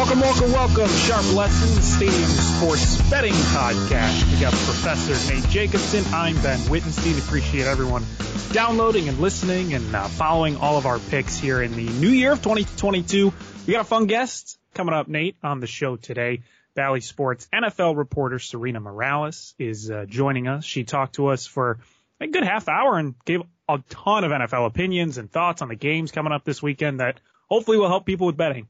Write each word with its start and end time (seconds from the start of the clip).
Welcome, 0.00 0.20
welcome, 0.20 0.52
welcome. 0.52 0.88
Sharp 0.88 1.30
Lessons 1.34 1.84
Stadium 1.84 2.30
Sports 2.30 3.10
Betting 3.10 3.34
Podcast. 3.34 4.32
We 4.32 4.40
got 4.40 4.54
Professor 4.54 5.30
Nate 5.30 5.44
Jacobson. 5.50 6.02
I'm 6.14 6.40
Ben 6.40 6.58
Wittenstein. 6.70 7.18
Appreciate 7.18 7.66
everyone 7.66 8.06
downloading 8.50 9.10
and 9.10 9.18
listening 9.18 9.74
and 9.74 9.94
uh, 9.94 10.08
following 10.08 10.56
all 10.56 10.78
of 10.78 10.86
our 10.86 10.98
picks 10.98 11.36
here 11.36 11.60
in 11.60 11.76
the 11.76 11.86
new 11.86 12.08
year 12.08 12.32
of 12.32 12.38
2022. 12.38 13.30
We 13.66 13.74
got 13.74 13.82
a 13.82 13.84
fun 13.84 14.06
guest 14.06 14.58
coming 14.72 14.94
up, 14.94 15.06
Nate, 15.06 15.36
on 15.42 15.60
the 15.60 15.66
show 15.66 15.96
today. 15.96 16.44
Bally 16.74 17.02
Sports 17.02 17.46
NFL 17.52 17.94
reporter 17.94 18.36
Sarina 18.36 18.80
Morales 18.80 19.54
is 19.58 19.90
uh, 19.90 20.06
joining 20.08 20.48
us. 20.48 20.64
She 20.64 20.84
talked 20.84 21.16
to 21.16 21.26
us 21.26 21.46
for 21.46 21.78
a 22.22 22.26
good 22.26 22.42
half 22.42 22.70
hour 22.70 22.98
and 22.98 23.16
gave 23.26 23.42
a 23.68 23.78
ton 23.90 24.24
of 24.24 24.32
NFL 24.32 24.66
opinions 24.66 25.18
and 25.18 25.30
thoughts 25.30 25.60
on 25.60 25.68
the 25.68 25.76
games 25.76 26.10
coming 26.10 26.32
up 26.32 26.46
this 26.46 26.62
weekend 26.62 27.00
that 27.00 27.20
hopefully 27.50 27.76
will 27.76 27.88
help 27.88 28.06
people 28.06 28.26
with 28.26 28.38
betting. 28.38 28.66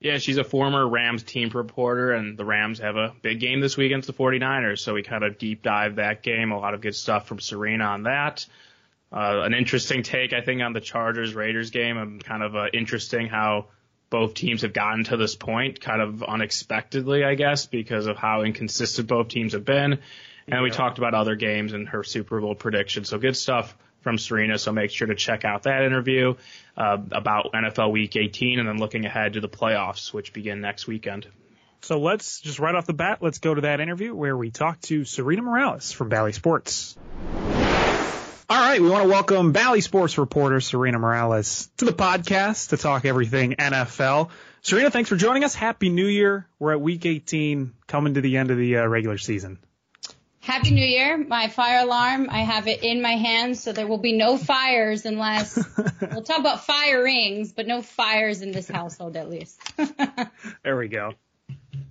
Yeah, 0.00 0.16
she's 0.16 0.38
a 0.38 0.44
former 0.44 0.88
Rams 0.88 1.22
team 1.22 1.50
reporter, 1.50 2.12
and 2.12 2.38
the 2.38 2.44
Rams 2.44 2.78
have 2.78 2.96
a 2.96 3.14
big 3.20 3.38
game 3.38 3.60
this 3.60 3.76
week 3.76 3.86
against 3.86 4.06
the 4.06 4.14
49ers. 4.14 4.78
So 4.78 4.94
we 4.94 5.02
kind 5.02 5.22
of 5.22 5.36
deep 5.36 5.62
dive 5.62 5.96
that 5.96 6.22
game. 6.22 6.52
A 6.52 6.58
lot 6.58 6.72
of 6.72 6.80
good 6.80 6.94
stuff 6.94 7.26
from 7.26 7.38
Sarina 7.38 7.86
on 7.86 8.02
that. 8.04 8.46
Uh, 9.12 9.42
an 9.44 9.52
interesting 9.52 10.02
take, 10.02 10.32
I 10.32 10.40
think, 10.40 10.62
on 10.62 10.72
the 10.72 10.80
Chargers 10.80 11.34
Raiders 11.34 11.70
game. 11.70 11.98
And 11.98 12.24
kind 12.24 12.42
of 12.42 12.56
uh, 12.56 12.66
interesting 12.72 13.26
how 13.26 13.66
both 14.08 14.32
teams 14.32 14.62
have 14.62 14.72
gotten 14.72 15.04
to 15.04 15.18
this 15.18 15.36
point, 15.36 15.82
kind 15.82 16.00
of 16.00 16.22
unexpectedly, 16.22 17.22
I 17.22 17.34
guess, 17.34 17.66
because 17.66 18.06
of 18.06 18.16
how 18.16 18.42
inconsistent 18.42 19.06
both 19.06 19.28
teams 19.28 19.52
have 19.52 19.66
been. 19.66 19.92
And 19.92 20.00
yeah. 20.48 20.62
we 20.62 20.70
talked 20.70 20.96
about 20.96 21.12
other 21.12 21.36
games 21.36 21.74
and 21.74 21.88
her 21.90 22.04
Super 22.04 22.40
Bowl 22.40 22.54
prediction. 22.54 23.04
So 23.04 23.18
good 23.18 23.36
stuff 23.36 23.76
from 24.00 24.16
Sarina. 24.16 24.58
So 24.58 24.72
make 24.72 24.90
sure 24.90 25.06
to 25.06 25.14
check 25.14 25.44
out 25.44 25.64
that 25.64 25.82
interview 25.82 26.34
uh, 26.76 26.98
about 27.12 27.52
NFL 27.52 27.92
Week 27.92 28.16
18 28.16 28.58
and 28.58 28.68
then 28.68 28.78
looking 28.78 29.04
ahead 29.04 29.34
to 29.34 29.40
the 29.40 29.48
playoffs, 29.48 30.12
which 30.12 30.32
begin 30.32 30.60
next 30.60 30.86
weekend. 30.86 31.26
So 31.82 31.98
let's 31.98 32.40
just 32.40 32.58
right 32.58 32.74
off 32.74 32.86
the 32.86 32.92
bat, 32.92 33.18
let's 33.22 33.38
go 33.38 33.54
to 33.54 33.62
that 33.62 33.80
interview 33.80 34.14
where 34.14 34.36
we 34.36 34.50
talk 34.50 34.80
to 34.82 35.00
Sarina 35.00 35.40
Morales 35.40 35.92
from 35.92 36.08
Bally 36.08 36.32
Sports. 36.32 36.96
All 38.50 38.58
right, 38.58 38.80
we 38.80 38.88
want 38.88 39.04
to 39.04 39.08
welcome 39.08 39.52
Bally 39.52 39.80
Sports 39.80 40.18
reporter 40.18 40.56
Sarina 40.56 40.98
Morales 40.98 41.70
to 41.76 41.84
the 41.84 41.92
podcast 41.92 42.70
to 42.70 42.76
talk 42.76 43.04
everything 43.04 43.54
NFL. 43.54 44.30
Sarina, 44.62 44.90
thanks 44.90 45.08
for 45.08 45.16
joining 45.16 45.44
us. 45.44 45.54
Happy 45.54 45.88
New 45.88 46.06
Year. 46.06 46.46
We're 46.58 46.72
at 46.72 46.80
week 46.80 47.06
18, 47.06 47.72
coming 47.86 48.14
to 48.14 48.20
the 48.20 48.36
end 48.36 48.50
of 48.50 48.58
the 48.58 48.78
uh, 48.78 48.86
regular 48.86 49.18
season. 49.18 49.58
Happy 50.40 50.70
New 50.70 50.84
Year. 50.84 51.18
My 51.18 51.48
fire 51.48 51.84
alarm, 51.84 52.28
I 52.30 52.40
have 52.40 52.66
it 52.66 52.82
in 52.82 53.02
my 53.02 53.16
hand, 53.16 53.58
so 53.58 53.72
there 53.72 53.86
will 53.86 53.98
be 53.98 54.16
no 54.16 54.38
fires 54.38 55.04
unless 55.04 55.56
we'll 56.00 56.22
talk 56.22 56.38
about 56.38 56.64
fire 56.64 57.02
rings, 57.02 57.52
but 57.52 57.66
no 57.66 57.82
fires 57.82 58.40
in 58.40 58.50
this 58.50 58.68
household 58.68 59.16
at 59.16 59.28
least. 59.28 59.60
there 60.64 60.76
we 60.76 60.88
go. 60.88 61.12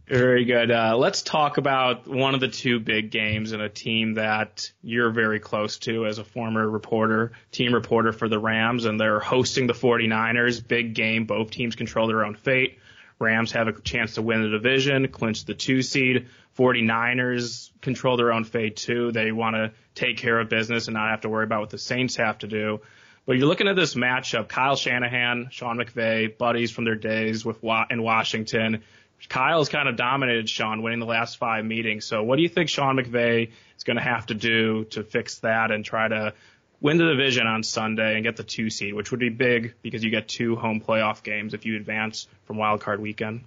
Very 0.08 0.46
good. 0.46 0.72
Uh, 0.72 0.98
let's 0.98 1.22
talk 1.22 1.60
about 1.60 2.08
one 2.08 2.34
of 2.34 2.40
the 2.40 2.48
two 2.48 2.80
big 2.80 3.12
games 3.12 3.52
and 3.52 3.62
a 3.62 3.70
team 3.70 4.16
that 4.16 4.72
you're 4.82 5.12
very 5.12 5.40
close 5.40 5.78
to 5.80 6.08
as 6.08 6.18
a 6.18 6.24
former 6.24 6.68
reporter, 6.68 7.34
team 7.52 7.76
reporter 7.76 8.12
for 8.12 8.28
the 8.28 8.40
Rams, 8.40 8.86
and 8.86 9.00
they're 9.00 9.20
hosting 9.20 9.68
the 9.68 9.74
49ers. 9.74 10.68
Big 10.68 10.96
game. 10.96 11.26
Both 11.26 11.52
teams 11.52 11.76
control 11.76 12.08
their 12.08 12.26
own 12.26 12.34
fate. 12.34 12.80
Rams 13.20 13.52
have 13.52 13.68
a 13.68 13.80
chance 13.82 14.16
to 14.16 14.24
win 14.24 14.42
the 14.42 14.50
division, 14.50 15.08
clinch 15.10 15.46
the 15.46 15.54
two 15.54 15.84
seed. 15.84 16.28
49ers 16.60 17.72
control 17.80 18.18
their 18.18 18.34
own 18.34 18.44
fate 18.44 18.76
too. 18.76 19.14
They 19.14 19.32
want 19.32 19.56
to 19.56 19.72
take 19.96 20.18
care 20.18 20.38
of 20.38 20.50
business 20.50 20.88
and 20.88 20.96
not 20.96 21.10
have 21.10 21.22
to 21.22 21.30
worry 21.30 21.46
about 21.46 21.62
what 21.62 21.70
the 21.70 21.78
Saints 21.78 22.18
have 22.18 22.38
to 22.40 22.48
do. 22.48 22.82
But 23.26 23.38
you're 23.38 23.48
looking 23.48 23.70
at 23.70 23.78
this 23.78 23.96
matchup, 23.96 24.50
Kyle 24.50 24.76
Shanahan, 24.76 25.48
Sean 25.52 25.78
McVay, 25.78 26.38
buddies 26.38 26.72
from 26.72 26.84
their 26.84 26.96
days 26.96 27.46
with 27.46 27.64
in 27.90 28.04
Washington. 28.04 28.84
Kyle's 29.30 29.70
kind 29.70 29.88
of 29.88 29.96
dominated 29.96 30.50
Sean, 30.50 30.82
winning 30.82 31.00
the 31.00 31.06
last 31.06 31.38
five 31.38 31.64
meetings. 31.64 32.06
So 32.06 32.24
what 32.24 32.36
do 32.36 32.42
you 32.42 32.50
think 32.50 32.70
Sean 32.70 32.98
McVay 32.98 33.52
is 33.78 33.84
going 33.84 33.98
to 33.98 34.04
have 34.04 34.26
to 34.26 34.34
do 34.34 34.86
to 34.86 35.04
fix 35.04 35.40
that 35.40 35.72
and 35.72 35.86
try 35.86 36.08
to 36.08 36.34
win 36.82 36.98
the 36.98 37.06
division 37.06 37.48
on 37.48 37.64
Sunday 37.64 38.16
and 38.16 38.24
get 38.24 38.36
the 38.36 38.44
two 38.44 38.70
seed, 38.70 38.94
which 38.94 39.12
would 39.12 39.20
be 39.20 39.30
big 39.30 39.76
because 39.82 40.04
you 40.04 40.12
get 40.12 40.28
two 40.28 40.56
home 40.56 40.82
playoff 40.82 41.24
games 41.24 41.54
if 41.54 41.66
you 41.66 41.78
advance 41.78 42.28
from 42.46 42.58
wild 42.58 42.82
card 42.82 43.02
weekend? 43.02 43.44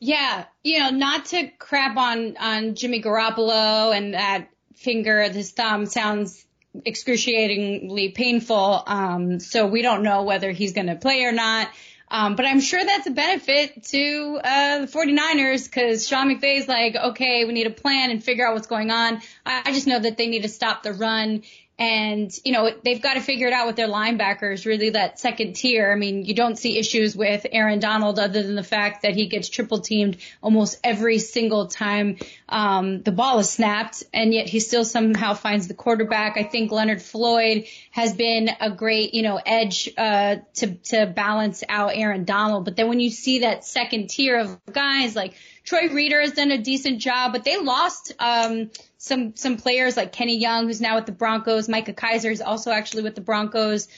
Yeah, 0.00 0.46
you 0.64 0.78
know, 0.78 0.90
not 0.90 1.26
to 1.26 1.48
crap 1.58 1.96
on 1.98 2.36
on 2.38 2.74
Jimmy 2.74 3.02
Garoppolo 3.02 3.94
and 3.94 4.14
that 4.14 4.48
finger, 4.74 5.22
his 5.28 5.52
thumb 5.52 5.84
sounds 5.84 6.44
excruciatingly 6.86 8.10
painful. 8.10 8.82
Um, 8.86 9.40
so 9.40 9.66
we 9.66 9.82
don't 9.82 10.02
know 10.02 10.22
whether 10.22 10.50
he's 10.52 10.72
going 10.72 10.86
to 10.86 10.96
play 10.96 11.24
or 11.24 11.32
not. 11.32 11.68
Um, 12.12 12.34
but 12.34 12.44
I'm 12.44 12.60
sure 12.60 12.84
that's 12.84 13.06
a 13.06 13.10
benefit 13.10 13.84
to 13.84 14.40
uh, 14.42 14.78
the 14.80 14.86
49ers 14.86 15.64
because 15.64 16.08
Sean 16.08 16.28
McVay's 16.28 16.66
like, 16.66 16.96
okay, 16.96 17.44
we 17.44 17.52
need 17.52 17.68
a 17.68 17.70
plan 17.70 18.10
and 18.10 18.24
figure 18.24 18.46
out 18.46 18.54
what's 18.54 18.66
going 18.66 18.90
on. 18.90 19.20
I, 19.46 19.62
I 19.66 19.72
just 19.72 19.86
know 19.86 19.98
that 19.98 20.16
they 20.16 20.26
need 20.26 20.42
to 20.42 20.48
stop 20.48 20.82
the 20.82 20.92
run 20.92 21.42
and, 21.80 22.30
you 22.44 22.52
know, 22.52 22.70
they've 22.84 23.00
got 23.00 23.14
to 23.14 23.20
figure 23.22 23.46
it 23.46 23.54
out 23.54 23.66
with 23.66 23.74
their 23.74 23.88
linebackers, 23.88 24.66
really 24.66 24.90
that 24.90 25.18
second 25.18 25.54
tier. 25.54 25.90
I 25.90 25.94
mean, 25.94 26.26
you 26.26 26.34
don't 26.34 26.58
see 26.58 26.78
issues 26.78 27.16
with 27.16 27.46
Aaron 27.50 27.80
Donald 27.80 28.18
other 28.18 28.42
than 28.42 28.54
the 28.54 28.62
fact 28.62 29.00
that 29.00 29.14
he 29.14 29.28
gets 29.28 29.48
triple 29.48 29.80
teamed 29.80 30.18
almost 30.42 30.78
every 30.84 31.18
single 31.18 31.68
time 31.68 32.18
um, 32.50 33.00
the 33.00 33.12
ball 33.12 33.38
is 33.38 33.48
snapped, 33.48 34.02
and 34.12 34.34
yet 34.34 34.46
he 34.46 34.60
still 34.60 34.84
somehow 34.84 35.32
finds 35.32 35.68
the 35.68 35.74
quarterback. 35.74 36.36
I 36.36 36.42
think 36.42 36.70
Leonard 36.70 37.00
Floyd 37.00 37.64
has 37.92 38.12
been 38.12 38.50
a 38.60 38.70
great, 38.70 39.14
you 39.14 39.22
know, 39.22 39.40
edge 39.44 39.88
uh, 39.96 40.36
to 40.56 40.74
to 40.74 41.06
balance 41.06 41.64
out 41.66 41.92
Aaron 41.94 42.24
Donald. 42.24 42.66
But 42.66 42.76
then 42.76 42.88
when 42.88 43.00
you 43.00 43.08
see 43.08 43.38
that 43.38 43.64
second 43.64 44.10
tier 44.10 44.38
of 44.38 44.58
guys 44.70 45.16
like 45.16 45.32
Troy 45.64 45.88
Reeder 45.88 46.20
has 46.20 46.32
done 46.32 46.50
a 46.50 46.58
decent 46.58 46.98
job, 46.98 47.32
but 47.32 47.44
they 47.44 47.56
lost 47.56 48.12
um, 48.18 48.70
some 49.00 49.34
some 49.34 49.56
players 49.56 49.96
like 49.96 50.12
Kenny 50.12 50.36
Young, 50.36 50.66
who's 50.66 50.80
now 50.80 50.96
with 50.96 51.06
the 51.06 51.12
Broncos. 51.12 51.70
Micah 51.70 51.94
Kiser 51.94 52.30
is 52.30 52.42
also 52.42 52.70
actually 52.70 53.02
with 53.02 53.14
the 53.14 53.22
Broncos. 53.22 53.88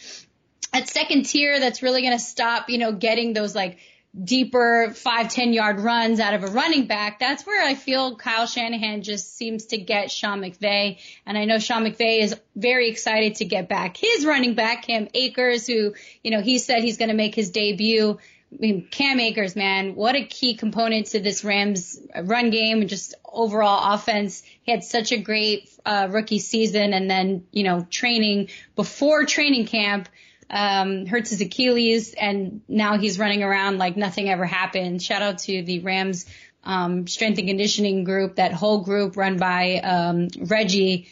At 0.73 0.89
second 0.89 1.25
tier, 1.25 1.59
that's 1.59 1.83
really 1.83 2.03
going 2.03 2.13
to 2.13 2.21
stop, 2.21 2.71
you 2.71 2.79
know, 2.79 2.93
getting 2.93 3.33
those 3.33 3.53
like 3.53 3.79
deeper 4.25 4.93
five, 4.95 5.29
10 5.29 5.53
yard 5.55 5.81
runs 5.81 6.21
out 6.21 6.35
of 6.35 6.45
a 6.45 6.47
running 6.47 6.87
back. 6.87 7.19
That's 7.19 7.45
where 7.45 7.65
I 7.65 7.75
feel 7.75 8.17
Kyle 8.17 8.47
Shanahan 8.47 9.03
just 9.03 9.37
seems 9.37 9.67
to 9.67 9.79
get 9.79 10.11
Sean 10.13 10.41
McVay. 10.41 10.99
And 11.27 11.37
I 11.37 11.47
know 11.47 11.59
Sean 11.59 11.83
McVay 11.83 12.21
is 12.21 12.37
very 12.55 12.89
excited 12.89 13.37
to 13.37 13.45
get 13.45 13.69
back 13.69 13.97
his 13.97 14.25
running 14.25 14.55
back, 14.55 14.87
Cam 14.87 15.09
Akers, 15.15 15.67
who, 15.67 15.95
you 16.23 16.31
know, 16.31 16.43
he 16.43 16.59
said 16.59 16.83
he's 16.83 16.99
going 16.99 17.09
to 17.09 17.15
make 17.15 17.35
his 17.35 17.51
debut 17.51 18.19
I 18.53 18.57
mean, 18.59 18.89
Cam 18.91 19.19
Akers, 19.19 19.57
man, 19.57 19.95
what 19.95 20.15
a 20.15 20.25
key 20.25 20.55
component 20.55 21.07
to 21.09 21.21
this 21.21 21.43
Rams 21.43 21.99
run 22.23 22.51
game 22.51 22.81
and 22.81 22.89
just 22.89 23.15
overall 23.25 23.95
offense. 23.95 24.43
He 24.63 24.71
had 24.71 24.85
such 24.85 25.11
a 25.11 25.17
great 25.17 25.71
uh, 25.87 26.09
rookie 26.11 26.39
season, 26.39 26.93
and 26.93 27.11
then 27.11 27.47
you 27.51 27.65
know 27.65 27.87
training 27.89 28.51
before 28.77 29.25
training 29.25 29.67
camp 29.67 30.09
um, 30.51 31.07
hurts 31.07 31.31
his 31.31 31.41
Achilles, 31.41 32.13
and 32.15 32.61
now 32.69 32.99
he's 32.99 33.19
running 33.19 33.43
around 33.43 33.79
like 33.79 33.97
nothing 33.97 34.29
ever 34.29 34.45
happened. 34.45 35.03
Shout 35.03 35.23
out 35.23 35.39
to 35.41 35.63
the 35.63 35.81
Rams 35.81 36.27
um, 36.65 37.07
strength 37.07 37.39
and 37.39 37.49
conditioning 37.49 38.05
group, 38.05 38.37
that 38.37 38.53
whole 38.53 38.83
group 38.83 39.17
run 39.17 39.39
by 39.39 39.79
um, 39.79 40.29
Reggie 40.39 41.09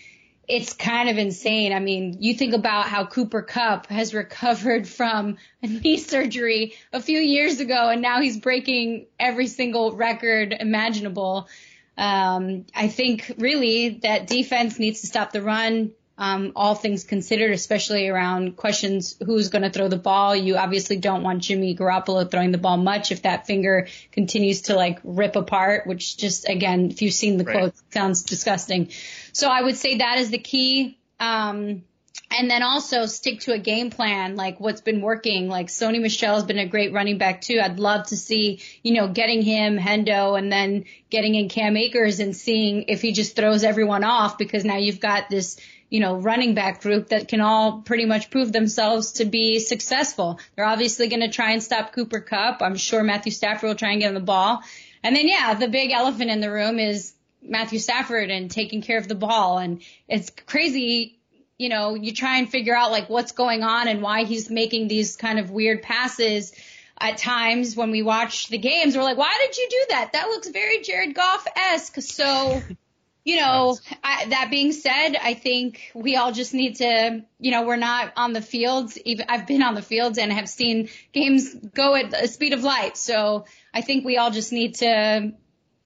it's 0.51 0.73
kind 0.73 1.09
of 1.09 1.17
insane. 1.17 1.73
I 1.73 1.79
mean, 1.79 2.17
you 2.19 2.35
think 2.35 2.55
about 2.55 2.89
how 2.89 3.07
Cooper 3.07 3.41
Kupp 3.41 3.87
has 3.87 4.13
recovered 4.13 4.89
from 4.89 5.37
a 5.63 5.69
knee 5.69 5.97
surgery 5.97 6.75
a 6.93 7.01
few 7.01 7.19
years 7.19 7.61
ago, 7.61 7.89
and 7.89 8.03
now 8.03 8.21
he's 8.21 8.39
breaking 8.39 9.07
every 9.19 9.47
single 9.47 9.93
record 9.93 10.53
imaginable. 10.59 11.49
Um, 11.97 12.67
I 12.75 12.89
think 12.89 13.33
really 13.39 14.01
that 14.03 14.27
defense 14.27 14.79
needs 14.79 15.03
to 15.03 15.07
stop 15.07 15.33
the 15.33 15.43
run. 15.43 15.93
Um, 16.21 16.53
all 16.55 16.75
things 16.75 17.05
considered, 17.05 17.53
especially 17.53 18.07
around 18.07 18.59
questions 18.59 19.17
who's 19.25 19.49
going 19.49 19.63
to 19.63 19.71
throw 19.71 19.89
the 19.89 19.97
ball. 19.97 20.37
You 20.37 20.59
obviously 20.59 20.99
don't 20.99 21.23
want 21.23 21.43
Jimmy 21.43 21.75
Garoppolo 21.75 22.31
throwing 22.31 22.53
the 22.53 22.59
ball 22.59 22.77
much 22.77 23.11
if 23.11 23.23
that 23.23 23.47
finger 23.47 23.89
continues 24.13 24.61
to 24.63 24.75
like 24.75 24.99
rip 25.03 25.35
apart, 25.35 25.87
which 25.87 26.19
just 26.19 26.47
again, 26.47 26.91
if 26.91 27.01
you've 27.01 27.15
seen 27.15 27.39
the 27.39 27.45
right. 27.45 27.57
quote, 27.57 27.75
sounds 27.91 28.23
disgusting. 28.23 28.91
So 29.33 29.49
I 29.49 29.63
would 29.63 29.77
say 29.77 29.97
that 29.97 30.19
is 30.19 30.31
the 30.31 30.39
key. 30.39 30.99
Um, 31.19 31.85
and 32.31 32.51
then 32.51 32.63
also 32.63 33.07
stick 33.07 33.41
to 33.41 33.53
a 33.53 33.59
game 33.59 33.91
plan, 33.91 34.37
like 34.37 34.61
what's 34.61 34.81
been 34.81 35.01
working. 35.01 35.49
Like 35.49 35.67
Sony 35.67 36.01
Michel 36.01 36.35
has 36.35 36.45
been 36.45 36.59
a 36.59 36.67
great 36.67 36.93
running 36.93 37.19
back 37.19 37.41
too. 37.41 37.59
I'd 37.61 37.81
love 37.81 38.07
to 38.09 38.17
see, 38.17 38.61
you 38.83 38.95
know, 38.95 39.09
getting 39.09 39.43
him 39.43 39.79
Hendo 39.79 40.39
and 40.39 40.53
then 40.53 40.85
getting 41.09 41.35
in 41.35 41.49
Cam 41.49 41.77
Akers 41.77 42.21
and 42.21 42.37
seeing 42.37 42.85
if 42.89 43.03
he 43.03 43.13
just 43.13 43.35
throws 43.35 43.65
everyone 43.65 44.05
off 44.05 44.39
because 44.39 44.65
now 44.65 44.77
you've 44.77 45.01
got 45.01 45.29
this, 45.29 45.57
you 45.91 46.01
know, 46.01 46.17
running 46.17 46.55
back 46.55 46.81
group 46.81 47.09
that 47.09 47.29
can 47.29 47.41
all 47.41 47.83
pretty 47.83 48.07
much 48.07 48.31
prove 48.31 48.53
themselves 48.53 49.13
to 49.13 49.25
be 49.25 49.59
successful. 49.59 50.41
They're 50.57 50.65
obviously 50.65 51.09
going 51.09 51.21
to 51.21 51.29
try 51.29 51.51
and 51.51 51.63
stop 51.63 51.93
Cooper 51.93 52.21
Kupp. 52.21 52.63
I'm 52.63 52.77
sure 52.77 53.03
Matthew 53.03 53.33
Stafford 53.33 53.69
will 53.69 53.75
try 53.75 53.91
and 53.91 54.01
get 54.01 54.09
on 54.09 54.15
the 54.15 54.21
ball. 54.21 54.63
And 55.03 55.15
then 55.15 55.29
yeah, 55.29 55.55
the 55.55 55.69
big 55.69 55.91
elephant 55.91 56.31
in 56.31 56.41
the 56.41 56.51
room 56.51 56.79
is 56.79 57.13
Matthew 57.43 57.79
Stafford 57.79 58.31
and 58.31 58.51
taking 58.51 58.83
care 58.83 58.99
of 58.99 59.09
the 59.09 59.15
ball. 59.15 59.59
And 59.59 59.83
it's 60.09 60.31
crazy 60.47 61.21
you 61.61 61.69
know, 61.69 61.95
you 61.95 62.15
try 62.15 62.39
and 62.39 62.49
figure 62.49 62.75
out 62.75 62.91
like 62.91 63.11
what's 63.11 63.33
going 63.33 63.63
on 63.63 63.87
and 63.87 64.01
why 64.01 64.25
he's 64.25 64.49
making 64.49 64.89
these 64.89 65.17
kind 65.17 65.39
of 65.39 65.51
weird 65.51 65.83
passes 65.83 66.55
at 66.99 67.19
times 67.19 67.77
when 67.77 67.91
we 67.91 68.01
watch 68.01 68.49
the 68.49 68.57
games. 68.57 68.97
We're 68.97 69.03
like, 69.03 69.19
why 69.19 69.37
did 69.47 69.59
you 69.59 69.69
do 69.69 69.85
that? 69.91 70.15
That 70.15 70.29
looks 70.29 70.49
very 70.49 70.81
Jared 70.81 71.15
Goff-esque. 71.15 72.01
So, 72.01 72.63
you 73.25 73.37
know, 73.37 73.77
I, 74.03 74.27
that 74.27 74.49
being 74.51 74.73
said, 74.73 75.17
I 75.17 75.35
think 75.35 75.91
we 75.95 76.17
all 76.17 76.33
just 76.33 76.55
need 76.55 76.77
to, 76.77 77.25
you 77.39 77.51
know, 77.51 77.67
we're 77.67 77.77
not 77.77 78.13
on 78.17 78.33
the 78.33 78.41
fields. 78.41 78.99
Even 79.05 79.27
I've 79.29 79.47
been 79.47 79.63
on 79.63 79.75
the 79.75 79.83
fields 79.83 80.19
and 80.19 80.33
have 80.33 80.49
seen 80.49 80.89
games 81.13 81.55
go 81.55 81.95
at 81.95 82.11
the 82.11 82.27
speed 82.29 82.55
of 82.55 82.63
light. 82.63 82.97
So 82.97 83.45
I 83.75 83.83
think 83.83 84.05
we 84.05 84.17
all 84.17 84.31
just 84.31 84.53
need 84.53 84.77
to 84.77 85.33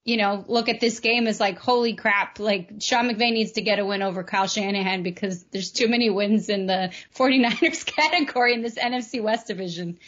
you 0.05 0.19
know, 0.19 0.45
look 0.49 0.69
at 0.69 0.81
this 0.81 1.01
game 1.01 1.27
as 1.27 1.41
like, 1.41 1.59
holy 1.59 1.95
crap, 1.95 2.39
like 2.39 2.75
Sean 2.81 3.09
McVay 3.09 3.33
needs 3.33 3.53
to 3.53 3.63
get 3.63 3.79
a 3.79 3.87
win 3.87 4.03
over 4.03 4.23
Kyle 4.23 4.47
Shanahan 4.47 5.03
because 5.03 5.45
there's 5.45 5.73
too 5.73 5.89
many 5.89 6.11
wins 6.11 6.51
in 6.51 6.67
the 6.67 6.93
49ers 7.17 7.87
category 7.87 8.53
in 8.53 8.63
this 8.63 8.75
NFC 8.75 9.23
West 9.23 9.47
division. 9.47 9.99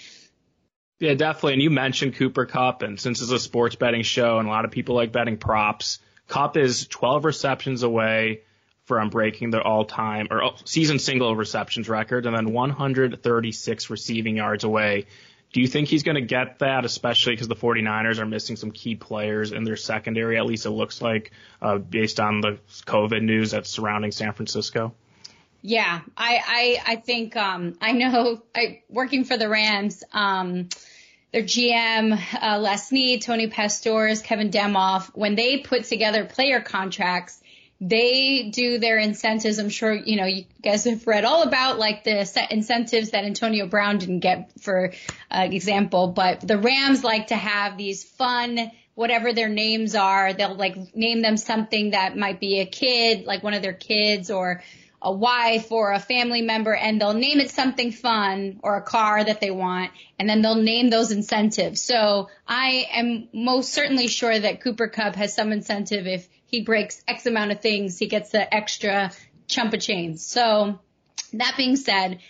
Yeah, 0.99 1.14
definitely. 1.14 1.55
And 1.55 1.62
you 1.62 1.70
mentioned 1.70 2.14
Cooper 2.17 2.46
Kupp, 2.46 2.82
and 2.82 3.00
since 3.00 3.20
it's 3.20 3.31
a 3.31 3.38
sports 3.38 3.76
betting 3.76 4.02
show 4.02 4.38
and 4.38 4.49
a 4.49 4.50
lot 4.50 4.64
of 4.64 4.70
people 4.70 4.94
like 4.94 5.12
betting 5.12 5.38
props, 5.38 5.99
Kupp 6.28 6.56
is 6.56 6.87
12 6.88 7.25
receptions 7.25 7.82
away 7.82 8.43
from 8.84 9.11
breaking 9.11 9.50
the 9.50 9.61
all-time 9.61 10.28
or 10.31 10.55
season 10.64 10.99
single 10.99 11.34
receptions 11.34 11.88
record, 11.88 12.26
and 12.26 12.37
then 12.37 12.52
136 12.52 13.90
receiving 13.90 14.37
yards 14.37 14.64
away 14.64 15.06
do 15.52 15.61
you 15.61 15.69
think 15.69 15.88
he's 15.88 16.02
going 16.02 16.17
to 16.17 16.20
get 16.20 16.58
that, 16.58 16.84
especially 16.84 17.32
because 17.32 17.49
the 17.49 17.56
49ers 17.56 18.19
are 18.19 18.26
missing 18.26 18.56
some 18.56 18.73
key 18.73 18.94
players 18.94 19.52
in 19.52 19.64
their 19.64 19.76
secondary? 19.76 20.37
At 20.37 20.44
least 20.44 20.67
it 20.67 20.70
looks 20.70 21.00
like, 21.00 21.31
uh, 21.62 21.78
based 21.78 22.20
on 22.20 22.40
the 22.40 22.58
COVID 22.84 23.22
news 23.22 23.52
that's 23.52 23.70
surrounding 23.70 24.12
San 24.12 24.32
Francisco. 24.32 24.93
Yeah, 25.62 26.00
I 26.17 26.79
I, 26.87 26.93
I 26.93 26.96
think 26.96 27.37
um, 27.37 27.76
I 27.81 27.93
know. 27.93 28.43
I 28.55 28.82
working 28.88 29.25
for 29.25 29.37
the 29.37 29.49
Rams. 29.49 30.05
Um, 30.12 30.69
their 31.36 31.44
GM, 31.44 32.18
uh, 32.40 32.58
Les 32.58 32.88
Snead, 32.88 33.20
Tony 33.20 33.48
Pastoors, 33.48 34.22
Kevin 34.22 34.50
Demoff, 34.50 35.10
when 35.14 35.34
they 35.34 35.58
put 35.58 35.84
together 35.84 36.24
player 36.24 36.62
contracts, 36.62 37.42
they 37.78 38.48
do 38.50 38.78
their 38.78 38.96
incentives. 38.96 39.58
I'm 39.58 39.68
sure, 39.68 39.92
you 39.92 40.16
know, 40.16 40.24
you 40.24 40.46
guys 40.62 40.84
have 40.84 41.06
read 41.06 41.26
all 41.26 41.42
about 41.42 41.78
like 41.78 42.04
the 42.04 42.46
incentives 42.50 43.10
that 43.10 43.24
Antonio 43.24 43.66
Brown 43.66 43.98
didn't 43.98 44.20
get 44.20 44.50
for 44.62 44.94
uh, 45.30 45.46
example, 45.50 46.08
but 46.08 46.40
the 46.40 46.56
Rams 46.56 47.04
like 47.04 47.26
to 47.26 47.36
have 47.36 47.76
these 47.76 48.02
fun, 48.02 48.70
whatever 48.94 49.34
their 49.34 49.50
names 49.50 49.94
are. 49.94 50.32
They'll 50.32 50.54
like 50.54 50.96
name 50.96 51.20
them 51.20 51.36
something 51.36 51.90
that 51.90 52.16
might 52.16 52.40
be 52.40 52.60
a 52.60 52.66
kid, 52.66 53.26
like 53.26 53.42
one 53.42 53.52
of 53.52 53.60
their 53.60 53.74
kids 53.74 54.30
or 54.30 54.62
a 55.02 55.12
wife 55.12 55.70
or 55.70 55.93
a 55.93 56.00
family 56.00 56.43
member 56.43 56.75
and 56.75 57.00
they'll 57.00 57.14
name 57.14 57.40
it 57.40 57.50
something 57.50 57.93
fun 57.93 58.60
or 58.62 58.76
a 58.76 58.82
car 58.82 59.22
that 59.22 59.40
they 59.40 59.50
want 59.50 59.90
and 60.19 60.28
then 60.28 60.43
they'll 60.43 60.54
name 60.54 60.90
those 60.90 61.12
incentives. 61.12 61.82
So 61.82 62.28
I 62.46 62.87
am 62.93 63.28
most 63.32 63.72
certainly 63.72 64.08
sure 64.08 64.38
that 64.38 64.62
Cooper 64.62 64.88
Kupp 64.88 65.14
has 65.16 65.34
some 65.34 65.52
incentive 65.52 66.06
if 66.06 66.28
he 66.46 66.62
breaks 66.62 67.02
X 67.06 67.26
amount 67.26 67.52
of 67.52 67.60
things, 67.60 67.98
he 67.98 68.06
gets 68.06 68.31
the 68.31 68.54
extra 68.54 69.12
chump 69.48 69.75
of 69.75 69.81
change. 69.81 70.19
So 70.19 70.78
that 71.32 71.54
being 71.56 71.76
said, 71.76 72.20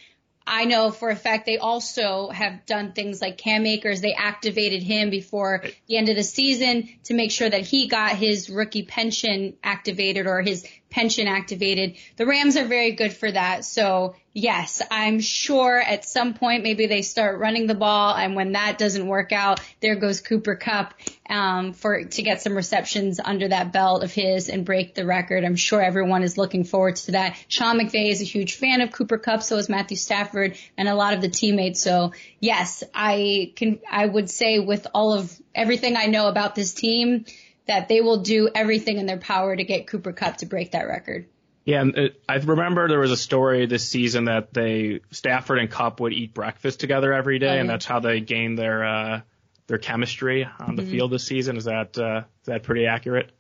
I 0.47 0.65
know 0.65 0.93
for 0.93 1.11
a 1.11 1.17
fact 1.17 1.45
they 1.45 1.59
also 1.59 2.29
have 2.29 2.67
done 2.67 2.93
things 2.93 3.21
like 3.21 3.37
Cam 3.37 3.67
Akers. 3.67 4.01
They 4.01 4.15
activated 4.15 4.81
him 4.81 5.11
before 5.11 5.65
the 5.89 5.97
end 5.97 6.09
of 6.09 6.15
the 6.15 6.23
season 6.23 6.89
to 7.05 7.15
make 7.15 7.33
sure 7.33 7.51
that 7.51 7.63
he 7.63 7.89
got 7.89 8.13
his 8.13 8.49
rookie 8.49 8.85
pension 8.85 9.55
activated 9.65 10.29
or 10.29 10.43
his 10.43 10.65
pension 10.97 11.29
activated. 11.29 11.97
The 12.17 12.25
Rams 12.25 12.57
are 12.57 12.65
very 12.65 12.93
good 12.93 13.13
for 13.13 13.31
that. 13.31 13.67
So 13.67 14.17
yes, 14.33 14.81
I'm 14.91 15.21
sure 15.21 15.79
at 15.79 16.07
some 16.07 16.33
point 16.33 16.63
maybe 16.63 16.87
they 16.87 17.03
start 17.03 17.39
running 17.39 17.67
the 17.67 17.75
ball, 17.75 18.15
and 18.15 18.35
when 18.35 18.53
that 18.53 18.79
doesn't 18.79 19.07
work 19.07 19.31
out, 19.31 19.61
there 19.81 19.97
goes 19.97 20.23
Cooper 20.23 20.57
Kupp 20.57 20.95
um, 21.29 21.75
for 21.75 22.05
to 22.05 22.23
get 22.23 22.41
some 22.41 22.57
receptions 22.57 23.21
under 23.23 23.47
that 23.47 23.75
belt 23.75 24.05
of 24.05 24.11
his 24.11 24.49
and 24.49 24.65
break 24.65 24.95
the 24.95 25.05
record. 25.05 25.45
I'm 25.45 25.57
sure 25.57 25.83
everyone 25.83 26.23
is 26.23 26.39
looking 26.39 26.65
forward 26.65 26.97
to 26.97 27.13
that. 27.13 27.37
Sean 27.47 27.79
McVay 27.79 28.11
is 28.11 28.23
a 28.23 28.25
huge 28.25 28.55
fan 28.55 28.81
of 28.81 28.91
Cooper 28.91 29.19
Kupp, 29.19 29.43
so 29.43 29.59
is 29.59 29.69
Matthew 29.69 29.99
Stafford 29.99 30.57
and 30.79 30.89
a 30.89 30.95
lot 30.95 31.13
of 31.13 31.21
the 31.21 31.29
teammates. 31.29 31.83
So 31.83 32.13
yes, 32.41 32.83
I 32.95 33.53
can 33.55 33.81
I 33.91 34.07
would 34.07 34.31
say 34.31 34.61
with 34.61 34.87
all 34.95 35.13
of 35.13 35.31
everything 35.55 35.95
I 35.95 36.07
know 36.07 36.29
about 36.29 36.55
this 36.55 36.73
team 36.73 37.27
that 37.67 37.89
they 37.89 38.01
will 38.01 38.19
do 38.19 38.49
everything 38.55 38.99
in 38.99 39.07
their 39.07 39.19
power 39.19 39.55
to 39.55 39.65
get 39.65 39.87
Cooper 39.87 40.13
Kupp 40.13 40.39
to 40.39 40.47
break 40.47 40.73
that 40.73 40.87
record. 40.87 41.27
Yeah, 41.65 41.81
and 41.81 41.99
it, 41.99 42.23
I 42.29 42.37
remember 42.37 42.89
there 42.89 43.01
was 43.01 43.11
a 43.11 43.17
story 43.17 43.67
this 43.67 43.87
season 43.89 44.27
that 44.27 44.55
they 44.55 45.01
Stafford 45.11 45.59
and 45.59 45.69
Kupp 45.69 45.99
would 45.99 46.13
eat 46.13 46.33
breakfast 46.33 46.79
together 46.79 47.13
every 47.13 47.41
day, 47.41 47.49
oh, 47.49 47.55
yeah. 47.55 47.61
and 47.61 47.69
that's 47.69 47.85
how 47.85 47.99
they 47.99 48.21
gained 48.21 48.57
their 48.57 48.85
uh, 48.85 49.21
their 49.67 49.79
chemistry 49.79 50.49
on 50.61 50.77
the 50.77 50.83
mm-hmm. 50.83 50.91
field 50.93 51.11
this 51.11 51.27
season. 51.27 51.57
Is 51.57 51.65
that 51.65 51.99
uh, 51.99 52.19
is 52.19 52.47
that 52.47 52.63
pretty 52.63 52.87
accurate? 52.87 53.33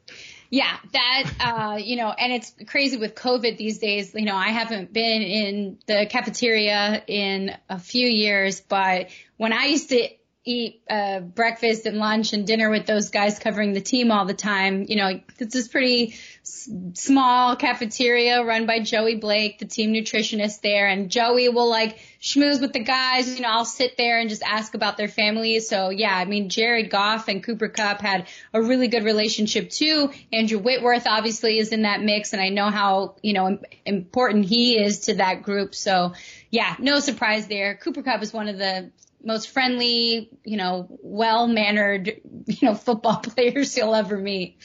Yeah, 0.50 0.76
that 0.92 1.30
uh, 1.38 1.76
you 1.76 1.96
know, 1.96 2.10
and 2.10 2.32
it's 2.32 2.52
crazy 2.66 2.96
with 2.96 3.14
COVID 3.14 3.56
these 3.56 3.78
days. 3.78 4.12
You 4.12 4.24
know, 4.24 4.36
I 4.36 4.48
haven't 4.48 4.92
been 4.92 5.22
in 5.22 5.78
the 5.86 6.06
cafeteria 6.10 7.04
in 7.06 7.56
a 7.68 7.78
few 7.78 8.08
years, 8.08 8.60
but 8.60 9.10
when 9.36 9.52
I 9.52 9.66
used 9.66 9.90
to 9.90 10.08
eat 10.46 10.80
uh, 10.88 11.18
breakfast 11.18 11.86
and 11.86 11.98
lunch 11.98 12.32
and 12.32 12.46
dinner 12.46 12.70
with 12.70 12.86
those 12.86 13.10
guys 13.10 13.38
covering 13.40 13.72
the 13.72 13.80
team 13.80 14.12
all 14.12 14.24
the 14.24 14.32
time. 14.32 14.86
You 14.88 14.96
know, 14.96 15.20
it's 15.40 15.52
this 15.52 15.66
pretty 15.66 16.14
s- 16.42 16.70
small 16.94 17.56
cafeteria 17.56 18.44
run 18.44 18.64
by 18.64 18.78
Joey 18.78 19.16
Blake, 19.16 19.58
the 19.58 19.66
team 19.66 19.92
nutritionist 19.92 20.60
there, 20.60 20.86
and 20.86 21.10
Joey 21.10 21.48
will 21.48 21.68
like 21.68 21.98
schmooze 22.22 22.60
with 22.60 22.72
the 22.72 22.84
guys. 22.84 23.34
You 23.34 23.42
know, 23.42 23.48
I'll 23.48 23.64
sit 23.64 23.96
there 23.96 24.20
and 24.20 24.30
just 24.30 24.44
ask 24.44 24.74
about 24.74 24.96
their 24.96 25.08
families. 25.08 25.68
So 25.68 25.90
yeah, 25.90 26.16
I 26.16 26.24
mean, 26.26 26.48
Jared 26.48 26.90
Goff 26.90 27.26
and 27.26 27.42
Cooper 27.42 27.68
Kupp 27.68 28.00
had 28.00 28.28
a 28.54 28.62
really 28.62 28.86
good 28.86 29.04
relationship 29.04 29.68
too. 29.68 30.10
Andrew 30.32 30.60
Whitworth 30.60 31.08
obviously 31.08 31.58
is 31.58 31.72
in 31.72 31.82
that 31.82 32.00
mix, 32.00 32.32
and 32.32 32.40
I 32.40 32.50
know 32.50 32.70
how 32.70 33.16
you 33.20 33.32
know 33.32 33.58
important 33.84 34.44
he 34.44 34.78
is 34.78 35.00
to 35.00 35.14
that 35.14 35.42
group. 35.42 35.74
So 35.74 36.12
yeah, 36.50 36.76
no 36.78 37.00
surprise 37.00 37.48
there. 37.48 37.74
Cooper 37.74 38.04
Kupp 38.04 38.22
is 38.22 38.32
one 38.32 38.46
of 38.46 38.58
the 38.58 38.92
most 39.26 39.50
friendly, 39.50 40.30
you 40.44 40.56
know, 40.56 40.86
well-mannered, 41.02 42.20
you 42.46 42.68
know, 42.68 42.74
football 42.74 43.16
players 43.22 43.76
you'll 43.76 43.94
ever 43.94 44.16
meet. 44.16 44.56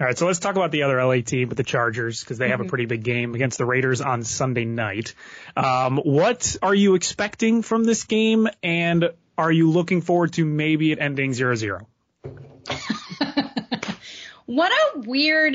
All 0.00 0.06
right, 0.06 0.18
so 0.18 0.26
let's 0.26 0.40
talk 0.40 0.56
about 0.56 0.72
the 0.72 0.82
other 0.82 1.02
LA 1.02 1.20
team 1.20 1.48
with 1.48 1.58
the 1.58 1.64
Chargers 1.64 2.20
because 2.20 2.38
they 2.38 2.48
have 2.48 2.58
mm-hmm. 2.58 2.66
a 2.66 2.70
pretty 2.70 2.86
big 2.86 3.04
game 3.04 3.36
against 3.36 3.58
the 3.58 3.64
Raiders 3.64 4.00
on 4.00 4.24
Sunday 4.24 4.64
night. 4.64 5.14
Um, 5.56 5.98
what 5.98 6.56
are 6.60 6.74
you 6.74 6.96
expecting 6.96 7.62
from 7.62 7.84
this 7.84 8.02
game, 8.02 8.48
and 8.64 9.10
are 9.38 9.52
you 9.52 9.70
looking 9.70 10.00
forward 10.00 10.32
to 10.34 10.44
maybe 10.44 10.90
it 10.90 10.98
ending 10.98 11.30
0-0? 11.30 11.86
what 14.46 14.72
a 14.72 14.98
weird 15.00 15.54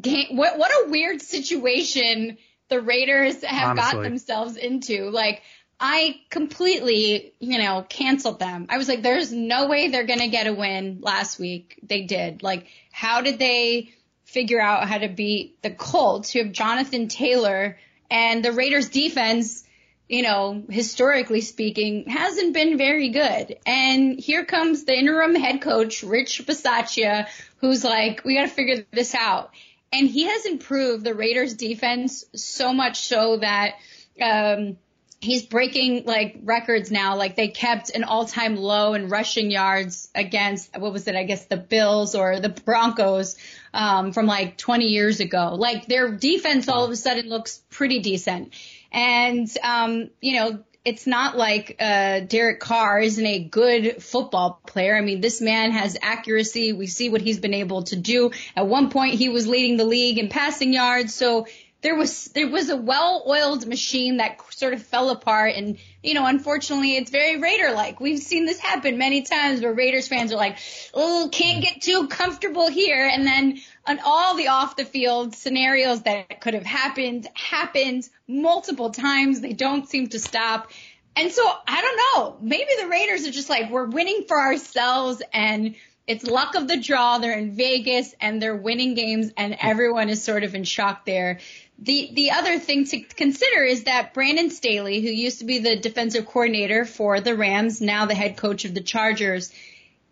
game! 0.00 0.36
What 0.36 0.58
what 0.58 0.70
a 0.84 0.90
weird 0.90 1.22
situation 1.22 2.38
the 2.68 2.80
Raiders 2.80 3.44
have 3.44 3.78
Honestly. 3.78 3.92
got 3.92 4.02
themselves 4.02 4.56
into. 4.56 5.10
Like 5.10 5.42
I 5.84 6.20
completely, 6.30 7.34
you 7.40 7.58
know, 7.58 7.84
canceled 7.88 8.38
them. 8.38 8.66
I 8.70 8.78
was 8.78 8.88
like, 8.88 9.02
there's 9.02 9.32
no 9.32 9.66
way 9.66 9.88
they're 9.88 10.06
going 10.06 10.20
to 10.20 10.28
get 10.28 10.46
a 10.46 10.54
win 10.54 11.00
last 11.00 11.40
week. 11.40 11.80
They 11.82 12.02
did. 12.02 12.44
Like, 12.44 12.68
how 12.92 13.20
did 13.20 13.40
they 13.40 13.92
figure 14.24 14.60
out 14.60 14.88
how 14.88 14.98
to 14.98 15.08
beat 15.08 15.60
the 15.60 15.72
Colts 15.72 16.30
who 16.30 16.38
have 16.38 16.52
Jonathan 16.52 17.08
Taylor 17.08 17.78
and 18.08 18.44
the 18.44 18.52
Raiders 18.52 18.90
defense, 18.90 19.64
you 20.08 20.22
know, 20.22 20.62
historically 20.70 21.40
speaking, 21.40 22.08
hasn't 22.08 22.54
been 22.54 22.78
very 22.78 23.08
good. 23.08 23.58
And 23.66 24.20
here 24.20 24.44
comes 24.44 24.84
the 24.84 24.96
interim 24.96 25.34
head 25.34 25.62
coach, 25.62 26.04
Rich 26.04 26.46
Bisaccia, 26.46 27.26
who's 27.56 27.82
like, 27.82 28.24
we 28.24 28.36
got 28.36 28.42
to 28.42 28.48
figure 28.48 28.86
this 28.92 29.14
out. 29.16 29.50
and 29.92 30.08
he 30.08 30.24
has 30.24 30.46
improved 30.46 31.04
the 31.04 31.14
Raiders 31.14 31.54
defense 31.54 32.24
so 32.34 32.72
much 32.72 33.00
so 33.00 33.36
that, 33.38 33.74
um, 34.20 34.78
he's 35.22 35.44
breaking 35.44 36.04
like 36.04 36.36
records 36.42 36.90
now. 36.90 37.16
Like 37.16 37.36
they 37.36 37.48
kept 37.48 37.90
an 37.90 38.04
all-time 38.04 38.56
low 38.56 38.94
in 38.94 39.08
rushing 39.08 39.50
yards 39.50 40.10
against 40.14 40.76
what 40.76 40.92
was 40.92 41.06
it? 41.06 41.14
I 41.14 41.22
guess 41.22 41.46
the 41.46 41.56
Bills 41.56 42.14
or 42.14 42.40
the 42.40 42.48
Broncos 42.48 43.36
um, 43.72 44.12
from 44.12 44.26
like 44.26 44.58
20 44.58 44.86
years 44.86 45.20
ago. 45.20 45.54
Like 45.54 45.86
their 45.86 46.10
defense 46.10 46.68
all 46.68 46.84
of 46.84 46.90
a 46.90 46.96
sudden 46.96 47.28
looks 47.28 47.62
pretty 47.70 48.00
decent, 48.00 48.52
and 48.90 49.48
um, 49.62 50.10
you 50.20 50.38
know. 50.38 50.64
It's 50.84 51.06
not 51.06 51.36
like 51.36 51.76
uh, 51.78 52.18
Derek 52.26 52.58
Carr 52.58 52.98
isn't 52.98 53.24
a 53.24 53.44
good 53.44 54.02
football 54.02 54.60
player. 54.66 54.96
I 54.96 55.00
mean, 55.00 55.20
this 55.20 55.40
man 55.40 55.70
has 55.70 55.96
accuracy. 56.02 56.72
We 56.72 56.88
see 56.88 57.08
what 57.08 57.20
he's 57.20 57.38
been 57.38 57.54
able 57.54 57.84
to 57.84 57.94
do. 57.94 58.32
At 58.56 58.66
one 58.66 58.90
point, 58.90 59.14
he 59.14 59.28
was 59.28 59.46
leading 59.46 59.76
the 59.76 59.84
league 59.84 60.18
in 60.18 60.28
passing 60.28 60.72
yards. 60.72 61.14
So 61.14 61.46
there 61.82 61.96
was 61.96 62.26
there 62.26 62.48
was 62.48 62.70
a 62.70 62.76
well-oiled 62.76 63.66
machine 63.66 64.18
that 64.18 64.38
sort 64.52 64.72
of 64.72 64.82
fell 64.82 65.10
apart 65.10 65.54
and 65.56 65.78
you 66.02 66.14
know 66.14 66.26
unfortunately 66.26 66.96
it's 66.96 67.10
very 67.10 67.38
raider 67.38 67.72
like 67.72 68.00
we've 68.00 68.20
seen 68.20 68.46
this 68.46 68.58
happen 68.58 68.98
many 68.98 69.22
times 69.22 69.60
where 69.60 69.72
raiders 69.72 70.08
fans 70.08 70.32
are 70.32 70.36
like 70.36 70.58
oh 70.94 71.28
can't 71.32 71.62
get 71.62 71.82
too 71.82 72.08
comfortable 72.08 72.68
here. 72.70 73.06
And 73.06 73.26
then 73.26 73.60
on 73.86 73.98
all 74.04 74.36
the 74.36 74.48
off 74.48 74.76
the 74.76 74.84
field 74.84 75.34
scenarios 75.34 76.02
that 76.02 76.40
could 76.40 76.54
have 76.54 76.64
happened 76.64 77.28
happened 77.34 78.08
multiple 78.28 78.90
times. 78.90 79.40
They 79.40 79.52
don't 79.52 79.88
seem 79.88 80.08
to 80.08 80.18
stop. 80.18 80.70
And 81.14 81.30
so 81.30 81.42
i 81.66 81.82
don't 81.82 81.96
know. 81.96 82.36
Maybe 82.40 82.70
the 82.80 82.88
raiders 82.88 83.26
are 83.26 83.32
just 83.32 83.50
like 83.50 83.70
we're 83.70 83.86
winning 83.86 84.24
for 84.28 84.38
ourselves 84.38 85.22
and 85.32 85.74
it's 86.06 86.24
luck 86.24 86.56
of 86.56 86.66
the 86.66 86.80
draw. 86.80 87.18
They're 87.18 87.38
in 87.38 87.52
Vegas 87.52 88.14
and 88.20 88.42
they're 88.42 88.56
winning 88.56 88.94
games 88.94 89.30
and 89.36 89.56
everyone 89.60 90.08
is 90.08 90.22
sort 90.22 90.42
of 90.42 90.54
in 90.54 90.64
shock 90.64 91.04
there. 91.04 91.38
The 91.78 92.10
the 92.12 92.30
other 92.32 92.58
thing 92.58 92.84
to 92.86 93.00
consider 93.00 93.64
is 93.64 93.84
that 93.84 94.14
Brandon 94.14 94.50
Staley, 94.50 95.00
who 95.00 95.08
used 95.08 95.40
to 95.40 95.44
be 95.44 95.58
the 95.58 95.76
defensive 95.76 96.26
coordinator 96.26 96.84
for 96.84 97.20
the 97.20 97.36
Rams, 97.36 97.80
now 97.80 98.06
the 98.06 98.14
head 98.14 98.36
coach 98.36 98.64
of 98.64 98.74
the 98.74 98.82
Chargers, 98.82 99.52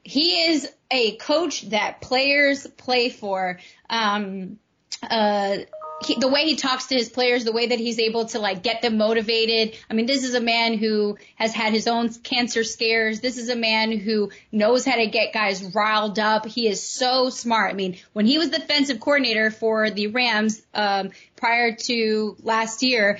he 0.02 0.46
is 0.48 0.70
a 0.90 1.16
coach 1.16 1.68
that 1.70 2.00
players 2.00 2.66
play 2.66 3.08
for. 3.10 3.60
Um, 3.88 4.58
uh, 5.02 5.58
he, 6.02 6.14
the 6.16 6.28
way 6.28 6.44
he 6.44 6.56
talks 6.56 6.86
to 6.86 6.94
his 6.94 7.08
players, 7.08 7.44
the 7.44 7.52
way 7.52 7.68
that 7.68 7.78
he's 7.78 7.98
able 7.98 8.26
to 8.26 8.38
like 8.38 8.62
get 8.62 8.82
them 8.82 8.96
motivated. 8.96 9.76
I 9.88 9.94
mean, 9.94 10.06
this 10.06 10.24
is 10.24 10.34
a 10.34 10.40
man 10.40 10.78
who 10.78 11.18
has 11.34 11.52
had 11.52 11.72
his 11.72 11.86
own 11.86 12.08
cancer 12.08 12.64
scares. 12.64 13.20
This 13.20 13.38
is 13.38 13.48
a 13.48 13.56
man 13.56 13.92
who 13.92 14.30
knows 14.50 14.84
how 14.84 14.96
to 14.96 15.06
get 15.06 15.32
guys 15.32 15.62
riled 15.74 16.18
up. 16.18 16.46
He 16.46 16.68
is 16.68 16.82
so 16.82 17.30
smart. 17.30 17.72
I 17.72 17.74
mean, 17.74 17.98
when 18.12 18.26
he 18.26 18.38
was 18.38 18.50
defensive 18.50 19.00
coordinator 19.00 19.50
for 19.50 19.90
the 19.90 20.08
Rams 20.08 20.62
um, 20.74 21.10
prior 21.36 21.74
to 21.74 22.36
last 22.42 22.82
year, 22.82 23.18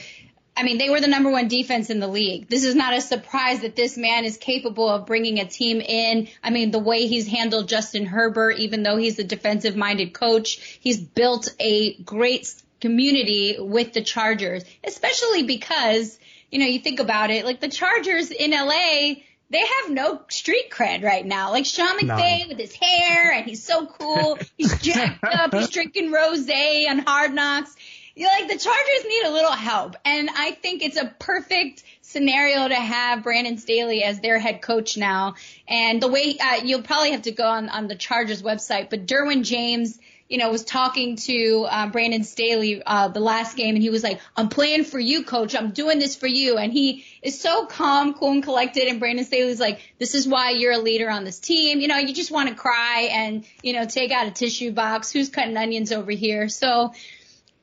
I 0.57 0.63
mean, 0.63 0.79
they 0.79 0.91
were 0.91 1.01
the 1.01 1.07
number 1.07 1.31
one 1.31 1.49
defense 1.49 1.91
in 1.91 2.01
the 2.01 2.09
league. 2.09 2.49
This 2.49 2.65
is 2.65 2.75
not 2.75 2.93
a 2.93 3.01
surprise 3.01 3.61
that 3.61 3.77
this 3.77 3.97
man 3.97 4.25
is 4.25 4.37
capable 4.37 4.89
of 4.89 5.07
bringing 5.07 5.39
a 5.39 5.47
team 5.47 5.81
in. 5.81 6.29
I 6.43 6.51
mean, 6.51 6.71
the 6.71 6.79
way 6.79 7.07
he's 7.07 7.27
handled 7.27 7.69
Justin 7.69 8.05
Herbert, 8.05 8.59
even 8.59 8.83
though 8.83 8.97
he's 8.97 9.19
a 9.19 9.25
defensive 9.25 9.77
minded 9.77 10.13
coach, 10.13 10.79
he's 10.81 11.01
built 11.01 11.55
a 11.61 11.95
great 12.03 12.53
community 12.81 13.57
with 13.59 13.93
the 13.93 14.03
Chargers, 14.03 14.65
especially 14.85 15.45
because, 15.45 16.19
you 16.51 16.59
know, 16.59 16.67
you 16.67 16.81
think 16.81 17.01
about 17.01 17.31
it, 17.31 17.45
like 17.45 17.61
the 17.61 17.69
Chargers 17.69 18.31
in 18.31 18.51
LA, 18.51 19.15
they 19.51 19.59
have 19.59 19.91
no 19.91 20.21
street 20.29 20.71
cred 20.71 21.03
right 21.03 21.27
now. 21.27 21.51
Like 21.51 21.67
Sean 21.67 21.99
McVay 21.99 22.49
with 22.49 22.59
his 22.59 22.75
hair 22.75 23.33
and 23.33 23.45
he's 23.45 23.65
so 23.65 23.87
cool. 23.87 24.39
He's 24.57 24.81
jacked 24.81 25.25
up. 25.25 25.53
He's 25.53 25.71
drinking 25.71 26.13
rose 26.13 26.49
on 26.49 27.01
hard 27.01 27.35
knocks. 27.35 27.75
You 28.15 28.27
know, 28.27 28.33
like 28.33 28.49
the 28.49 28.59
Chargers 28.59 29.05
need 29.07 29.25
a 29.27 29.31
little 29.31 29.53
help. 29.53 29.97
And 30.05 30.31
I 30.31 30.53
think 30.53 30.83
it's 30.83 30.97
a 30.97 31.13
perfect 31.19 31.83
scenario 32.03 32.69
to 32.69 32.75
have 32.75 33.23
Brandon 33.23 33.57
Staley 33.57 34.03
as 34.03 34.21
their 34.21 34.39
head 34.39 34.63
coach 34.63 34.97
now. 34.97 35.35
And 35.69 36.03
the 36.03 36.09
way, 36.09 36.37
uh, 36.39 36.57
you'll 36.65 36.83
probably 36.83 37.13
have 37.13 37.23
to 37.23 37.33
go 37.33 37.45
on, 37.45 37.69
on 37.69 37.89
the 37.89 37.95
Chargers 37.95 38.43
website, 38.43 38.91
but 38.91 39.07
Derwin 39.07 39.45
James, 39.45 39.99
you 40.31 40.39
know, 40.39 40.49
was 40.51 40.65
talking 40.65 41.17
to 41.17 41.67
uh, 41.69 41.89
Brandon 41.89 42.23
Staley 42.23 42.81
uh, 42.87 43.09
the 43.09 43.19
last 43.19 43.57
game, 43.57 43.75
and 43.75 43.83
he 43.83 43.91
was 43.91 44.05
like, 44.05 44.21
"I'm 44.37 44.49
playing 44.49 44.85
for 44.85 44.99
you, 44.99 45.25
coach. 45.25 45.57
I'm 45.57 45.73
doing 45.73 45.99
this 45.99 46.15
for 46.15 46.29
you." 46.29 46.57
And 46.57 46.73
he 46.73 47.05
is 47.21 47.41
so 47.41 47.67
calm, 47.67 48.15
cool, 48.15 48.31
and 48.31 48.43
collected. 48.43 48.85
And 48.85 49.01
Brandon 49.01 49.25
Staley's 49.25 49.59
like, 49.59 49.81
"This 49.99 50.15
is 50.15 50.29
why 50.29 50.51
you're 50.51 50.73
a 50.73 50.79
leader 50.79 51.11
on 51.11 51.25
this 51.25 51.41
team. 51.41 51.81
You 51.81 51.89
know, 51.89 51.99
you 51.99 52.15
just 52.15 52.31
want 52.31 52.49
to 52.49 52.55
cry 52.55 53.09
and 53.11 53.45
you 53.63 53.73
know 53.73 53.87
take 53.87 54.13
out 54.13 54.29
a 54.29 54.31
tissue 54.31 54.71
box. 54.71 55.11
Who's 55.11 55.31
cutting 55.31 55.57
onions 55.57 55.91
over 55.91 56.13
here?" 56.13 56.49
So 56.49 56.95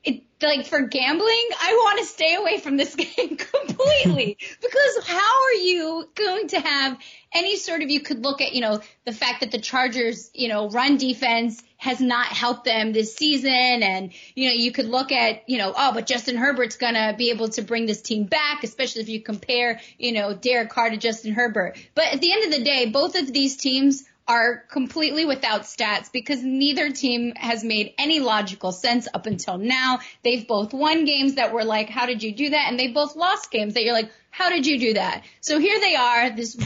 it 0.08 0.22
like 0.40 0.66
for 0.66 0.80
gambling, 0.82 1.48
I 1.60 1.72
want 1.72 1.98
to 1.98 2.04
stay 2.04 2.34
away 2.34 2.60
from 2.60 2.76
this 2.76 2.94
game 2.94 3.36
completely 3.36 4.38
because 4.60 5.06
how 5.06 5.44
are 5.44 5.54
you 5.54 6.08
going 6.14 6.48
to 6.48 6.60
have 6.60 6.98
any 7.32 7.56
sort 7.56 7.82
of 7.82 7.90
you 7.90 8.00
could 8.00 8.22
look 8.22 8.40
at, 8.40 8.52
you 8.52 8.60
know, 8.60 8.80
the 9.04 9.12
fact 9.12 9.40
that 9.40 9.50
the 9.50 9.58
Chargers, 9.58 10.30
you 10.34 10.48
know, 10.48 10.70
run 10.70 10.96
defense 10.96 11.62
has 11.76 12.00
not 12.00 12.26
helped 12.26 12.64
them 12.64 12.92
this 12.92 13.14
season 13.14 13.52
and 13.52 14.12
you 14.34 14.48
know, 14.48 14.54
you 14.54 14.72
could 14.72 14.86
look 14.86 15.12
at, 15.12 15.48
you 15.48 15.58
know, 15.58 15.72
oh, 15.76 15.92
but 15.92 16.06
Justin 16.06 16.36
Herbert's 16.36 16.76
going 16.76 16.94
to 16.94 17.14
be 17.16 17.30
able 17.30 17.48
to 17.50 17.62
bring 17.62 17.86
this 17.86 18.00
team 18.00 18.24
back, 18.24 18.64
especially 18.64 19.02
if 19.02 19.08
you 19.08 19.22
compare, 19.22 19.80
you 19.98 20.12
know, 20.12 20.34
Derek 20.34 20.70
Carr 20.70 20.90
to 20.90 20.96
Justin 20.96 21.34
Herbert. 21.34 21.76
But 21.94 22.14
at 22.14 22.20
the 22.20 22.32
end 22.32 22.44
of 22.44 22.58
the 22.58 22.64
day, 22.64 22.86
both 22.90 23.16
of 23.16 23.32
these 23.32 23.56
teams 23.56 24.04
are 24.28 24.58
completely 24.70 25.24
without 25.24 25.62
stats 25.62 26.12
because 26.12 26.42
neither 26.44 26.90
team 26.90 27.32
has 27.34 27.64
made 27.64 27.94
any 27.96 28.20
logical 28.20 28.72
sense 28.72 29.08
up 29.12 29.24
until 29.24 29.56
now. 29.56 30.00
They've 30.22 30.46
both 30.46 30.74
won 30.74 31.06
games 31.06 31.36
that 31.36 31.52
were 31.52 31.64
like, 31.64 31.88
how 31.88 32.04
did 32.04 32.22
you 32.22 32.32
do 32.32 32.50
that? 32.50 32.66
And 32.68 32.78
they 32.78 32.88
both 32.88 33.16
lost 33.16 33.50
games 33.50 33.74
that 33.74 33.84
you're 33.84 33.94
like, 33.94 34.10
how 34.30 34.50
did 34.50 34.66
you 34.66 34.78
do 34.78 34.94
that? 34.94 35.24
So 35.40 35.58
here 35.58 35.80
they 35.80 35.96
are, 35.96 36.30
this 36.30 36.56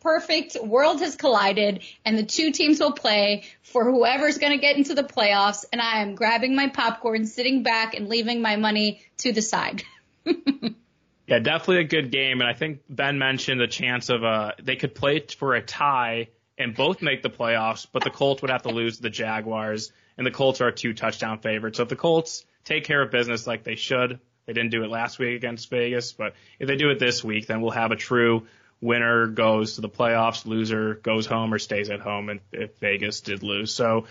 perfect 0.00 0.56
world 0.64 1.00
has 1.00 1.14
collided 1.14 1.82
and 2.04 2.16
the 2.16 2.24
two 2.24 2.50
teams 2.50 2.80
will 2.80 2.92
play 2.92 3.44
for 3.62 3.84
whoever's 3.84 4.38
going 4.38 4.52
to 4.52 4.58
get 4.58 4.76
into 4.76 4.94
the 4.94 5.04
playoffs. 5.04 5.66
And 5.70 5.82
I 5.82 6.00
am 6.00 6.14
grabbing 6.14 6.56
my 6.56 6.68
popcorn, 6.68 7.26
sitting 7.26 7.62
back 7.62 7.94
and 7.94 8.08
leaving 8.08 8.40
my 8.40 8.56
money 8.56 9.02
to 9.18 9.32
the 9.32 9.42
side. 9.42 9.82
yeah, 10.24 11.38
definitely 11.38 11.80
a 11.80 11.84
good 11.84 12.10
game. 12.10 12.40
And 12.40 12.48
I 12.48 12.54
think 12.54 12.80
Ben 12.88 13.18
mentioned 13.18 13.60
the 13.60 13.68
chance 13.68 14.08
of 14.08 14.22
a, 14.22 14.54
they 14.62 14.76
could 14.76 14.94
play 14.94 15.20
for 15.20 15.54
a 15.54 15.62
tie 15.62 16.28
and 16.62 16.74
both 16.74 17.02
make 17.02 17.22
the 17.22 17.30
playoffs, 17.30 17.86
but 17.90 18.04
the 18.04 18.10
Colts 18.10 18.42
would 18.42 18.50
have 18.50 18.62
to 18.62 18.70
lose 18.70 18.96
to 18.96 19.02
the 19.02 19.10
Jaguars, 19.10 19.92
and 20.16 20.26
the 20.26 20.30
Colts 20.30 20.60
are 20.60 20.68
a 20.68 20.72
two 20.72 20.94
touchdown 20.94 21.38
favorite. 21.38 21.76
So 21.76 21.82
if 21.82 21.88
the 21.88 21.96
Colts 21.96 22.44
take 22.64 22.84
care 22.84 23.02
of 23.02 23.10
business 23.10 23.46
like 23.46 23.64
they 23.64 23.76
should, 23.76 24.20
they 24.46 24.52
didn't 24.52 24.70
do 24.70 24.82
it 24.82 24.90
last 24.90 25.18
week 25.18 25.36
against 25.36 25.70
Vegas, 25.70 26.12
but 26.12 26.34
if 26.58 26.68
they 26.68 26.76
do 26.76 26.90
it 26.90 26.98
this 26.98 27.22
week, 27.22 27.46
then 27.46 27.60
we'll 27.60 27.70
have 27.70 27.92
a 27.92 27.96
true 27.96 28.46
winner 28.80 29.28
goes 29.28 29.76
to 29.76 29.80
the 29.80 29.88
playoffs, 29.88 30.44
loser 30.44 30.94
goes 30.94 31.26
home 31.26 31.54
or 31.54 31.58
stays 31.58 31.88
at 31.88 32.00
home, 32.00 32.28
and 32.28 32.40
if 32.52 32.76
Vegas 32.78 33.20
did 33.20 33.42
lose. 33.42 33.72
So 33.72 34.06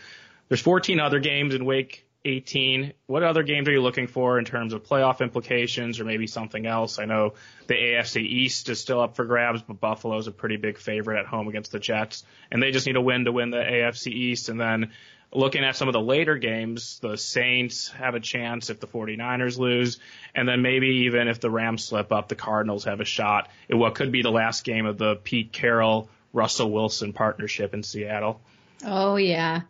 there's 0.48 0.62
14 0.62 1.00
other 1.00 1.20
games 1.20 1.54
in 1.54 1.66
Week 1.66 2.06
18. 2.24 2.94
What 3.08 3.24
other 3.24 3.44
games 3.44 3.68
are 3.68 3.72
you 3.72 3.82
looking 3.82 4.08
for 4.08 4.38
in 4.38 4.46
terms 4.46 4.74
of 4.74 4.84
playoff 4.84 5.22
implications 5.22 6.00
or 6.00 6.06
maybe 6.06 6.28
something 6.28 6.66
else? 6.66 7.00
I 7.00 7.06
know 7.06 7.34
the 7.68 7.74
AFC 7.74 8.22
East 8.22 8.70
is 8.70 8.80
still 8.80 9.02
up 9.02 9.16
for 9.16 9.26
grabs, 9.26 9.62
but 9.62 9.80
Buffalo's 9.80 10.28
a 10.28 10.32
pretty 10.32 10.58
big 10.58 10.78
favorite 10.78 11.20
at 11.20 11.26
home 11.26 11.48
against 11.48 11.72
the 11.72 11.80
Jets, 11.80 12.24
and 12.52 12.62
they 12.62 12.72
just 12.72 12.86
need 12.86 12.96
a 12.96 13.02
win 13.02 13.26
to 13.26 13.32
win 13.32 13.50
the 13.50 13.58
AFC 13.58 14.08
East. 14.08 14.50
And 14.50 14.60
then 14.60 14.92
looking 15.34 15.64
at 15.64 15.76
some 15.76 15.88
of 15.88 15.94
the 15.94 16.02
later 16.02 16.38
games, 16.38 17.00
the 17.00 17.18
Saints 17.18 17.90
have 17.90 18.16
a 18.16 18.20
chance 18.20 18.70
if 18.70 18.80
the 18.80 18.88
49ers 18.88 19.58
lose, 19.58 20.00
and 20.36 20.48
then 20.48 20.62
maybe 20.62 21.06
even 21.06 21.28
if 21.28 21.40
the 21.40 21.50
Rams 21.50 21.84
slip 21.84 22.12
up, 22.12 22.28
the 22.28 22.36
Cardinals 22.36 22.84
have 22.84 23.00
a 23.00 23.06
shot 23.06 23.50
at 23.70 23.78
what 23.78 23.96
could 23.96 24.12
be 24.12 24.22
the 24.22 24.32
last 24.32 24.64
game 24.64 24.86
of 24.86 24.98
the 24.98 25.16
Pete 25.16 25.52
Carroll 25.52 26.10
Russell 26.34 26.72
Wilson 26.72 27.14
partnership 27.14 27.74
in 27.74 27.84
Seattle. 27.84 28.42
Oh 28.86 29.16
yeah. 29.16 29.62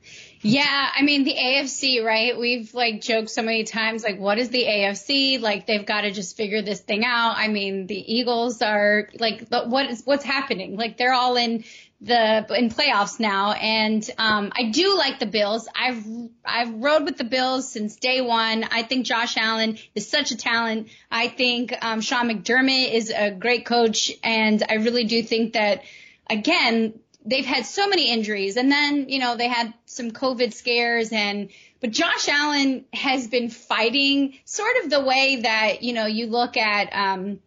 Yeah, 0.43 0.89
I 0.95 1.03
mean 1.03 1.23
the 1.23 1.35
AFC, 1.35 2.03
right? 2.03 2.37
We've 2.37 2.73
like 2.73 3.01
joked 3.01 3.29
so 3.29 3.43
many 3.43 3.63
times 3.63 4.03
like 4.03 4.19
what 4.19 4.39
is 4.39 4.49
the 4.49 4.65
AFC? 4.65 5.39
Like 5.39 5.67
they've 5.67 5.85
got 5.85 6.01
to 6.01 6.11
just 6.11 6.35
figure 6.35 6.63
this 6.63 6.79
thing 6.79 7.05
out. 7.05 7.35
I 7.37 7.47
mean, 7.47 7.85
the 7.85 8.13
Eagles 8.13 8.61
are 8.63 9.09
like 9.19 9.47
what 9.49 9.89
is 9.91 10.01
what's 10.03 10.23
happening? 10.23 10.77
Like 10.77 10.97
they're 10.97 11.13
all 11.13 11.35
in 11.35 11.63
the 12.01 12.47
in 12.57 12.71
playoffs 12.71 13.19
now 13.19 13.51
and 13.51 14.09
um 14.17 14.51
I 14.57 14.71
do 14.71 14.97
like 14.97 15.19
the 15.19 15.27
Bills. 15.27 15.67
I've 15.75 16.03
I've 16.43 16.73
rode 16.73 17.03
with 17.03 17.17
the 17.17 17.23
Bills 17.23 17.71
since 17.71 17.95
day 17.97 18.21
1. 18.21 18.63
I 18.63 18.81
think 18.81 19.05
Josh 19.05 19.37
Allen 19.37 19.77
is 19.93 20.09
such 20.09 20.31
a 20.31 20.37
talent. 20.37 20.87
I 21.11 21.27
think 21.27 21.75
um 21.85 22.01
Sean 22.01 22.27
McDermott 22.27 22.91
is 22.91 23.11
a 23.15 23.29
great 23.29 23.67
coach 23.67 24.11
and 24.23 24.63
I 24.67 24.75
really 24.75 25.03
do 25.03 25.21
think 25.21 25.53
that 25.53 25.83
again 26.27 26.99
they've 27.25 27.45
had 27.45 27.65
so 27.65 27.87
many 27.87 28.11
injuries 28.11 28.57
and 28.57 28.71
then, 28.71 29.09
you 29.09 29.19
know, 29.19 29.35
they 29.35 29.47
had 29.47 29.73
some 29.85 30.11
COVID 30.11 30.53
scares 30.53 31.11
and, 31.11 31.49
but 31.79 31.91
Josh 31.91 32.27
Allen 32.27 32.85
has 32.93 33.27
been 33.27 33.49
fighting 33.49 34.37
sort 34.45 34.75
of 34.83 34.89
the 34.89 35.01
way 35.01 35.41
that, 35.43 35.83
you 35.83 35.93
know, 35.93 36.05
you 36.05 36.27
look 36.27 36.57
at, 36.57 36.89
um, 36.93 37.39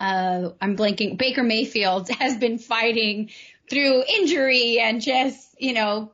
uh, 0.00 0.50
I'm 0.60 0.76
blanking, 0.76 1.16
Baker 1.16 1.42
Mayfield 1.42 2.08
has 2.20 2.36
been 2.36 2.58
fighting 2.58 3.30
through 3.70 4.04
injury 4.06 4.78
and 4.80 5.00
just, 5.00 5.54
you 5.58 5.72
know, 5.72 6.10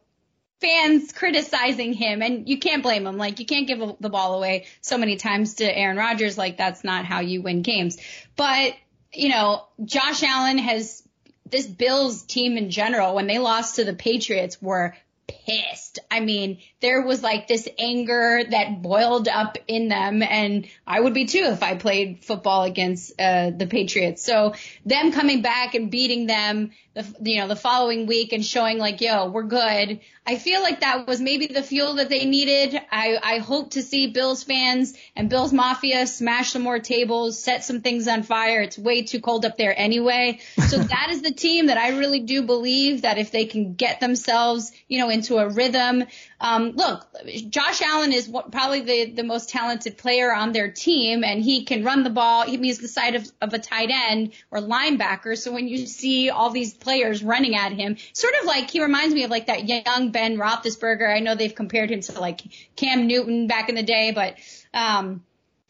fans 0.61 1.13
criticizing 1.13 1.95
him 1.95 2.21
and 2.21 2.49
you 2.49 2.59
can't 2.59 2.83
blame 2.83 3.07
him. 3.07 3.17
Like 3.17 3.41
you 3.41 3.47
can't 3.47 3.67
give 3.67 3.81
the 3.99 4.11
ball 4.11 4.37
away 4.37 4.67
so 4.83 4.99
many 4.99 5.17
times 5.17 5.55
to 5.55 5.65
Aaron 5.65 5.97
Rodgers. 5.97 6.37
Like 6.37 6.59
that's 6.59 6.85
not 6.85 7.07
how 7.07 7.21
you 7.21 7.41
win 7.41 7.63
games. 7.63 7.97
But, 8.37 8.75
you 9.13 9.31
know, 9.31 9.65
Josh 9.83 10.23
Allen 10.23 10.59
has 10.59 11.03
this 11.51 11.67
Bills 11.67 12.23
team 12.23 12.57
in 12.57 12.71
general, 12.71 13.15
when 13.15 13.27
they 13.27 13.39
lost 13.39 13.77
to 13.77 13.85
the 13.85 13.95
Patriots 13.95 14.61
were 14.61 14.97
pissed. 15.27 15.99
I 16.11 16.21
mean, 16.21 16.59
there 16.81 17.03
was 17.03 17.23
like 17.23 17.47
this 17.47 17.69
anger 17.79 18.43
that 18.51 18.81
boiled 18.81 19.29
up 19.29 19.59
in 19.69 19.89
them 19.89 20.23
and 20.23 20.67
I 20.87 21.01
would 21.01 21.15
be 21.15 21.27
too 21.27 21.45
if 21.45 21.63
I 21.63 21.77
played 21.77 22.25
football 22.25 22.63
against 22.63 23.13
uh, 23.21 23.51
the 23.51 23.67
Patriots. 23.67 24.25
So 24.25 24.55
them 24.87 25.13
coming 25.13 25.43
back 25.43 25.75
and 25.75 25.91
beating 25.91 26.27
them 26.27 26.71
the 26.95 27.07
you 27.23 27.41
know 27.41 27.47
the 27.47 27.57
following 27.57 28.07
week 28.07 28.33
and 28.33 28.45
showing 28.45 28.79
like 28.79 29.01
yo 29.01 29.31
we're 29.31 29.45
good. 29.45 30.01
I 30.27 30.37
feel 30.37 30.61
like 30.61 30.81
that 30.81 31.07
was 31.07 31.21
maybe 31.21 31.47
the 31.47 31.63
fuel 31.63 31.95
that 31.95 32.09
they 32.09 32.25
needed. 32.25 32.81
I 32.91 33.19
i 33.23 33.39
hope 33.39 33.73
to 33.73 33.83
see 33.83 34.09
bills 34.09 34.43
fans 34.43 34.95
and 35.15 35.31
bills 35.31 35.53
mafia 35.53 36.07
smash 36.07 36.53
some 36.53 36.63
more 36.63 36.81
tables 36.81 37.43
set 37.43 37.63
some 37.63 37.81
things 37.81 38.09
on 38.09 38.23
fire. 38.25 38.63
It's 38.63 38.77
way 38.77 39.03
too 39.03 39.21
cold 39.21 39.45
up 39.45 39.57
there 39.57 39.75
anyway. 39.77 40.41
So 40.69 40.79
that 40.95 41.09
is 41.11 41.23
the 41.23 41.33
team 41.33 41.67
that 41.67 41.79
i 41.79 41.91
really 41.91 42.21
do 42.21 42.43
believe 42.43 43.03
that 43.03 43.19
if 43.19 43.31
they 43.31 43.45
can 43.45 43.75
get 43.75 44.01
themselves 44.01 44.73
you 44.89 44.99
know 44.99 45.11
into 45.11 45.37
a 45.37 45.49
rhythm 45.49 46.05
um, 46.41 46.73
look, 46.73 47.07
Josh 47.51 47.83
Allen 47.83 48.13
is 48.13 48.27
what, 48.29 48.51
probably 48.51 48.81
the, 48.81 49.13
the 49.13 49.23
most 49.23 49.51
talented 49.51 49.99
player 49.99 50.35
on 50.35 50.53
their 50.53 50.71
team, 50.71 51.23
and 51.23 51.43
he 51.43 51.65
can 51.65 51.85
run 51.85 52.03
the 52.03 52.11
ball. 52.11 52.45
He's 52.45 52.79
the 52.79 52.89
side 52.89 53.15
of, 53.15 53.31
of 53.43 53.53
a 53.53 53.59
tight 53.59 53.91
end 53.93 54.33
or 54.51 54.61
linebacker. 54.61 55.37
So 55.37 55.53
when 55.53 55.69
you 55.69 55.87
see 55.87 56.31
all 56.31 56.51
these 56.51 56.73
players 56.73 57.23
running 57.23 57.57
at 57.57 57.73
him, 57.73 57.99
sort 58.15 58.35
of 58.41 58.47
like 58.47 58.71
he 58.71 58.83
reminds 58.83 59.15
me 59.15 59.25
of 59.25 59.31
like 59.31 59.47
that 59.47 59.69
young 59.69 60.13
Ben 60.13 60.39
Roethlisberger. 60.39 61.15
I 61.15 61.21
know 61.21 61.35
they've 61.35 61.55
compared 61.55 61.91
him 61.91 62.01
to 62.01 62.19
like 62.19 62.41
Cam 62.75 63.07
Newton 63.07 63.47
back 63.47 63.69
in 63.69 63.75
the 63.75 63.83
day, 63.83 64.13
but 64.15 64.37
um, 64.73 65.23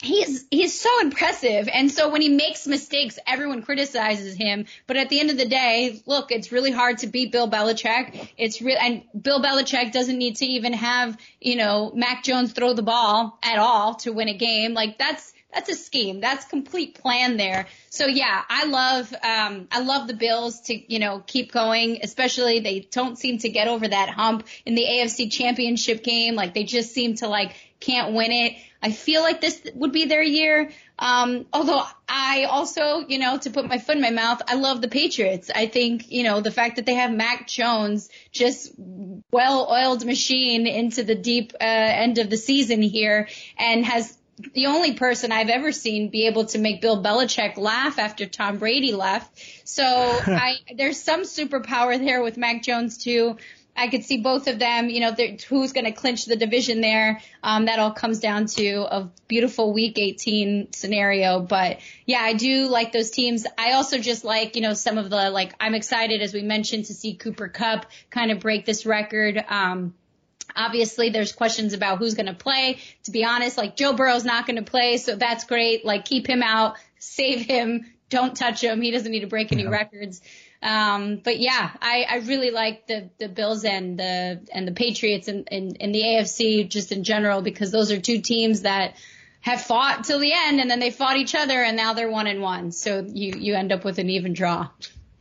he's 0.02 0.46
he's 0.50 0.78
so 0.78 1.00
impressive. 1.00 1.68
And 1.72 1.90
so 1.90 2.08
when 2.10 2.22
he 2.22 2.28
makes 2.28 2.66
mistakes 2.66 3.18
everyone 3.26 3.62
criticizes 3.62 4.34
him. 4.34 4.66
But 4.86 4.96
at 4.96 5.08
the 5.08 5.20
end 5.20 5.30
of 5.30 5.36
the 5.36 5.48
day 5.48 6.02
look 6.06 6.32
it's 6.32 6.52
really 6.52 6.70
hard 6.70 6.98
to 6.98 7.06
beat 7.06 7.32
Bill 7.32 7.50
Belichick. 7.50 8.30
It's 8.36 8.62
real 8.62 8.78
and 8.80 9.02
Bill 9.20 9.42
Belichick 9.42 9.92
doesn't 9.92 10.16
need 10.16 10.36
to 10.36 10.46
even 10.46 10.72
have 10.72 11.16
you 11.40 11.56
know 11.56 11.92
Mac 11.94 12.24
Jones 12.24 12.52
throw 12.52 12.72
the 12.74 12.82
ball 12.82 13.38
at 13.42 13.58
all 13.58 13.94
to 13.96 14.12
win 14.12 14.28
a 14.28 14.36
game. 14.36 14.74
Like 14.74 14.98
that's 14.98 15.32
that's 15.52 15.68
a 15.68 15.74
scheme. 15.74 16.20
That's 16.20 16.44
complete 16.44 16.94
plan 16.94 17.36
there. 17.36 17.66
So 17.90 18.06
yeah 18.06 18.42
I 18.48 18.66
love 18.66 19.12
um 19.12 19.68
I 19.70 19.80
love 19.80 20.08
the 20.08 20.14
Bills 20.14 20.62
to 20.62 20.92
you 20.92 20.98
know 20.98 21.22
keep 21.26 21.52
going 21.52 21.98
especially 22.02 22.60
they 22.60 22.88
don't 22.90 23.18
seem 23.18 23.38
to 23.38 23.50
get 23.50 23.68
over 23.68 23.86
that 23.86 24.08
hump 24.08 24.46
in 24.64 24.74
the 24.74 24.84
AFC 24.84 25.30
championship 25.30 26.02
game. 26.02 26.36
Like 26.36 26.54
they 26.54 26.64
just 26.64 26.92
seem 26.94 27.16
to 27.16 27.28
like 27.28 27.54
can't 27.80 28.14
win 28.14 28.30
it 28.30 28.56
I 28.82 28.92
feel 28.92 29.22
like 29.22 29.40
this 29.40 29.60
would 29.74 29.92
be 29.92 30.06
their 30.06 30.22
year. 30.22 30.70
Um, 30.98 31.46
although 31.52 31.82
I 32.08 32.44
also, 32.44 33.00
you 33.06 33.18
know, 33.18 33.38
to 33.38 33.50
put 33.50 33.66
my 33.66 33.78
foot 33.78 33.96
in 33.96 34.02
my 34.02 34.10
mouth, 34.10 34.40
I 34.46 34.54
love 34.54 34.80
the 34.80 34.88
Patriots. 34.88 35.50
I 35.54 35.66
think, 35.66 36.10
you 36.10 36.22
know, 36.22 36.40
the 36.40 36.50
fact 36.50 36.76
that 36.76 36.86
they 36.86 36.94
have 36.94 37.12
Mac 37.12 37.46
Jones, 37.46 38.08
just 38.32 38.72
well-oiled 38.78 40.04
machine 40.04 40.66
into 40.66 41.02
the 41.02 41.14
deep 41.14 41.52
uh, 41.60 41.64
end 41.64 42.18
of 42.18 42.30
the 42.30 42.36
season 42.36 42.80
here, 42.80 43.28
and 43.58 43.84
has 43.84 44.16
the 44.54 44.66
only 44.66 44.94
person 44.94 45.32
I've 45.32 45.48
ever 45.48 45.72
seen 45.72 46.08
be 46.08 46.26
able 46.26 46.46
to 46.46 46.58
make 46.58 46.80
Bill 46.80 47.02
Belichick 47.02 47.58
laugh 47.58 47.98
after 47.98 48.26
Tom 48.26 48.58
Brady 48.58 48.92
left. 48.92 49.30
So 49.68 49.84
I, 49.84 50.56
there's 50.74 51.00
some 51.00 51.22
superpower 51.22 51.98
there 51.98 52.22
with 52.22 52.36
Mac 52.36 52.62
Jones 52.62 52.98
too. 52.98 53.36
I 53.76 53.88
could 53.88 54.04
see 54.04 54.18
both 54.18 54.46
of 54.46 54.58
them. 54.58 54.90
You 54.90 55.00
know, 55.00 55.14
who's 55.48 55.72
going 55.72 55.86
to 55.86 55.92
clinch 55.92 56.26
the 56.26 56.36
division 56.36 56.80
there? 56.80 57.20
Um, 57.42 57.66
that 57.66 57.78
all 57.78 57.92
comes 57.92 58.20
down 58.20 58.46
to 58.46 58.76
a 58.82 59.10
beautiful 59.28 59.72
Week 59.72 59.98
18 59.98 60.72
scenario. 60.72 61.40
But 61.40 61.80
yeah, 62.04 62.20
I 62.20 62.34
do 62.34 62.68
like 62.68 62.92
those 62.92 63.10
teams. 63.10 63.46
I 63.56 63.72
also 63.72 63.98
just 63.98 64.24
like, 64.24 64.56
you 64.56 64.62
know, 64.62 64.74
some 64.74 64.98
of 64.98 65.10
the 65.10 65.30
like. 65.30 65.54
I'm 65.58 65.74
excited, 65.74 66.22
as 66.22 66.34
we 66.34 66.42
mentioned, 66.42 66.86
to 66.86 66.94
see 66.94 67.14
Cooper 67.14 67.48
Kupp 67.48 67.86
kind 68.10 68.30
of 68.30 68.40
break 68.40 68.66
this 68.66 68.86
record. 68.86 69.42
Um, 69.48 69.94
Obviously, 70.56 71.10
there's 71.10 71.32
questions 71.32 71.72
about 71.74 71.98
who's 71.98 72.14
going 72.14 72.26
to 72.26 72.34
play. 72.34 72.78
To 73.04 73.10
be 73.10 73.24
honest, 73.24 73.56
like 73.56 73.76
Joe 73.76 73.92
Burrow's 73.92 74.24
not 74.24 74.46
going 74.46 74.56
to 74.56 74.68
play, 74.68 74.96
so 74.96 75.16
that's 75.16 75.44
great. 75.44 75.84
Like 75.84 76.04
keep 76.04 76.26
him 76.26 76.42
out, 76.42 76.76
save 76.98 77.42
him, 77.42 77.86
don't 78.08 78.36
touch 78.36 78.62
him. 78.62 78.80
He 78.80 78.90
doesn't 78.90 79.10
need 79.10 79.20
to 79.20 79.26
break 79.26 79.52
any 79.52 79.62
yeah. 79.62 79.70
records. 79.70 80.20
Um, 80.62 81.20
but 81.24 81.38
yeah, 81.38 81.70
I, 81.80 82.04
I 82.08 82.16
really 82.16 82.50
like 82.50 82.86
the, 82.86 83.08
the 83.18 83.28
Bills 83.28 83.64
and 83.64 83.98
the, 83.98 84.46
and 84.52 84.68
the 84.68 84.72
Patriots 84.72 85.28
and, 85.28 85.48
and, 85.50 85.76
and 85.80 85.94
the 85.94 86.02
AFC 86.02 86.68
just 86.68 86.92
in 86.92 87.02
general 87.02 87.40
because 87.40 87.70
those 87.70 87.90
are 87.90 88.00
two 88.00 88.20
teams 88.20 88.62
that 88.62 88.96
have 89.40 89.62
fought 89.62 90.04
till 90.04 90.18
the 90.18 90.32
end 90.34 90.60
and 90.60 90.70
then 90.70 90.78
they 90.78 90.90
fought 90.90 91.16
each 91.16 91.34
other 91.34 91.62
and 91.62 91.76
now 91.76 91.94
they're 91.94 92.10
one 92.10 92.26
and 92.26 92.42
one. 92.42 92.72
So 92.72 93.06
you, 93.06 93.34
you 93.38 93.54
end 93.54 93.72
up 93.72 93.84
with 93.84 93.98
an 93.98 94.10
even 94.10 94.34
draw. 94.34 94.68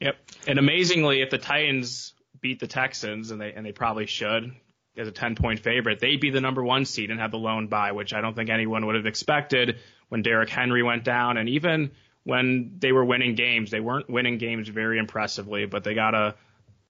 Yep. 0.01 0.17
And 0.47 0.59
amazingly, 0.59 1.21
if 1.21 1.29
the 1.29 1.37
Titans 1.37 2.13
beat 2.41 2.59
the 2.59 2.67
Texans 2.67 3.31
and 3.31 3.39
they, 3.39 3.53
and 3.53 3.65
they 3.65 3.71
probably 3.71 4.07
should 4.07 4.53
as 4.97 5.07
a 5.07 5.11
10 5.11 5.35
point 5.35 5.61
favorite, 5.61 5.99
they'd 5.99 6.19
be 6.19 6.31
the 6.31 6.41
number 6.41 6.63
one 6.63 6.83
seed 6.83 7.11
and 7.11 7.19
have 7.21 7.31
the 7.31 7.37
lone 7.37 7.67
bye, 7.67 7.93
which 7.93 8.13
I 8.13 8.19
don't 8.19 8.35
think 8.35 8.49
anyone 8.49 8.85
would 8.85 8.95
have 8.95 9.05
expected 9.05 9.79
when 10.09 10.21
Derrick 10.21 10.49
Henry 10.49 10.83
went 10.83 11.05
down 11.05 11.37
and 11.37 11.47
even 11.47 11.91
when 12.29 12.75
they 12.79 12.91
were 12.91 13.03
winning 13.03 13.35
games. 13.35 13.71
They 13.71 13.79
weren't 13.79 14.09
winning 14.09 14.37
games 14.37 14.69
very 14.69 14.99
impressively, 14.99 15.65
but 15.65 15.83
they 15.83 15.95
got 15.95 16.13
a 16.13 16.35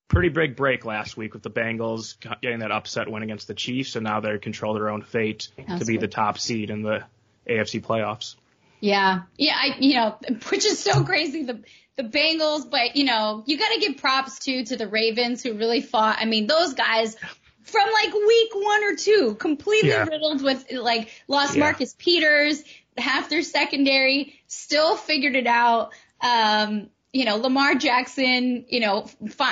pretty 0.10 0.30
big 0.30 0.56
break 0.56 0.86
last 0.86 1.16
week 1.16 1.34
with 1.34 1.44
the 1.44 1.50
Bengals 1.50 2.16
getting 2.42 2.60
that 2.60 2.72
upset 2.72 3.10
win 3.10 3.24
against 3.24 3.48
the 3.48 3.54
Chiefs, 3.54 3.96
and 3.96 4.04
now 4.04 4.20
they 4.20 4.38
control 4.38 4.74
their 4.74 4.90
own 4.90 5.02
fate 5.02 5.50
That's 5.58 5.80
to 5.80 5.86
be 5.86 5.94
good. 5.94 6.02
the 6.02 6.08
top 6.10 6.38
seed 6.38 6.70
in 6.70 6.82
the 6.82 7.04
AFC 7.48 7.82
playoffs. 7.82 8.36
Yeah, 8.82 9.22
yeah, 9.38 9.56
I, 9.56 9.76
you 9.80 9.96
know, 9.96 10.18
which 10.50 10.66
is 10.66 10.80
so 10.80 11.04
crazy. 11.04 11.44
The 11.44 11.64
the 11.96 12.04
Bengals, 12.04 12.70
but 12.70 12.96
you 12.96 13.06
know, 13.06 13.44
you 13.46 13.58
got 13.58 13.74
to 13.74 13.80
give 13.80 13.98
props 13.98 14.40
too 14.40 14.64
to 14.66 14.78
the 14.78 14.88
Ravens 14.88 15.44
who 15.44 15.54
really 15.54 15.82
fought. 15.82 16.18
I 16.20 16.26
mean, 16.26 16.48
those 16.48 16.74
guys 16.74 17.18
from 17.64 17.88
like 17.92 18.14
week 18.14 18.52
one 18.56 18.84
or 18.84 18.96
two, 18.96 19.36
completely 19.36 19.90
yeah. 19.90 20.06
riddled 20.06 20.42
with 20.42 20.72
like 20.72 21.10
lost 21.28 21.56
yeah. 21.56 21.60
Marcus 21.60 21.96
Peters, 21.98 22.64
half 23.00 23.30
their 23.30 23.44
secondary, 23.44 24.40
still 24.48 24.96
figured 24.96 25.36
it 25.36 25.48
out. 25.48 25.94
Um, 26.22 26.90
you 27.12 27.26
know, 27.26 27.38
Lamar 27.38 27.74
Jackson, 27.74 28.66
you 28.68 28.80
know, 28.82 29.08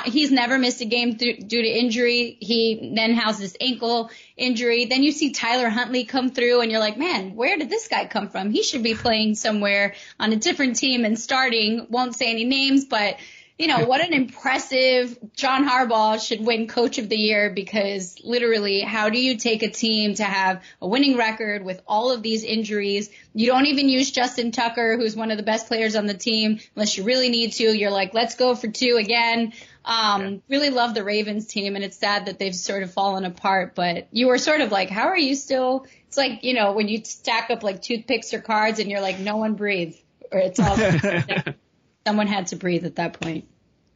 he's 0.06 0.32
never 0.32 0.60
missed 0.60 0.82
a 0.82 0.86
game 0.86 1.14
due 1.14 1.34
to 1.34 1.68
injury. 1.68 2.38
He 2.40 2.94
then 2.96 3.16
has 3.16 3.40
this 3.40 3.58
ankle 3.60 4.12
injury. 4.36 4.86
Then 4.86 5.02
you 5.02 5.12
see 5.12 5.32
Tyler 5.32 5.70
Huntley 5.70 6.06
come 6.06 6.30
through 6.30 6.62
and 6.62 6.70
you're 6.70 6.80
like, 6.80 7.00
man, 7.00 7.36
where 7.36 7.58
did 7.58 7.72
this 7.72 7.88
guy 7.88 8.06
come 8.06 8.30
from? 8.30 8.52
He 8.52 8.62
should 8.62 8.84
be 8.84 8.94
playing 8.94 9.34
somewhere 9.34 9.96
on 10.20 10.34
a 10.34 10.36
different 10.36 10.76
team 10.76 11.04
and 11.04 11.18
starting. 11.18 11.88
Won't 11.90 12.16
say 12.16 12.30
any 12.30 12.44
names, 12.44 12.86
but 12.86 13.18
you 13.58 13.66
know, 13.66 13.86
what 13.86 14.02
an 14.02 14.14
impressive 14.14 15.18
John 15.36 15.68
Harbaugh 15.68 16.26
should 16.26 16.46
win 16.46 16.68
coach 16.68 17.00
of 17.00 17.10
the 17.10 17.16
year 17.16 17.50
because 17.50 18.16
literally 18.24 18.82
how 18.82 19.10
do 19.10 19.20
you 19.20 19.36
take 19.38 19.64
a 19.64 19.70
team 19.70 20.14
to 20.16 20.24
have 20.24 20.64
a 20.80 20.88
winning 20.88 21.18
record 21.18 21.64
with 21.64 21.82
all 21.88 22.12
of 22.12 22.22
these 22.22 22.44
injuries? 22.44 23.10
You 23.34 23.48
don't 23.48 23.66
even 23.66 23.90
use 23.90 24.12
Justin 24.12 24.52
Tucker, 24.52 24.96
who's 24.98 25.16
one 25.16 25.32
of 25.32 25.38
the 25.38 25.44
best 25.44 25.68
players 25.68 25.96
on 25.96 26.06
the 26.06 26.14
team, 26.14 26.60
unless 26.76 26.98
you 26.98 27.04
really 27.04 27.30
need 27.30 27.54
to. 27.54 27.64
You're 27.64 27.90
like, 27.90 28.14
let's 28.14 28.36
go 28.36 28.54
for 28.54 28.68
two 28.68 28.98
again. 29.00 29.54
Um, 29.84 30.22
yeah. 30.22 30.38
really 30.50 30.70
love 30.70 30.94
the 30.94 31.04
Ravens 31.04 31.48
team 31.48 31.76
and 31.76 31.84
it's 31.84 31.98
sad 31.98 32.28
that 32.28 32.38
they've 32.38 32.54
sort 32.54 32.84
of 32.84 32.94
fallen 32.94 33.26
apart, 33.26 33.74
but 33.74 34.08
you 34.12 34.28
were 34.28 34.38
sort 34.38 34.62
of 34.62 34.72
like, 34.72 34.92
how 34.92 35.08
are 35.08 35.18
you 35.18 35.34
still, 35.34 35.88
it's 36.08 36.18
like, 36.18 36.44
you 36.44 36.54
know, 36.54 36.74
when 36.74 36.90
you 36.90 37.04
stack 37.04 37.50
up 37.50 37.64
like 37.64 37.82
toothpicks 37.82 38.34
or 38.36 38.42
cards 38.42 38.80
and 38.80 38.92
you're 38.92 39.02
like, 39.02 39.18
no 39.18 39.38
one 39.38 39.56
breathe 39.56 39.96
or 40.32 40.40
it's 40.40 40.60
all 40.60 40.76
Someone 42.08 42.28
had 42.28 42.48
to 42.48 42.56
breathe 42.56 42.86
at 42.86 42.96
that 42.96 43.20
point. 43.20 43.50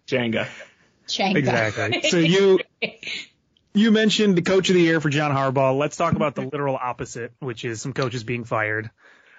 Jenga. 0.06 0.46
Jenga. 1.08 1.38
Exactly. 1.38 2.02
So 2.10 2.18
you 2.18 2.60
you 3.74 3.92
mentioned 3.92 4.38
the 4.38 4.42
coach 4.42 4.70
of 4.70 4.76
the 4.76 4.82
year 4.82 5.00
for 5.00 5.10
John 5.10 5.32
Harbaugh. 5.32 5.78
Let's 5.78 5.96
talk 5.96 6.12
about 6.12 6.36
the 6.36 6.42
literal 6.42 6.76
opposite, 6.76 7.32
which 7.40 7.64
is 7.64 7.82
some 7.82 7.94
coaches 7.94 8.26
being 8.26 8.44
fired. 8.44 8.90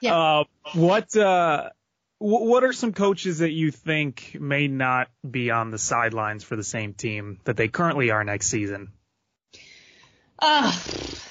Yeah. 0.01 0.17
Uh, 0.17 0.45
what 0.73 1.15
uh, 1.15 1.69
what 2.17 2.65
are 2.65 2.73
some 2.73 2.95
coaches 2.95 3.41
that 3.41 3.51
you 3.51 3.71
think 3.71 4.39
may 4.41 4.69
not 4.69 5.11
be 5.29 5.51
on 5.51 5.71
the 5.71 5.79
sidelines 5.79 6.43
for 6.43 6.57
the 6.57 6.65
same 6.65 6.95
team 6.95 7.41
that 7.45 7.59
they 7.59 7.69
currently 7.69 8.11
are 8.11 8.25
next 8.25 8.47
season? 8.47 8.89
Uh, 10.39 10.73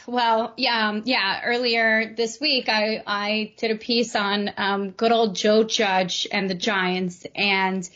well, 0.07 0.53
yeah, 0.57 0.89
um, 0.89 1.03
yeah. 1.05 1.41
Earlier 1.43 2.13
this 2.15 2.39
week, 2.39 2.69
I 2.69 3.03
I 3.05 3.53
did 3.57 3.71
a 3.71 3.75
piece 3.75 4.15
on 4.15 4.51
um, 4.57 4.89
good 4.91 5.11
old 5.11 5.35
Joe 5.35 5.63
Judge 5.63 6.27
and 6.31 6.49
the 6.49 6.55
Giants 6.55 7.25
and 7.35 7.87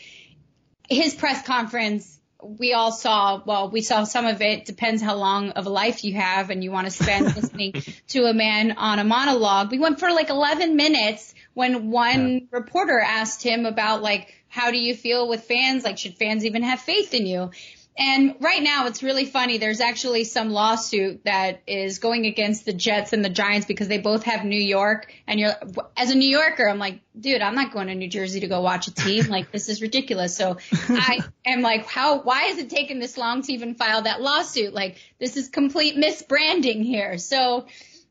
his 0.88 1.14
press 1.14 1.46
conference. 1.46 2.18
We 2.42 2.74
all 2.74 2.92
saw. 2.92 3.42
Well, 3.44 3.70
we 3.70 3.80
saw 3.80 4.04
some 4.04 4.26
of 4.26 4.40
it. 4.42 4.66
Depends 4.66 5.02
how 5.02 5.16
long 5.16 5.50
of 5.50 5.66
a 5.66 5.70
life 5.70 6.04
you 6.04 6.14
have 6.14 6.50
and 6.50 6.62
you 6.62 6.70
want 6.70 6.86
to 6.86 6.90
spend 6.90 7.26
listening 7.36 7.74
to 8.08 8.24
a 8.24 8.34
man 8.34 8.72
on 8.72 8.98
a 8.98 9.04
monologue. 9.04 9.70
We 9.70 9.78
went 9.78 9.98
for 9.98 10.10
like 10.10 10.30
11 10.30 10.76
minutes 10.76 11.34
when 11.54 11.90
one 11.90 12.28
yeah. 12.28 12.40
reporter 12.50 13.00
asked 13.00 13.42
him 13.42 13.66
about 13.66 14.02
like 14.02 14.34
how 14.48 14.70
do 14.70 14.78
you 14.78 14.94
feel 14.94 15.28
with 15.28 15.44
fans? 15.44 15.84
Like, 15.84 15.98
should 15.98 16.14
fans 16.14 16.44
even 16.46 16.62
have 16.62 16.80
faith 16.80 17.12
in 17.12 17.26
you? 17.26 17.50
And 17.98 18.36
right 18.40 18.62
now 18.62 18.86
it's 18.86 19.02
really 19.02 19.24
funny. 19.24 19.56
There's 19.56 19.80
actually 19.80 20.24
some 20.24 20.50
lawsuit 20.50 21.24
that 21.24 21.62
is 21.66 21.98
going 21.98 22.26
against 22.26 22.66
the 22.66 22.74
Jets 22.74 23.14
and 23.14 23.24
the 23.24 23.30
Giants 23.30 23.66
because 23.66 23.88
they 23.88 23.98
both 23.98 24.24
have 24.24 24.44
New 24.44 24.60
York. 24.60 25.10
And 25.26 25.40
you're, 25.40 25.54
as 25.96 26.10
a 26.10 26.14
New 26.14 26.28
Yorker, 26.28 26.68
I'm 26.68 26.78
like, 26.78 27.00
dude, 27.18 27.40
I'm 27.40 27.54
not 27.54 27.72
going 27.72 27.86
to 27.86 27.94
New 27.94 28.08
Jersey 28.08 28.40
to 28.40 28.48
go 28.48 28.60
watch 28.60 28.86
a 28.88 28.94
team. 28.94 29.24
Like 29.36 29.50
this 29.50 29.68
is 29.68 29.82
ridiculous. 29.82 30.36
So 30.36 30.58
I 30.88 31.20
am 31.44 31.60
like, 31.60 31.86
how, 31.86 32.20
why 32.20 32.44
is 32.44 32.58
it 32.58 32.70
taking 32.70 33.00
this 33.00 33.18
long 33.18 33.42
to 33.42 33.52
even 33.52 33.74
file 33.74 34.02
that 34.02 34.20
lawsuit? 34.20 34.72
Like 34.72 34.96
this 35.18 35.36
is 35.36 35.48
complete 35.48 35.96
misbranding 35.96 36.82
here. 36.82 37.18
So, 37.18 37.66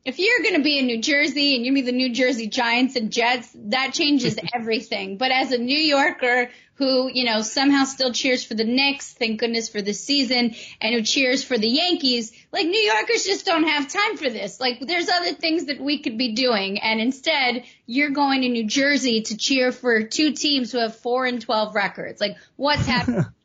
if 0.06 0.20
you're 0.20 0.44
going 0.44 0.56
to 0.56 0.62
be 0.62 0.78
in 0.78 0.86
New 0.86 1.02
Jersey 1.02 1.56
and 1.56 1.66
you 1.66 1.74
be 1.74 1.82
the 1.82 1.92
New 1.92 2.14
Jersey 2.14 2.48
Giants 2.48 2.96
and 2.96 3.12
Jets, 3.12 3.50
that 3.56 3.92
changes 3.94 4.38
everything. 4.54 5.18
But 5.18 5.32
as 5.32 5.52
a 5.52 5.58
New 5.58 5.78
Yorker 5.78 6.50
who, 6.76 7.10
you 7.12 7.24
know, 7.24 7.42
somehow 7.42 7.86
still 7.86 8.12
cheers 8.12 8.44
for 8.44 8.54
the 8.54 8.66
Knicks, 8.66 9.14
thank 9.14 9.40
goodness 9.40 9.70
for 9.70 9.82
the 9.82 9.94
season, 9.94 10.56
and 10.82 10.94
who 10.94 11.02
cheers 11.02 11.44
for 11.44 11.58
the 11.58 11.70
Yankees, 11.70 12.34
like 12.52 12.68
New 12.68 12.80
Yorkers 12.80 13.24
just 13.24 13.46
don't 13.46 13.64
have 13.64 13.92
time 13.92 14.18
for 14.18 14.30
this. 14.30 14.60
Like 14.60 14.80
there's 14.82 15.10
other 15.10 15.34
things 15.34 15.66
that 15.66 15.80
we 15.80 16.00
could 16.00 16.18
be 16.18 16.34
doing. 16.34 16.80
And 16.80 17.00
instead, 17.00 17.64
you're 17.86 18.10
going 18.10 18.42
to 18.42 18.50
New 18.50 18.68
Jersey 18.68 19.22
to 19.22 19.38
cheer 19.38 19.72
for 19.72 20.04
two 20.04 20.34
teams 20.34 20.72
who 20.72 20.80
have 20.80 20.96
four 20.98 21.26
and 21.26 21.42
12 21.42 21.76
records. 21.76 22.20
Like 22.20 22.36
what's 22.56 22.86
happening? 22.86 23.26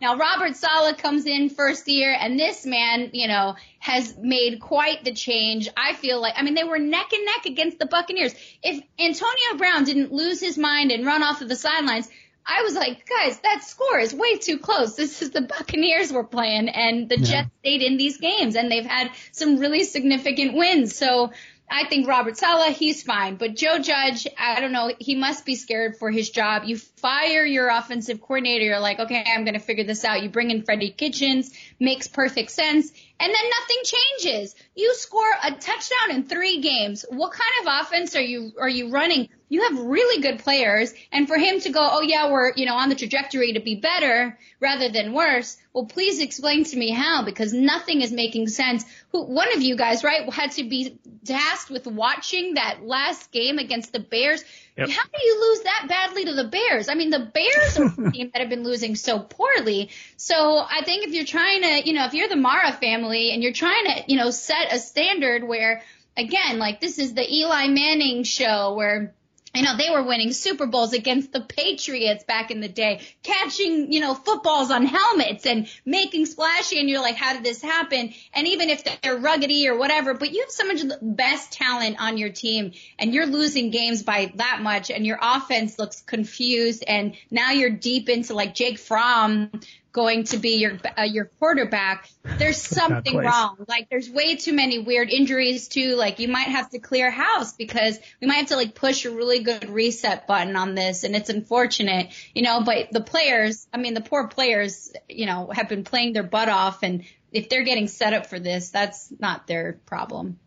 Now 0.00 0.16
Robert 0.16 0.56
Saleh 0.56 0.96
comes 0.96 1.26
in 1.26 1.50
first 1.50 1.86
year 1.86 2.16
and 2.18 2.40
this 2.40 2.64
man, 2.64 3.10
you 3.12 3.28
know, 3.28 3.56
has 3.78 4.16
made 4.16 4.58
quite 4.58 5.04
the 5.04 5.12
change. 5.12 5.68
I 5.76 5.92
feel 5.92 6.18
like, 6.18 6.32
I 6.38 6.42
mean, 6.42 6.54
they 6.54 6.64
were 6.64 6.78
neck 6.78 7.12
and 7.12 7.26
neck 7.26 7.44
against 7.44 7.78
the 7.78 7.84
Buccaneers. 7.84 8.34
If 8.62 8.82
Antonio 8.98 9.58
Brown 9.58 9.84
didn't 9.84 10.12
lose 10.12 10.40
his 10.40 10.56
mind 10.56 10.92
and 10.92 11.04
run 11.04 11.22
off 11.22 11.42
of 11.42 11.50
the 11.50 11.56
sidelines, 11.56 12.08
I 12.46 12.62
was 12.62 12.74
like, 12.74 13.08
guys, 13.08 13.38
that 13.40 13.62
score 13.62 13.98
is 13.98 14.14
way 14.14 14.38
too 14.38 14.58
close. 14.58 14.96
This 14.96 15.22
is 15.22 15.30
the 15.30 15.42
Buccaneers 15.42 16.12
we're 16.12 16.24
playing 16.24 16.68
and 16.68 17.08
the 17.08 17.18
yeah. 17.18 17.24
Jets 17.24 17.50
stayed 17.60 17.82
in 17.82 17.96
these 17.96 18.18
games 18.18 18.56
and 18.56 18.70
they've 18.70 18.84
had 18.84 19.10
some 19.32 19.58
really 19.58 19.84
significant 19.84 20.54
wins. 20.54 20.96
So 20.96 21.30
I 21.70 21.86
think 21.86 22.08
Robert 22.08 22.36
Saleh, 22.36 22.74
he's 22.74 23.04
fine. 23.04 23.36
But 23.36 23.54
Joe 23.54 23.78
Judge, 23.78 24.26
I 24.36 24.60
don't 24.60 24.72
know, 24.72 24.92
he 24.98 25.14
must 25.14 25.44
be 25.44 25.54
scared 25.54 25.96
for 25.98 26.10
his 26.10 26.30
job. 26.30 26.64
You 26.64 26.76
fire 26.76 27.44
your 27.44 27.68
offensive 27.68 28.20
coordinator, 28.20 28.64
you're 28.64 28.80
like, 28.80 28.98
okay, 28.98 29.24
I'm 29.24 29.44
going 29.44 29.54
to 29.54 29.60
figure 29.60 29.84
this 29.84 30.04
out. 30.04 30.22
You 30.22 30.30
bring 30.30 30.50
in 30.50 30.64
Freddie 30.64 30.90
Kitchens, 30.90 31.52
makes 31.78 32.08
perfect 32.08 32.50
sense. 32.50 32.90
And 33.20 33.32
then 33.32 33.50
nothing 33.60 33.94
changes. 34.18 34.56
You 34.74 34.94
score 34.94 35.30
a 35.44 35.52
touchdown 35.52 36.10
in 36.10 36.24
three 36.24 36.60
games. 36.60 37.04
What 37.08 37.32
kind 37.32 37.52
of 37.60 37.86
offense 37.86 38.16
are 38.16 38.22
you, 38.22 38.52
are 38.58 38.68
you 38.68 38.90
running? 38.90 39.28
You 39.50 39.62
have 39.62 39.78
really 39.78 40.22
good 40.22 40.38
players. 40.38 40.94
And 41.12 41.26
for 41.26 41.36
him 41.36 41.60
to 41.60 41.70
go, 41.70 41.80
oh 41.80 42.02
yeah, 42.02 42.30
we're, 42.30 42.52
you 42.54 42.66
know, 42.66 42.76
on 42.76 42.88
the 42.88 42.94
trajectory 42.94 43.52
to 43.54 43.60
be 43.60 43.74
better 43.74 44.38
rather 44.60 44.88
than 44.88 45.12
worse. 45.12 45.56
Well, 45.72 45.86
please 45.86 46.20
explain 46.20 46.64
to 46.64 46.76
me 46.76 46.90
how 46.90 47.24
because 47.24 47.52
nothing 47.52 48.00
is 48.00 48.12
making 48.12 48.46
sense. 48.46 48.84
Who, 49.10 49.24
one 49.24 49.52
of 49.52 49.60
you 49.60 49.76
guys, 49.76 50.04
right, 50.04 50.32
had 50.32 50.52
to 50.52 50.62
be 50.62 51.00
tasked 51.24 51.68
with 51.68 51.86
watching 51.88 52.54
that 52.54 52.84
last 52.84 53.32
game 53.32 53.58
against 53.58 53.92
the 53.92 53.98
Bears. 53.98 54.44
Yep. 54.78 54.88
How 54.88 55.02
do 55.02 55.26
you 55.26 55.40
lose 55.40 55.60
that 55.64 55.86
badly 55.88 56.26
to 56.26 56.34
the 56.34 56.44
Bears? 56.44 56.88
I 56.88 56.94
mean, 56.94 57.10
the 57.10 57.30
Bears 57.34 57.78
are 57.78 58.06
a 58.06 58.10
team 58.12 58.30
that 58.32 58.40
have 58.40 58.50
been 58.50 58.62
losing 58.62 58.94
so 58.94 59.18
poorly. 59.18 59.90
So 60.16 60.58
I 60.58 60.84
think 60.84 61.06
if 61.06 61.12
you're 61.12 61.24
trying 61.24 61.62
to, 61.62 61.88
you 61.88 61.94
know, 61.94 62.04
if 62.04 62.14
you're 62.14 62.28
the 62.28 62.36
Mara 62.36 62.72
family 62.72 63.32
and 63.32 63.42
you're 63.42 63.52
trying 63.52 63.84
to, 63.86 64.04
you 64.06 64.16
know, 64.16 64.30
set 64.30 64.72
a 64.72 64.78
standard 64.78 65.42
where, 65.42 65.82
again, 66.16 66.60
like 66.60 66.80
this 66.80 67.00
is 67.00 67.14
the 67.14 67.28
Eli 67.28 67.66
Manning 67.66 68.22
show 68.22 68.74
where 68.74 69.12
you 69.54 69.62
know, 69.62 69.76
they 69.76 69.90
were 69.90 70.02
winning 70.02 70.32
Super 70.32 70.66
Bowls 70.66 70.92
against 70.92 71.32
the 71.32 71.40
Patriots 71.40 72.22
back 72.24 72.50
in 72.50 72.60
the 72.60 72.68
day, 72.68 73.00
catching, 73.22 73.92
you 73.92 74.00
know, 74.00 74.14
footballs 74.14 74.70
on 74.70 74.86
helmets 74.86 75.44
and 75.44 75.68
making 75.84 76.26
splashy. 76.26 76.78
And 76.78 76.88
you're 76.88 77.00
like, 77.00 77.16
how 77.16 77.32
did 77.32 77.42
this 77.42 77.60
happen? 77.60 78.14
And 78.32 78.46
even 78.46 78.70
if 78.70 78.84
they're 78.84 79.18
ruggedy 79.18 79.66
or 79.66 79.76
whatever, 79.76 80.14
but 80.14 80.32
you 80.32 80.42
have 80.42 80.50
so 80.50 80.66
much 80.66 80.82
of 80.82 80.88
the 80.88 80.98
best 81.02 81.52
talent 81.52 82.00
on 82.00 82.16
your 82.16 82.30
team 82.30 82.72
and 82.98 83.12
you're 83.12 83.26
losing 83.26 83.70
games 83.70 84.04
by 84.04 84.32
that 84.36 84.60
much 84.62 84.90
and 84.90 85.04
your 85.04 85.18
offense 85.20 85.78
looks 85.78 86.00
confused. 86.00 86.84
And 86.86 87.16
now 87.30 87.50
you're 87.50 87.70
deep 87.70 88.08
into 88.08 88.34
like 88.34 88.54
Jake 88.54 88.78
Fromm 88.78 89.50
going 89.92 90.24
to 90.24 90.38
be 90.38 90.56
your 90.56 90.78
uh, 90.98 91.02
your 91.02 91.26
quarterback, 91.38 92.08
there's 92.38 92.60
something 92.60 93.16
wrong. 93.16 93.64
Like 93.68 93.88
there's 93.90 94.08
way 94.08 94.36
too 94.36 94.52
many 94.52 94.78
weird 94.78 95.10
injuries 95.10 95.68
too. 95.68 95.96
Like 95.96 96.18
you 96.18 96.28
might 96.28 96.48
have 96.48 96.70
to 96.70 96.78
clear 96.78 97.10
house 97.10 97.52
because 97.52 97.98
we 98.20 98.26
might 98.26 98.34
have 98.34 98.48
to 98.48 98.56
like 98.56 98.74
push 98.74 99.04
a 99.04 99.10
really 99.10 99.40
good 99.42 99.68
reset 99.68 100.26
button 100.26 100.56
on 100.56 100.74
this, 100.74 101.04
and 101.04 101.16
it's 101.16 101.30
unfortunate, 101.30 102.10
you 102.34 102.42
know. 102.42 102.62
But 102.62 102.92
the 102.92 103.00
players, 103.00 103.66
I 103.72 103.78
mean, 103.78 103.94
the 103.94 104.00
poor 104.00 104.28
players, 104.28 104.92
you 105.08 105.26
know, 105.26 105.50
have 105.52 105.68
been 105.68 105.84
playing 105.84 106.12
their 106.12 106.22
butt 106.22 106.48
off, 106.48 106.82
and 106.82 107.04
if 107.32 107.48
they're 107.48 107.64
getting 107.64 107.88
set 107.88 108.12
up 108.12 108.26
for 108.26 108.38
this, 108.38 108.70
that's 108.70 109.12
not 109.18 109.46
their 109.46 109.80
problem. 109.86 110.38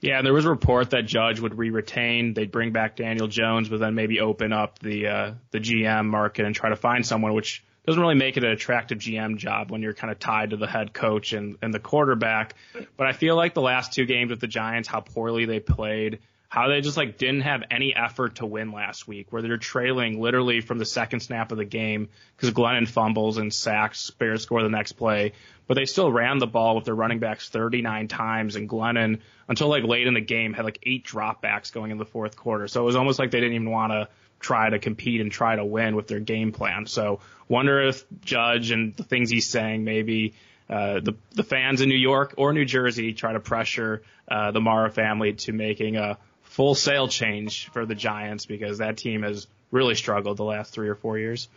Yeah, 0.00 0.16
and 0.16 0.26
there 0.26 0.32
was 0.32 0.46
a 0.46 0.50
report 0.50 0.90
that 0.90 1.04
Judge 1.04 1.40
would 1.40 1.58
re-retain. 1.58 2.32
They'd 2.32 2.50
bring 2.50 2.72
back 2.72 2.96
Daniel 2.96 3.26
Jones, 3.26 3.68
but 3.68 3.80
then 3.80 3.94
maybe 3.94 4.20
open 4.20 4.50
up 4.50 4.78
the 4.78 5.06
uh, 5.06 5.32
the 5.50 5.58
GM 5.58 6.06
market 6.06 6.46
and 6.46 6.54
try 6.54 6.70
to 6.70 6.76
find 6.76 7.04
someone, 7.04 7.34
which 7.34 7.62
doesn't 7.86 8.00
really 8.00 8.14
make 8.14 8.36
it 8.36 8.44
an 8.44 8.50
attractive 8.50 8.98
GM 8.98 9.36
job 9.36 9.70
when 9.70 9.82
you're 9.82 9.94
kind 9.94 10.10
of 10.10 10.18
tied 10.18 10.50
to 10.50 10.56
the 10.56 10.66
head 10.66 10.92
coach 10.92 11.32
and, 11.32 11.56
and 11.62 11.72
the 11.72 11.80
quarterback. 11.80 12.54
But 12.96 13.06
I 13.06 13.12
feel 13.12 13.36
like 13.36 13.54
the 13.54 13.62
last 13.62 13.92
two 13.92 14.04
games 14.04 14.30
with 14.30 14.40
the 14.40 14.46
Giants, 14.46 14.88
how 14.88 15.00
poorly 15.00 15.46
they 15.46 15.60
played, 15.60 16.18
how 16.50 16.68
they 16.68 16.80
just 16.80 16.96
like 16.96 17.16
didn't 17.16 17.42
have 17.42 17.62
any 17.70 17.94
effort 17.94 18.34
to 18.36 18.46
win 18.46 18.72
last 18.72 19.06
week, 19.06 19.32
where 19.32 19.40
they're 19.40 19.56
trailing 19.56 20.20
literally 20.20 20.60
from 20.60 20.78
the 20.78 20.84
second 20.84 21.20
snap 21.20 21.52
of 21.52 21.58
the 21.58 21.64
game 21.64 22.08
because 22.36 22.52
Glennon 22.52 22.88
fumbles 22.88 23.38
and 23.38 23.54
sacks, 23.54 24.10
Bears 24.10 24.42
score 24.42 24.62
the 24.62 24.68
next 24.68 24.92
play, 24.92 25.32
but 25.68 25.74
they 25.74 25.84
still 25.84 26.10
ran 26.10 26.38
the 26.38 26.48
ball 26.48 26.74
with 26.74 26.84
their 26.84 26.94
running 26.94 27.20
backs 27.20 27.48
39 27.48 28.08
times, 28.08 28.56
and 28.56 28.68
Glennon 28.68 29.20
until 29.48 29.68
like 29.68 29.84
late 29.84 30.08
in 30.08 30.14
the 30.14 30.20
game 30.20 30.52
had 30.52 30.64
like 30.64 30.80
eight 30.82 31.06
dropbacks 31.06 31.72
going 31.72 31.92
in 31.92 31.98
the 31.98 32.04
fourth 32.04 32.36
quarter, 32.36 32.66
so 32.66 32.82
it 32.82 32.84
was 32.84 32.96
almost 32.96 33.20
like 33.20 33.30
they 33.30 33.40
didn't 33.40 33.54
even 33.54 33.70
want 33.70 33.92
to 33.92 34.08
try 34.40 34.70
to 34.70 34.78
compete 34.78 35.20
and 35.20 35.30
try 35.30 35.54
to 35.54 35.64
win 35.64 35.94
with 35.94 36.08
their 36.08 36.20
game 36.20 36.50
plan. 36.50 36.86
So 36.86 37.20
wonder 37.48 37.80
if 37.82 38.04
Judge 38.22 38.70
and 38.70 38.96
the 38.96 39.04
things 39.04 39.30
he's 39.30 39.48
saying 39.48 39.84
maybe 39.84 40.34
uh, 40.68 41.00
the 41.00 41.14
the 41.32 41.44
fans 41.44 41.80
in 41.80 41.88
New 41.88 41.98
York 41.98 42.34
or 42.36 42.52
New 42.52 42.64
Jersey 42.64 43.12
try 43.12 43.32
to 43.32 43.40
pressure 43.40 44.02
uh, 44.28 44.50
the 44.52 44.60
Mara 44.60 44.90
family 44.90 45.34
to 45.34 45.52
making 45.52 45.96
a 45.96 46.16
full 46.42 46.74
sale 46.74 47.08
change 47.08 47.68
for 47.70 47.86
the 47.86 47.94
Giants 47.94 48.46
because 48.46 48.78
that 48.78 48.96
team 48.96 49.22
has 49.22 49.46
really 49.70 49.94
struggled 49.94 50.36
the 50.36 50.44
last 50.44 50.72
three 50.72 50.88
or 50.88 50.94
four 50.94 51.18
years. 51.18 51.48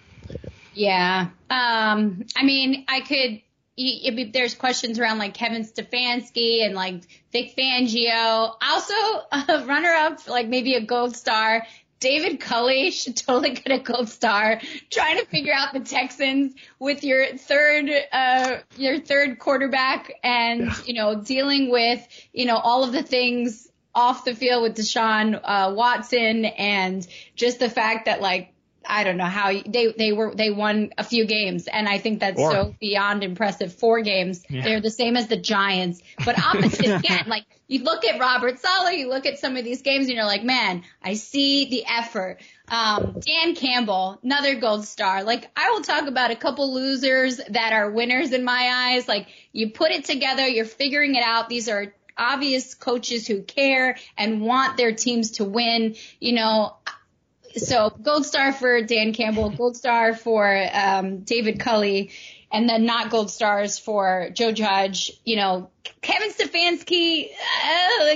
Yeah. 0.74 1.28
Um, 1.50 2.26
I 2.36 2.43
mean, 2.43 2.86
I 2.88 3.02
could. 3.02 3.41
There's 3.76 4.54
questions 4.54 5.00
around 5.00 5.17
like 5.17 5.34
Kevin 5.34 5.63
Stefanski 5.63 6.63
and 6.63 6.76
like 6.76 7.02
Vic 7.32 7.56
Fangio. 7.58 8.54
Also, 8.62 8.93
a 9.32 9.65
runner 9.65 9.89
up, 9.89 10.28
like 10.28 10.48
maybe 10.48 10.76
a 10.76 10.82
gold 10.82 11.15
star 11.15 11.65
David 12.04 12.42
Culley 12.42 12.92
should 12.92 13.16
totally 13.16 13.52
get 13.52 13.72
a 13.72 13.80
gold 13.80 14.10
star. 14.10 14.60
Trying 14.89 15.20
to 15.20 15.26
figure 15.26 15.54
out 15.54 15.72
the 15.72 15.80
Texans 15.80 16.54
with 16.78 17.02
your 17.02 17.38
third, 17.38 17.89
uh, 18.12 18.58
your 18.76 19.00
third 19.00 19.39
quarterback 19.39 20.12
and, 20.22 20.66
yeah. 20.66 20.76
you 20.86 20.94
know, 20.96 21.22
dealing 21.22 21.72
with, 21.72 22.06
you 22.34 22.46
know, 22.46 22.58
all 22.58 22.84
of 22.84 22.92
the 22.92 23.04
things 23.04 23.70
off 23.96 24.26
the 24.26 24.36
field 24.36 24.63
with 24.63 24.76
Deshaun, 24.76 25.39
uh, 25.42 25.74
Watson 25.74 26.44
and 26.44 27.08
just 27.38 27.60
the 27.60 27.70
fact 27.70 28.08
that 28.08 28.20
like 28.20 28.53
I 28.88 29.04
don't 29.04 29.17
know 29.17 29.26
how 29.26 29.52
they 29.52 29.93
they 29.98 30.12
were 30.12 30.34
they 30.36 30.50
won 30.50 30.91
a 30.98 31.04
few 31.04 31.26
games, 31.26 31.67
and 31.67 31.88
I 31.88 31.98
think 31.98 32.19
that's 32.19 32.38
Four. 32.38 32.52
so 32.52 32.76
beyond 32.80 33.24
impressive. 33.24 33.74
Four 33.74 34.02
games, 34.02 34.43
yeah. 34.50 34.63
they're 34.63 34.82
the 34.82 34.91
same 34.91 35.17
as 35.17 35.28
the 35.28 35.38
Giants, 35.38 36.02
but 36.26 36.38
opposite 36.39 36.86
again. 37.00 37.26
Like 37.28 37.46
you 37.67 37.84
look 37.84 38.06
at 38.06 38.19
Robert 38.19 38.60
Saleh, 38.60 38.98
you 38.98 39.10
look 39.10 39.26
at 39.26 39.39
some 39.39 39.58
of 39.58 39.63
these 39.63 39.82
games, 39.82 40.08
and 40.08 40.15
you're 40.15 40.26
like, 40.26 40.43
man, 40.43 40.84
I 41.02 41.15
see 41.15 41.69
the 41.69 41.86
effort. 41.86 42.39
Um, 42.67 43.19
Dan 43.19 43.56
Campbell, 43.56 44.19
another 44.24 44.56
gold 44.56 44.86
star. 44.86 45.24
Like 45.24 45.50
I 45.56 45.72
will 45.72 45.82
talk 45.82 46.08
about 46.08 46.32
a 46.32 46.36
couple 46.36 46.74
losers 46.74 47.38
that 47.50 47.74
are 47.74 47.91
winners 47.91 48.32
in 48.32 48.43
my 48.43 48.91
eyes. 48.93 49.08
Like 49.08 49.28
you 49.52 49.72
put 49.72 49.91
it 49.91 50.06
together, 50.06 50.48
you're 50.48 50.65
figuring 50.65 51.15
it 51.15 51.24
out. 51.24 51.50
These 51.50 51.69
are 51.69 51.93
obvious 52.17 52.76
coaches 52.76 53.28
who 53.28 53.41
care 53.41 53.98
and 54.17 54.41
want 54.41 54.78
their 54.78 54.93
teams 54.93 55.32
to 55.32 55.46
win. 55.46 55.96
You 56.19 56.34
know, 56.34 56.76
so 57.56 57.89
gold 57.89 58.26
star 58.26 58.54
for 58.54 58.82
Dan 58.82 59.13
Campbell, 59.13 59.50
gold 59.50 59.78
star 59.78 60.16
for 60.16 60.68
um, 60.74 61.20
David 61.20 61.60
Culley, 61.60 62.12
and 62.52 62.70
then 62.70 62.86
not 62.86 63.10
gold 63.10 63.32
stars 63.32 63.80
for 63.80 64.30
Joe 64.34 64.52
Judge. 64.52 65.12
You 65.26 65.38
know, 65.38 65.70
Kevin 66.02 66.32
Stefanski. 66.32 67.30
Uh, 67.30 68.16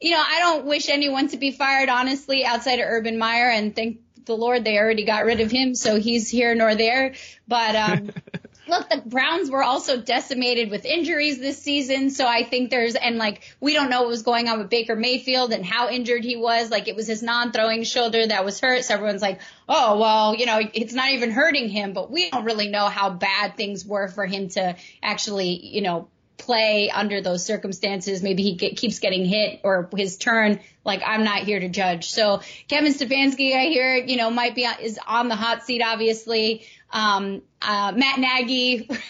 you 0.00 0.10
know, 0.10 0.22
I 0.26 0.38
don't 0.40 0.66
wish 0.66 0.88
anyone 0.88 1.28
to 1.28 1.36
be 1.36 1.50
fired, 1.50 1.88
honestly, 1.88 2.44
outside 2.44 2.78
of 2.80 2.86
Urban 2.88 3.18
Meyer, 3.18 3.50
and 3.50 3.74
thank 3.74 4.00
the 4.26 4.36
Lord 4.36 4.64
they 4.64 4.78
already 4.78 5.04
got 5.04 5.24
rid 5.24 5.40
of 5.40 5.50
him, 5.50 5.74
so 5.74 5.98
he's 5.98 6.28
here 6.28 6.54
nor 6.54 6.74
there. 6.74 7.14
But 7.48 7.76
um, 7.76 8.10
look, 8.70 8.88
the 8.88 9.02
Browns 9.04 9.50
were 9.50 9.62
also 9.62 10.00
decimated 10.00 10.70
with 10.70 10.84
injuries 10.84 11.38
this 11.38 11.58
season. 11.58 12.10
So 12.10 12.26
I 12.26 12.44
think 12.44 12.70
there's, 12.70 12.94
and 12.94 13.18
like, 13.18 13.42
we 13.60 13.74
don't 13.74 13.90
know 13.90 14.02
what 14.02 14.08
was 14.08 14.22
going 14.22 14.48
on 14.48 14.58
with 14.58 14.70
Baker 14.70 14.96
Mayfield 14.96 15.52
and 15.52 15.64
how 15.64 15.90
injured 15.90 16.24
he 16.24 16.36
was. 16.36 16.70
Like, 16.70 16.88
it 16.88 16.96
was 16.96 17.06
his 17.06 17.22
non-throwing 17.22 17.84
shoulder 17.84 18.26
that 18.26 18.44
was 18.44 18.60
hurt. 18.60 18.84
So 18.84 18.94
everyone's 18.94 19.22
like, 19.22 19.40
oh, 19.68 19.98
well, 19.98 20.34
you 20.34 20.46
know, 20.46 20.60
it's 20.72 20.94
not 20.94 21.10
even 21.10 21.30
hurting 21.30 21.68
him, 21.68 21.92
but 21.92 22.10
we 22.10 22.30
don't 22.30 22.44
really 22.44 22.68
know 22.68 22.86
how 22.86 23.10
bad 23.10 23.56
things 23.56 23.84
were 23.84 24.08
for 24.08 24.24
him 24.24 24.48
to 24.50 24.76
actually, 25.02 25.66
you 25.66 25.82
know, 25.82 26.08
play 26.40 26.90
under 26.90 27.20
those 27.20 27.44
circumstances. 27.44 28.22
Maybe 28.22 28.42
he 28.42 28.54
get, 28.54 28.76
keeps 28.76 28.98
getting 28.98 29.26
hit 29.26 29.60
or 29.62 29.90
his 29.94 30.16
turn. 30.16 30.60
Like 30.84 31.02
I'm 31.04 31.22
not 31.22 31.42
here 31.42 31.60
to 31.60 31.68
judge. 31.68 32.08
So 32.10 32.40
Kevin 32.66 32.94
Stefanski, 32.94 33.54
I 33.54 33.66
hear, 33.66 33.94
you 33.94 34.16
know, 34.16 34.30
might 34.30 34.54
be 34.54 34.62
is 34.62 34.98
on 35.06 35.28
the 35.28 35.36
hot 35.36 35.64
seat, 35.64 35.82
obviously. 35.84 36.64
Um, 36.92 37.42
uh, 37.62 37.92
Matt 37.96 38.18
Nagy. 38.18 38.88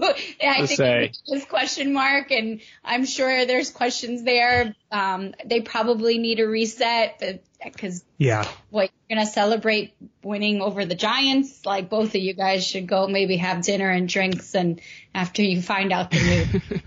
I 0.00 0.66
think 0.66 0.68
say. 0.68 1.12
his 1.26 1.44
question 1.44 1.92
mark, 1.92 2.30
and 2.30 2.60
I'm 2.84 3.04
sure 3.04 3.46
there's 3.46 3.70
questions 3.70 4.22
there. 4.22 4.74
Um, 4.92 5.34
they 5.44 5.60
probably 5.60 6.18
need 6.18 6.40
a 6.40 6.46
reset 6.46 7.42
because 7.64 8.04
yeah, 8.16 8.46
what 8.70 8.90
you're 9.08 9.16
gonna 9.16 9.26
celebrate 9.26 9.94
winning 10.22 10.60
over 10.60 10.84
the 10.84 10.94
Giants? 10.94 11.66
Like 11.66 11.88
both 11.88 12.10
of 12.10 12.16
you 12.16 12.34
guys 12.34 12.66
should 12.66 12.86
go 12.86 13.08
maybe 13.08 13.38
have 13.38 13.62
dinner 13.62 13.90
and 13.90 14.08
drinks, 14.08 14.54
and 14.54 14.80
after 15.14 15.42
you 15.42 15.60
find 15.60 15.92
out 15.92 16.10
the 16.10 16.18
news. 16.18 16.62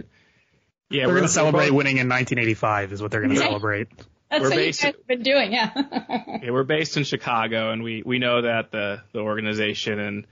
yeah, 0.90 1.06
they're 1.06 1.16
gonna 1.16 1.28
celebrate 1.28 1.70
both, 1.70 1.78
winning 1.78 1.98
in 1.98 2.08
1985 2.08 2.94
is 2.94 3.02
what 3.02 3.12
they're 3.12 3.22
gonna 3.22 3.36
celebrate. 3.36 3.90
That's 4.30 4.44
we're 4.44 4.50
what 4.50 4.56
based, 4.56 4.82
you 4.82 4.88
guys 4.88 4.96
have 4.98 5.08
been 5.08 5.24
doing, 5.24 5.52
yeah. 5.52 5.72
yeah, 6.42 6.52
we're 6.52 6.64
based 6.64 6.96
in 6.96 7.04
Chicago, 7.04 7.72
and 7.72 7.84
we 7.84 8.04
we 8.06 8.20
know 8.20 8.44
that 8.44 8.72
the 8.72 9.02
the 9.12 9.20
organization 9.20 10.00
and 10.00 10.26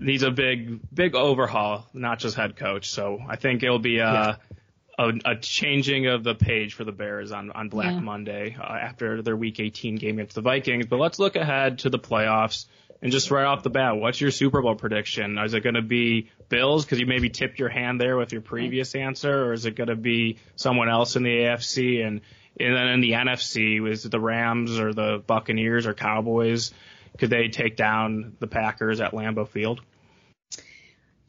needs 0.00 0.22
a 0.22 0.30
big 0.30 0.80
big 0.92 1.14
overhaul, 1.14 1.86
not 1.92 2.18
just 2.18 2.36
head 2.36 2.56
coach. 2.56 2.90
So 2.90 3.18
I 3.26 3.36
think 3.36 3.62
it'll 3.62 3.78
be 3.78 3.98
a 3.98 4.38
a, 4.98 5.12
a 5.24 5.36
changing 5.36 6.06
of 6.06 6.24
the 6.24 6.34
page 6.34 6.74
for 6.74 6.84
the 6.84 6.92
Bears 6.92 7.32
on 7.32 7.50
on 7.50 7.68
Black 7.68 7.92
yeah. 7.92 8.00
Monday 8.00 8.56
uh, 8.58 8.64
after 8.64 9.22
their 9.22 9.36
Week 9.36 9.58
18 9.58 9.96
game 9.96 10.18
against 10.18 10.34
the 10.34 10.42
Vikings. 10.42 10.86
But 10.86 10.98
let's 10.98 11.18
look 11.18 11.36
ahead 11.36 11.80
to 11.80 11.90
the 11.90 11.98
playoffs. 11.98 12.66
And 13.02 13.10
just 13.10 13.30
right 13.30 13.46
off 13.46 13.62
the 13.62 13.70
bat, 13.70 13.96
what's 13.96 14.20
your 14.20 14.30
Super 14.30 14.60
Bowl 14.60 14.74
prediction? 14.74 15.38
Is 15.38 15.54
it 15.54 15.62
going 15.62 15.74
to 15.74 15.80
be 15.80 16.28
Bills 16.50 16.84
because 16.84 17.00
you 17.00 17.06
maybe 17.06 17.30
tipped 17.30 17.58
your 17.58 17.70
hand 17.70 17.98
there 17.98 18.18
with 18.18 18.30
your 18.30 18.42
previous 18.42 18.94
answer, 18.94 19.46
or 19.46 19.54
is 19.54 19.64
it 19.64 19.74
going 19.74 19.88
to 19.88 19.96
be 19.96 20.36
someone 20.56 20.90
else 20.90 21.16
in 21.16 21.22
the 21.22 21.30
AFC? 21.30 22.06
And 22.06 22.20
and 22.58 22.76
then 22.76 22.88
in 22.88 23.00
the 23.00 23.12
NFC, 23.12 23.90
is 23.90 24.04
it 24.04 24.10
the 24.10 24.20
Rams 24.20 24.78
or 24.78 24.92
the 24.92 25.22
Buccaneers 25.26 25.86
or 25.86 25.94
Cowboys? 25.94 26.72
Could 27.18 27.30
they 27.30 27.48
take 27.48 27.76
down 27.76 28.36
the 28.38 28.46
Packers 28.46 29.00
at 29.00 29.12
Lambeau 29.12 29.48
Field? 29.48 29.80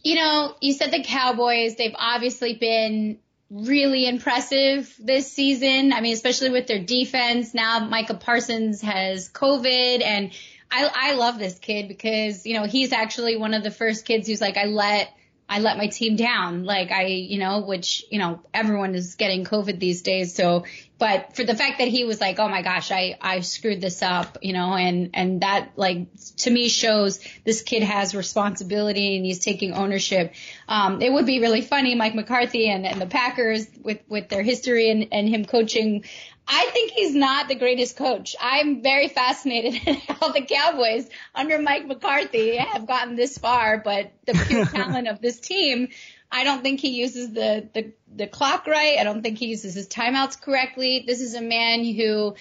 You 0.04 0.16
know, 0.16 0.56
you 0.62 0.74
said 0.74 0.92
the 0.92 1.04
Cowboys, 1.04 1.76
they've 1.76 1.96
obviously 1.96 2.56
been 2.56 3.20
really 3.50 4.08
impressive 4.08 4.94
this 4.98 5.32
season. 5.32 5.94
I 5.94 6.02
mean, 6.02 6.14
especially 6.14 6.50
with 6.50 6.68
their 6.68 6.84
defense. 6.84 7.54
Now 7.54 7.80
Micah 7.80 8.16
Parsons 8.16 8.82
has 8.82 9.30
COVID 9.30 10.04
and 10.04 10.32
I, 10.72 10.90
I 10.94 11.14
love 11.16 11.38
this 11.38 11.60
kid 11.60 11.90
because, 11.90 12.46
you 12.46 12.54
know, 12.54 12.64
he's 12.64 12.94
actually 12.94 13.36
one 13.36 13.54
of 13.54 13.62
the 13.62 13.72
first 13.72 14.06
kids 14.06 14.28
who's 14.28 14.40
like, 14.40 14.56
I 14.56 14.66
let 14.66 15.14
I 15.52 15.60
let 15.60 15.78
my 15.78 15.88
team 15.88 16.16
down. 16.16 16.64
Like 16.64 16.94
I, 16.94 17.08
you 17.08 17.38
know, 17.38 17.60
which, 17.60 18.06
you 18.10 18.20
know, 18.20 18.40
everyone 18.54 18.96
is 18.96 19.16
getting 19.16 19.44
COVID 19.44 19.80
these 19.80 20.02
days. 20.02 20.34
So, 20.34 20.64
but 20.98 21.36
for 21.36 21.44
the 21.44 21.54
fact 21.54 21.80
that 21.80 21.90
he 21.90 22.06
was 22.06 22.22
like, 22.22 22.40
oh 22.40 22.48
my 22.48 22.62
gosh, 22.62 22.90
I, 22.90 23.18
I 23.20 23.42
screwed 23.42 23.82
this 23.82 24.02
up, 24.02 24.38
you 24.42 24.54
know, 24.54 24.76
and, 24.76 25.10
and 25.14 25.42
that 25.42 25.74
like 25.76 26.08
to 26.38 26.50
me 26.50 26.70
shows 26.70 27.20
this 27.44 27.64
kid 27.64 27.84
has 27.84 28.16
responsibility 28.16 29.18
and 29.18 29.26
he's 29.26 29.40
taking 29.40 29.74
ownership. 29.74 30.34
Um, 30.70 31.02
it 31.02 31.12
would 31.12 31.26
be 31.26 31.42
really 31.42 31.62
funny, 31.62 31.96
Mike 31.96 32.16
McCarthy 32.16 32.70
and, 32.70 32.86
and 32.86 33.02
the 33.02 33.08
Packers 33.08 33.68
with, 33.84 34.00
with 34.08 34.30
their 34.30 34.44
history 34.44 34.90
and, 34.90 35.10
and 35.12 35.28
him 35.28 35.44
coaching 35.44 36.06
I 36.48 36.70
think 36.72 36.92
he's 36.92 37.16
not 37.16 37.48
the 37.48 37.56
greatest 37.56 37.96
coach. 37.96 38.36
I'm 38.40 38.82
very 38.82 39.08
fascinated 39.08 39.82
at 39.88 40.00
how 40.00 40.32
the 40.32 40.42
Cowboys 40.42 41.10
under 41.34 41.60
Mike 41.62 41.88
McCarthy 41.88 42.58
have 42.58 42.86
gotten 42.86 43.16
this 43.16 43.38
far, 43.38 43.78
but 43.78 44.12
the 44.26 44.34
pure 44.34 44.66
talent 44.74 45.08
of 45.08 45.22
this 45.22 45.40
team, 45.40 45.90
I 46.32 46.44
don't 46.44 46.62
think 46.62 46.80
he 46.80 46.90
uses 46.90 47.32
the, 47.34 47.68
the, 47.74 47.94
the 48.14 48.28
clock 48.28 48.68
right. 48.68 48.98
I 49.00 49.04
don't 49.04 49.22
think 49.22 49.38
he 49.38 49.48
uses 49.48 49.76
his 49.76 49.88
timeouts 49.88 50.42
correctly. 50.42 51.04
This 51.06 51.22
is 51.22 51.36
a 51.36 51.42
man 51.42 51.86
who, 51.86 52.36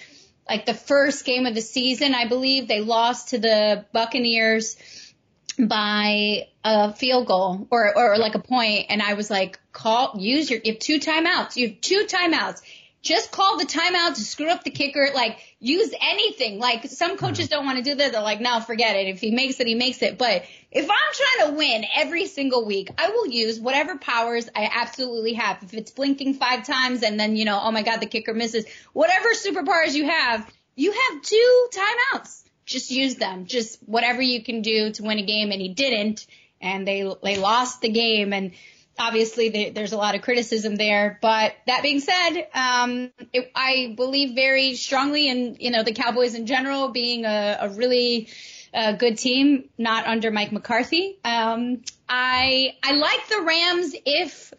like 0.49 0.65
the 0.65 0.73
first 0.73 1.25
game 1.25 1.45
of 1.45 1.55
the 1.55 1.61
season, 1.61 2.13
I 2.13 2.27
believe 2.27 2.67
they 2.67 2.81
lost 2.81 3.29
to 3.29 3.37
the 3.37 3.85
Buccaneers 3.93 4.77
by 5.59 6.47
a 6.63 6.93
field 6.93 7.27
goal 7.27 7.67
or, 7.69 7.97
or 7.97 8.17
like 8.17 8.35
a 8.35 8.39
point 8.39 8.87
and 8.89 9.01
I 9.01 9.13
was 9.13 9.29
like, 9.29 9.59
call, 9.71 10.13
use 10.17 10.49
your, 10.49 10.59
you 10.63 10.73
have 10.73 10.79
two 10.79 10.99
timeouts. 10.99 11.55
You 11.55 11.69
have 11.69 11.81
two 11.81 12.05
timeouts 12.07 12.61
just 13.01 13.31
call 13.31 13.57
the 13.57 13.65
timeout 13.65 14.15
to 14.15 14.21
screw 14.21 14.49
up 14.49 14.63
the 14.63 14.69
kicker. 14.69 15.09
Like 15.13 15.39
use 15.59 15.93
anything. 15.99 16.59
Like 16.59 16.85
some 16.85 17.17
coaches 17.17 17.47
don't 17.47 17.65
want 17.65 17.77
to 17.77 17.83
do 17.83 17.95
that. 17.95 18.11
They're 18.11 18.21
like, 18.21 18.41
no, 18.41 18.59
forget 18.59 18.95
it. 18.95 19.07
If 19.07 19.19
he 19.19 19.31
makes 19.31 19.59
it, 19.59 19.67
he 19.67 19.75
makes 19.75 20.01
it. 20.01 20.17
But 20.17 20.43
if 20.71 20.89
I'm 20.89 21.13
trying 21.13 21.49
to 21.51 21.57
win 21.57 21.85
every 21.95 22.27
single 22.27 22.65
week, 22.65 22.89
I 22.97 23.09
will 23.09 23.27
use 23.27 23.59
whatever 23.59 23.97
powers 23.97 24.49
I 24.55 24.69
absolutely 24.73 25.33
have. 25.33 25.63
If 25.63 25.73
it's 25.73 25.91
blinking 25.91 26.35
five 26.35 26.65
times 26.65 27.01
and 27.01 27.19
then, 27.19 27.35
you 27.35 27.45
know, 27.45 27.59
oh 27.61 27.71
my 27.71 27.81
God, 27.81 27.97
the 27.97 28.05
kicker 28.05 28.33
misses, 28.33 28.65
whatever 28.93 29.29
superpowers 29.29 29.93
you 29.93 30.07
have, 30.07 30.47
you 30.75 30.91
have 30.91 31.21
two 31.23 31.67
timeouts. 31.73 32.43
Just 32.65 32.91
use 32.91 33.15
them. 33.15 33.47
Just 33.47 33.79
whatever 33.85 34.21
you 34.21 34.43
can 34.43 34.61
do 34.61 34.91
to 34.91 35.03
win 35.03 35.17
a 35.17 35.25
game. 35.25 35.51
And 35.51 35.59
he 35.61 35.69
didn't. 35.69 36.27
And 36.61 36.87
they, 36.87 37.11
they 37.23 37.37
lost 37.37 37.81
the 37.81 37.89
game. 37.89 38.31
And, 38.31 38.51
obviously 39.01 39.71
there's 39.71 39.93
a 39.93 39.97
lot 39.97 40.13
of 40.15 40.21
criticism 40.21 40.75
there. 40.75 41.17
But 41.21 41.53
that 41.65 41.81
being 41.81 41.99
said, 41.99 42.47
um, 42.53 43.11
it, 43.33 43.51
I 43.55 43.93
believe 43.97 44.35
very 44.35 44.75
strongly 44.75 45.27
in 45.27 45.57
you 45.59 45.71
know 45.71 45.83
the 45.83 45.93
Cowboys 45.93 46.35
in 46.35 46.45
general 46.45 46.89
being 46.89 47.25
a, 47.25 47.57
a 47.61 47.69
really 47.69 48.29
uh, 48.73 48.93
good 48.93 49.17
team, 49.17 49.69
not 49.77 50.05
under 50.05 50.31
Mike 50.31 50.51
McCarthy. 50.51 51.17
Um, 51.25 51.81
I 52.07 52.75
I 52.83 52.93
like 52.93 53.27
the 53.27 53.41
Rams 53.41 53.95
if 54.05 54.53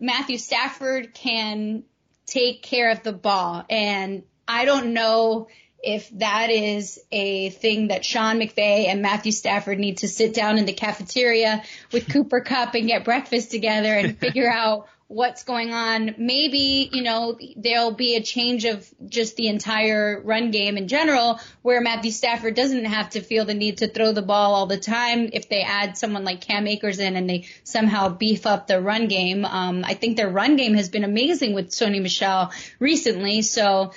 Matthew 0.00 0.38
Stafford 0.38 1.14
can 1.14 1.84
take 2.26 2.62
care 2.62 2.90
of 2.90 3.02
the 3.04 3.12
ball, 3.12 3.64
and 3.70 4.24
I 4.46 4.64
don't 4.64 4.92
know 4.92 5.48
if 5.82 6.10
that 6.18 6.50
is 6.50 6.98
a 7.12 7.50
thing 7.50 7.88
that 7.88 8.04
Sean 8.04 8.38
McVay 8.38 8.88
and 8.88 9.02
Matthew 9.02 9.32
Stafford 9.32 9.78
need 9.78 9.98
to 9.98 10.08
sit 10.08 10.34
down 10.34 10.58
in 10.58 10.64
the 10.64 10.72
cafeteria 10.72 11.62
with 11.92 12.08
Cooper 12.12 12.40
Kupp 12.40 12.74
and 12.74 12.88
get 12.88 13.04
breakfast 13.04 13.50
together 13.50 13.92
and 13.92 14.18
figure 14.18 14.50
out 14.52 14.88
what's 15.08 15.42
going 15.42 15.72
on. 15.72 16.14
Maybe, 16.18 16.90
you 16.92 17.02
know, 17.02 17.38
there'll 17.56 17.92
be 17.92 18.16
a 18.16 18.22
change 18.22 18.66
of 18.66 18.86
just 19.06 19.36
the 19.36 19.48
entire 19.48 20.20
run 20.20 20.50
game 20.50 20.76
in 20.76 20.86
general 20.86 21.40
where 21.62 21.80
Matthew 21.80 22.10
Stafford 22.10 22.54
doesn't 22.54 22.84
have 22.84 23.10
to 23.10 23.22
feel 23.22 23.46
the 23.46 23.54
need 23.54 23.78
to 23.78 23.88
throw 23.88 24.12
the 24.12 24.20
ball 24.20 24.54
all 24.54 24.66
the 24.66 24.76
time 24.76 25.30
if 25.32 25.48
they 25.48 25.62
add 25.62 25.96
someone 25.96 26.24
like 26.24 26.42
Cam 26.42 26.66
Akers 26.66 26.98
in 26.98 27.16
and 27.16 27.28
they 27.28 27.46
somehow 27.64 28.10
beef 28.10 28.46
up 28.46 28.66
the 28.66 28.82
run 28.82 29.08
game. 29.08 29.46
Um, 29.46 29.82
I 29.82 29.94
think 29.94 30.18
their 30.18 30.28
run 30.28 30.56
game 30.56 30.74
has 30.74 30.90
been 30.90 31.04
amazing 31.04 31.54
with 31.54 31.70
Sony 31.70 32.02
Michel 32.02 32.52
recently. 32.78 33.40
So, 33.40 33.92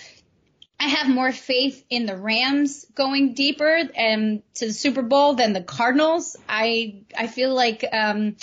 I 0.82 0.88
have 0.88 1.08
more 1.08 1.32
faith 1.32 1.86
in 1.92 2.08
the 2.08 2.18
Rams 2.18 2.88
going 2.96 3.36
deeper 3.36 3.82
and 3.96 4.42
to 4.56 4.66
the 4.66 4.74
Super 4.74 5.04
Bowl 5.04 5.36
than 5.36 5.54
the 5.54 5.62
Cardinals. 5.62 6.36
I 6.50 7.04
I 7.16 7.28
feel 7.28 7.54
like 7.54 7.86
um 7.92 8.36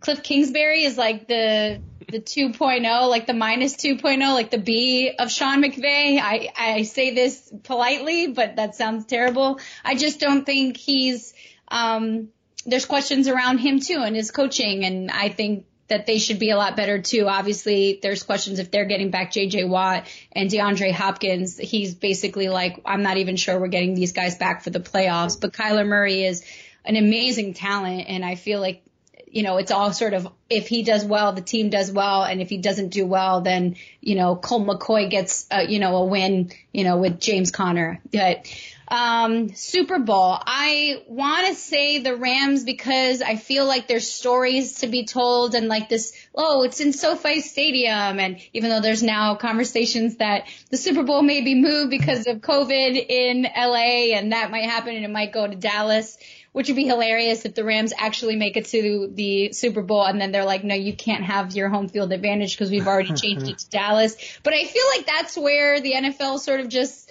Cliff 0.00 0.24
Kingsbury 0.24 0.82
is 0.82 0.98
like 0.98 1.28
the 1.28 1.80
the 2.08 2.18
2.0, 2.20 3.08
like 3.08 3.26
the 3.26 3.34
minus 3.34 3.76
2.0, 3.76 4.18
like 4.34 4.50
the 4.50 4.58
B 4.58 5.12
of 5.16 5.30
Sean 5.30 5.62
McVay. 5.62 6.18
I 6.20 6.50
I 6.56 6.82
say 6.82 7.14
this 7.14 7.52
politely, 7.62 8.26
but 8.26 8.56
that 8.56 8.74
sounds 8.74 9.06
terrible. 9.06 9.60
I 9.84 9.94
just 9.94 10.18
don't 10.18 10.44
think 10.44 10.76
he's 10.76 11.34
um 11.68 12.30
there's 12.64 12.84
questions 12.84 13.28
around 13.28 13.58
him 13.58 13.78
too 13.78 14.02
and 14.02 14.16
his 14.16 14.32
coaching 14.32 14.84
and 14.84 15.08
I 15.08 15.28
think 15.28 15.66
that 15.88 16.06
they 16.06 16.18
should 16.18 16.38
be 16.38 16.50
a 16.50 16.56
lot 16.56 16.76
better 16.76 17.00
too. 17.00 17.26
Obviously, 17.28 17.98
there's 18.02 18.22
questions 18.22 18.58
if 18.58 18.70
they're 18.70 18.84
getting 18.84 19.10
back 19.10 19.32
JJ 19.32 19.68
Watt 19.68 20.06
and 20.32 20.50
DeAndre 20.50 20.92
Hopkins. 20.92 21.58
He's 21.58 21.94
basically 21.94 22.48
like, 22.48 22.80
I'm 22.84 23.02
not 23.02 23.18
even 23.18 23.36
sure 23.36 23.58
we're 23.58 23.68
getting 23.68 23.94
these 23.94 24.12
guys 24.12 24.36
back 24.36 24.62
for 24.62 24.70
the 24.70 24.80
playoffs. 24.80 25.40
But 25.40 25.52
Kyler 25.52 25.86
Murray 25.86 26.24
is 26.24 26.44
an 26.84 26.96
amazing 26.96 27.54
talent, 27.54 28.06
and 28.08 28.24
I 28.24 28.34
feel 28.34 28.60
like, 28.60 28.82
you 29.28 29.42
know, 29.42 29.58
it's 29.58 29.70
all 29.70 29.92
sort 29.92 30.14
of 30.14 30.28
if 30.48 30.68
he 30.68 30.82
does 30.82 31.04
well, 31.04 31.32
the 31.32 31.40
team 31.40 31.68
does 31.68 31.90
well, 31.92 32.22
and 32.22 32.40
if 32.40 32.48
he 32.48 32.58
doesn't 32.58 32.88
do 32.88 33.06
well, 33.06 33.40
then 33.40 33.76
you 34.00 34.14
know, 34.14 34.36
Colt 34.36 34.66
McCoy 34.66 35.10
gets, 35.10 35.46
uh, 35.50 35.66
you 35.68 35.78
know, 35.78 35.96
a 35.96 36.04
win, 36.04 36.52
you 36.72 36.84
know, 36.84 36.96
with 36.98 37.20
James 37.20 37.50
Conner. 37.50 38.00
But 38.12 38.46
Um, 38.88 39.54
Super 39.54 39.98
Bowl. 39.98 40.38
I 40.40 41.02
want 41.08 41.48
to 41.48 41.54
say 41.54 41.98
the 41.98 42.16
Rams 42.16 42.64
because 42.64 43.22
I 43.22 43.36
feel 43.36 43.66
like 43.66 43.88
there's 43.88 44.10
stories 44.10 44.80
to 44.80 44.86
be 44.86 45.04
told 45.04 45.54
and 45.54 45.68
like 45.68 45.88
this, 45.88 46.12
oh, 46.34 46.62
it's 46.62 46.80
in 46.80 46.92
SoFi 46.92 47.40
Stadium. 47.40 48.20
And 48.20 48.38
even 48.52 48.70
though 48.70 48.80
there's 48.80 49.02
now 49.02 49.34
conversations 49.34 50.16
that 50.16 50.46
the 50.70 50.76
Super 50.76 51.02
Bowl 51.02 51.22
may 51.22 51.42
be 51.42 51.54
moved 51.54 51.90
because 51.90 52.26
of 52.26 52.38
COVID 52.38 53.04
in 53.08 53.42
LA 53.42 54.16
and 54.16 54.32
that 54.32 54.50
might 54.50 54.64
happen 54.64 54.94
and 54.94 55.04
it 55.04 55.10
might 55.10 55.32
go 55.32 55.46
to 55.46 55.56
Dallas 55.56 56.18
which 56.56 56.68
would 56.68 56.76
be 56.76 56.86
hilarious 56.86 57.44
if 57.44 57.54
the 57.54 57.64
Rams 57.64 57.92
actually 57.98 58.34
make 58.34 58.56
it 58.56 58.64
to 58.68 59.10
the 59.12 59.52
Super 59.52 59.82
Bowl 59.82 60.06
and 60.06 60.18
then 60.18 60.32
they're 60.32 60.46
like, 60.46 60.64
no, 60.64 60.74
you 60.74 60.96
can't 60.96 61.22
have 61.22 61.54
your 61.54 61.68
home 61.68 61.86
field 61.86 62.14
advantage 62.14 62.56
because 62.56 62.70
we've 62.70 62.86
already 62.86 63.12
changed 63.12 63.46
it 63.46 63.58
to 63.58 63.68
Dallas. 63.70 64.16
But 64.42 64.54
I 64.54 64.64
feel 64.64 64.84
like 64.96 65.04
that's 65.04 65.36
where 65.36 65.82
the 65.82 65.92
NFL 65.92 66.38
sort 66.38 66.60
of 66.60 66.70
just, 66.70 67.05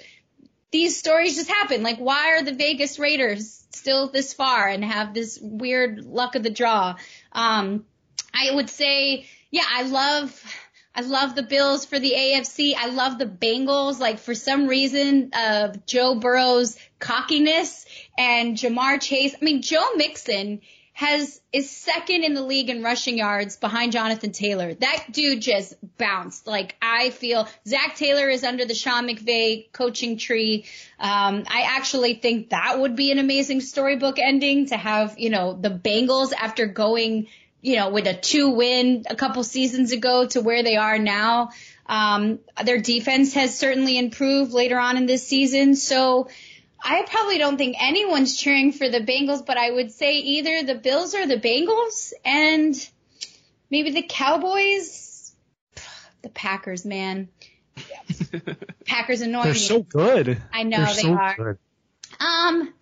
these 0.76 1.00
stories 1.00 1.38
just 1.38 1.50
happen. 1.50 1.84
Like, 1.84 2.00
why 2.00 2.32
are 2.32 2.44
the 2.44 2.52
Vegas 2.52 3.00
Raiders 3.00 3.64
still 3.70 4.10
this 4.10 4.34
far 4.34 4.68
and 4.68 4.84
have 4.84 5.14
this 5.14 5.40
weird 5.42 6.04
luck 6.04 6.36
of 6.36 6.44
the 6.44 6.50
draw? 6.50 6.98
Um, 7.32 7.86
I 8.34 8.54
would 8.54 8.70
say, 8.70 9.26
yeah, 9.52 9.64
I 9.72 9.84
love, 9.84 10.44
I 10.94 11.00
love 11.00 11.34
the 11.34 11.44
Bills 11.44 11.86
for 11.86 11.98
the 11.98 12.12
AFC. 12.12 12.76
I 12.76 12.88
love 12.88 13.18
the 13.18 13.26
Bengals. 13.26 14.02
Like 14.02 14.20
for 14.20 14.36
some 14.36 14.68
reason 14.68 15.32
of 15.34 15.86
Joe 15.86 16.16
Burrow's 16.16 16.78
cockiness 17.00 17.86
and 18.18 18.58
Ja'Marr 18.58 19.02
Chase. 19.02 19.34
I 19.34 19.46
mean, 19.46 19.62
Joe 19.62 19.94
Mixon 19.96 20.60
has 20.96 21.42
is 21.52 21.70
second 21.70 22.24
in 22.24 22.34
the 22.34 22.42
league 22.42 22.70
in 22.70 22.82
rushing 22.82 23.18
yards 23.18 23.58
behind 23.58 23.92
Jonathan 23.92 24.32
Taylor. 24.32 24.74
That 24.74 25.08
dude 25.12 25.42
just 25.42 25.76
bounced. 25.98 26.48
Like 26.48 26.78
I 26.82 27.10
feel 27.10 27.50
Zac 27.68 27.98
Taylor 27.98 28.30
is 28.30 28.46
under 28.46 28.64
the 28.64 28.74
Sean 28.74 29.06
McVay 29.06 29.70
coaching 29.74 30.18
tree. 30.18 30.64
Um, 30.98 31.44
I 31.48 31.66
actually 31.76 32.14
think 32.14 32.52
that 32.52 32.80
would 32.80 32.96
be 32.96 33.12
an 33.12 33.20
amazing 33.20 33.60
storybook 33.60 34.20
ending 34.20 34.68
to 34.68 34.78
have, 34.78 35.20
you 35.20 35.30
know, 35.30 35.52
the 35.52 35.70
Bengals 35.70 36.32
after 36.32 36.66
going 36.66 37.28
you 37.62 37.78
know, 37.78 37.90
with 37.90 38.06
a 38.06 38.14
two 38.14 38.52
win 38.52 39.06
a 39.10 39.16
couple 39.16 39.44
seasons 39.44 39.92
ago 39.92 40.28
to 40.28 40.40
where 40.40 40.62
they 40.62 40.76
are 40.76 41.00
now. 41.00 41.50
Um, 41.88 42.40
their 42.64 42.80
defense 42.80 43.34
has 43.34 43.58
certainly 43.58 43.98
improved 43.98 44.52
later 44.52 44.78
on 44.78 44.98
in 44.98 45.08
this 45.08 45.28
season. 45.28 45.76
So 45.76 46.30
I 46.86 47.04
probably 47.10 47.38
don't 47.40 47.58
think 47.58 47.76
anyone's 47.80 48.38
cheering 48.38 48.72
for 48.72 48.88
the 48.88 49.00
Bengals, 49.00 49.46
but 49.46 49.58
I 49.58 49.72
would 49.72 49.92
say 49.92 50.18
either 50.18 50.64
the 50.64 50.76
Bills 50.76 51.16
or 51.16 51.26
the 51.26 51.38
Bengals 51.38 52.14
and 52.24 52.76
maybe 53.70 53.92
the 53.92 54.04
Cowboys. 54.08 55.34
The 56.22 56.30
Packers, 56.30 56.86
man. 56.86 57.30
Packers 58.86 59.22
annoy 59.22 59.44
They're 59.44 59.54
me. 59.54 59.60
so 59.60 59.84
good. 59.84 60.42
I 60.52 60.64
know 60.64 60.78
They're 60.78 60.96
they 60.96 61.02
so 61.02 61.14
are. 61.14 61.36
Good. 61.36 61.58
Um, 62.20 62.74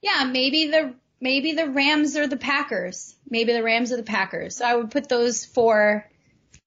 yeah, 0.00 0.24
maybe 0.24 0.68
the 0.68 0.94
maybe 1.20 1.52
the 1.52 1.68
Rams 1.68 2.16
or 2.16 2.26
the 2.26 2.38
Packers. 2.38 3.14
Maybe 3.28 3.52
the 3.52 3.62
Rams 3.62 3.92
or 3.92 3.96
the 3.96 4.02
Packers. 4.02 4.56
So 4.56 4.64
I 4.64 4.76
would 4.76 4.90
put 4.90 5.10
those 5.10 5.44
four 5.44 6.08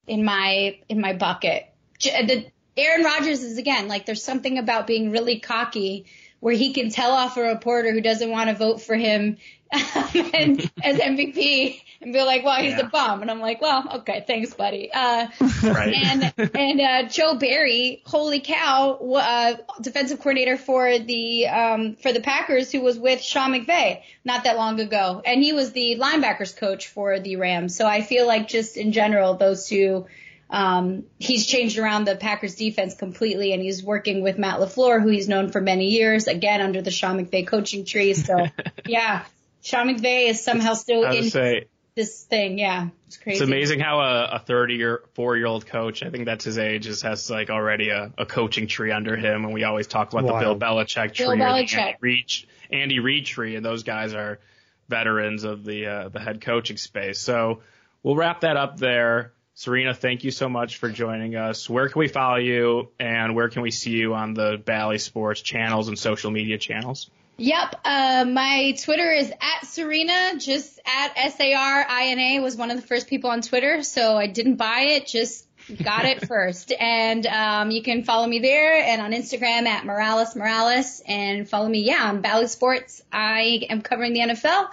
in 0.05 0.23
my 0.23 0.77
in 0.87 1.01
my 1.01 1.13
bucket. 1.13 1.65
J- 1.97 2.25
The 2.27 2.45
Aaron 2.79 3.03
Rodgers 3.03 3.41
is 3.43 3.57
again 3.57 3.87
like 3.87 4.05
there's 4.05 4.23
something 4.23 4.59
about 4.59 4.85
being 4.85 5.09
really 5.11 5.39
cocky 5.39 6.05
where 6.39 6.55
he 6.55 6.73
can 6.73 6.89
tell 6.89 7.11
off 7.11 7.37
a 7.37 7.41
reporter 7.41 7.91
who 7.91 8.01
doesn't 8.01 8.29
want 8.29 8.49
to 8.49 8.55
vote 8.55 8.81
for 8.81 8.95
him 8.95 9.37
and, 9.71 10.71
as 10.83 10.97
MVP 10.97 11.81
and 12.01 12.13
be 12.13 12.21
like, 12.23 12.43
well, 12.43 12.59
he's 12.61 12.71
Yeah. 12.71 12.87
a 12.87 12.89
bum. 12.89 13.21
And 13.21 13.29
I'm 13.29 13.39
like, 13.39 13.61
well, 13.61 13.97
okay, 13.99 14.23
thanks, 14.25 14.53
buddy. 14.53 14.89
Uh, 14.91 15.27
Right. 15.61 15.93
and 15.93 16.33
and 16.55 16.81
uh, 16.81 17.03
Joe 17.09 17.35
Barry, 17.35 18.01
holy 18.05 18.39
cow, 18.39 18.93
uh, 18.93 19.57
defensive 19.81 20.19
coordinator 20.19 20.57
for 20.57 20.97
the 20.97 21.47
um, 21.47 21.95
for 21.97 22.11
the 22.13 22.21
Packers, 22.21 22.71
who 22.71 22.81
was 22.81 22.97
with 22.97 23.21
Sean 23.21 23.51
McVay 23.51 24.01
not 24.23 24.45
that 24.45 24.55
long 24.55 24.79
ago, 24.79 25.21
and 25.25 25.43
he 25.43 25.53
was 25.53 25.71
the 25.73 25.97
linebackers 25.99 26.55
coach 26.55 26.87
for 26.87 27.19
the 27.19 27.35
Rams. 27.35 27.75
So 27.75 27.85
I 27.85 28.01
feel 28.01 28.25
like 28.25 28.47
just 28.47 28.77
in 28.77 28.91
general, 28.91 29.35
those 29.35 29.67
two. 29.67 30.07
Um, 30.49 31.03
he's 31.19 31.45
changed 31.45 31.77
around 31.77 32.05
the 32.05 32.15
Packers 32.15 32.55
defense 32.55 32.95
completely 32.95 33.53
and 33.53 33.61
he's 33.61 33.83
working 33.83 34.23
with 34.23 34.39
Matt 34.39 34.59
LaFleur, 34.59 35.01
who 35.01 35.09
he's 35.09 35.29
known 35.29 35.51
for 35.51 35.61
many 35.61 35.89
years, 35.89 36.27
again, 36.27 36.61
under 36.61 36.81
the 36.81 36.91
Sean 36.91 37.23
McVay 37.23 37.45
coaching 37.45 37.85
tree. 37.85 38.15
So 38.15 38.47
yeah, 38.87 39.25
Sean 39.61 39.87
McVay 39.87 40.29
is 40.29 40.43
somehow 40.43 40.73
still 40.73 41.03
in 41.03 41.29
say 41.29 41.67
this 41.95 42.23
thing. 42.23 42.57
Yeah. 42.57 42.89
It's 43.07 43.17
crazy. 43.17 43.43
it's 43.43 43.47
amazing 43.47 43.79
how 43.79 43.99
a, 43.99 44.35
a 44.35 44.39
30 44.39 44.75
year, 44.75 45.03
four 45.13 45.37
year 45.37 45.45
old 45.45 45.67
coach, 45.67 46.01
I 46.01 46.09
think 46.09 46.25
that's 46.25 46.45
his 46.45 46.57
age, 46.57 46.83
just 46.83 47.03
has 47.03 47.29
like 47.29 47.49
already 47.49 47.89
a, 47.89 48.11
a 48.17 48.25
coaching 48.25 48.67
tree 48.67 48.91
under 48.91 49.15
him. 49.15 49.45
And 49.45 49.53
we 49.53 49.63
always 49.63 49.85
talk 49.85 50.11
about 50.11 50.23
Wild. 50.23 50.39
the 50.39 50.55
Bill 50.55 50.59
Belichick 50.59 51.13
tree 51.13 51.25
Bill 51.25 51.35
Belichick. 51.35 51.77
Andy 51.77 51.97
Reid, 52.01 52.31
Andy 52.71 52.99
Reid 52.99 53.25
tree. 53.25 53.55
And 53.55 53.65
those 53.65 53.83
guys 53.83 54.13
are 54.13 54.39
veterans 54.87 55.43
of 55.43 55.63
the, 55.63 55.85
uh, 55.85 56.09
the 56.09 56.19
head 56.19 56.41
coaching 56.41 56.77
space. 56.77 57.19
So 57.19 57.61
we'll 58.01 58.15
wrap 58.15 58.41
that 58.41 58.57
up 58.57 58.77
there. 58.77 59.33
Sarina, 59.59 59.93
thank 59.93 60.23
you 60.23 60.31
so 60.31 60.47
much 60.47 60.77
for 60.77 60.89
joining 60.89 61.35
us. 61.35 61.69
Where 61.69 61.89
can 61.89 61.99
we 61.99 62.07
follow 62.07 62.37
you 62.37 62.87
and 62.97 63.35
where 63.35 63.49
can 63.49 63.61
we 63.61 63.71
see 63.71 63.91
you 63.91 64.13
on 64.13 64.33
the 64.33 64.57
Bally 64.63 64.99
Sports 64.99 65.41
channels 65.41 65.89
and 65.89 65.99
social 65.99 66.31
media 66.31 66.57
channels? 66.57 67.09
Yep. 67.35 67.75
Uh, 67.83 68.25
my 68.25 68.73
Twitter 68.81 69.11
is 69.11 69.29
at 69.29 69.65
Sarina, 69.65 70.41
just 70.41 70.79
at 70.85 71.11
S 71.17 71.37
A 71.41 71.53
R 71.55 71.85
I 71.89 72.05
N 72.05 72.19
A 72.19 72.39
was 72.39 72.55
one 72.55 72.71
of 72.71 72.79
the 72.79 72.87
first 72.87 73.07
people 73.07 73.31
on 73.31 73.41
Twitter, 73.41 73.83
so 73.83 74.15
I 74.15 74.27
didn't 74.27 74.55
buy 74.55 74.91
it, 74.91 75.07
just 75.07 75.45
got 75.83 76.05
it 76.05 76.25
first. 76.27 76.71
And 76.71 77.25
um, 77.27 77.69
you 77.69 77.83
can 77.83 78.05
follow 78.05 78.27
me 78.27 78.39
there 78.39 78.81
and 78.81 79.01
on 79.01 79.11
Instagram 79.11 79.65
at 79.65 79.85
Morales 79.85 80.37
Morales 80.37 81.01
and 81.05 81.49
follow 81.49 81.67
me, 81.67 81.81
yeah, 81.81 82.05
on 82.05 82.21
Bally 82.21 82.47
Sports. 82.47 83.01
I 83.11 83.65
am 83.69 83.81
covering 83.81 84.13
the 84.13 84.21
NFL 84.21 84.69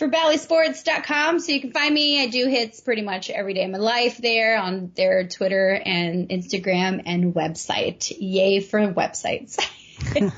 for 0.00 0.08
ballysports.com, 0.08 1.40
so 1.40 1.52
you 1.52 1.60
can 1.60 1.72
find 1.72 1.92
me. 1.92 2.22
I 2.22 2.28
do 2.28 2.48
hits 2.48 2.80
pretty 2.80 3.02
much 3.02 3.28
every 3.28 3.52
day 3.52 3.64
of 3.64 3.70
my 3.70 3.76
life 3.76 4.16
there 4.16 4.58
on 4.58 4.92
their 4.96 5.28
Twitter 5.28 5.78
and 5.84 6.30
Instagram 6.30 7.02
and 7.04 7.34
website. 7.34 8.10
Yay 8.18 8.60
for 8.60 8.80
websites. 8.94 9.58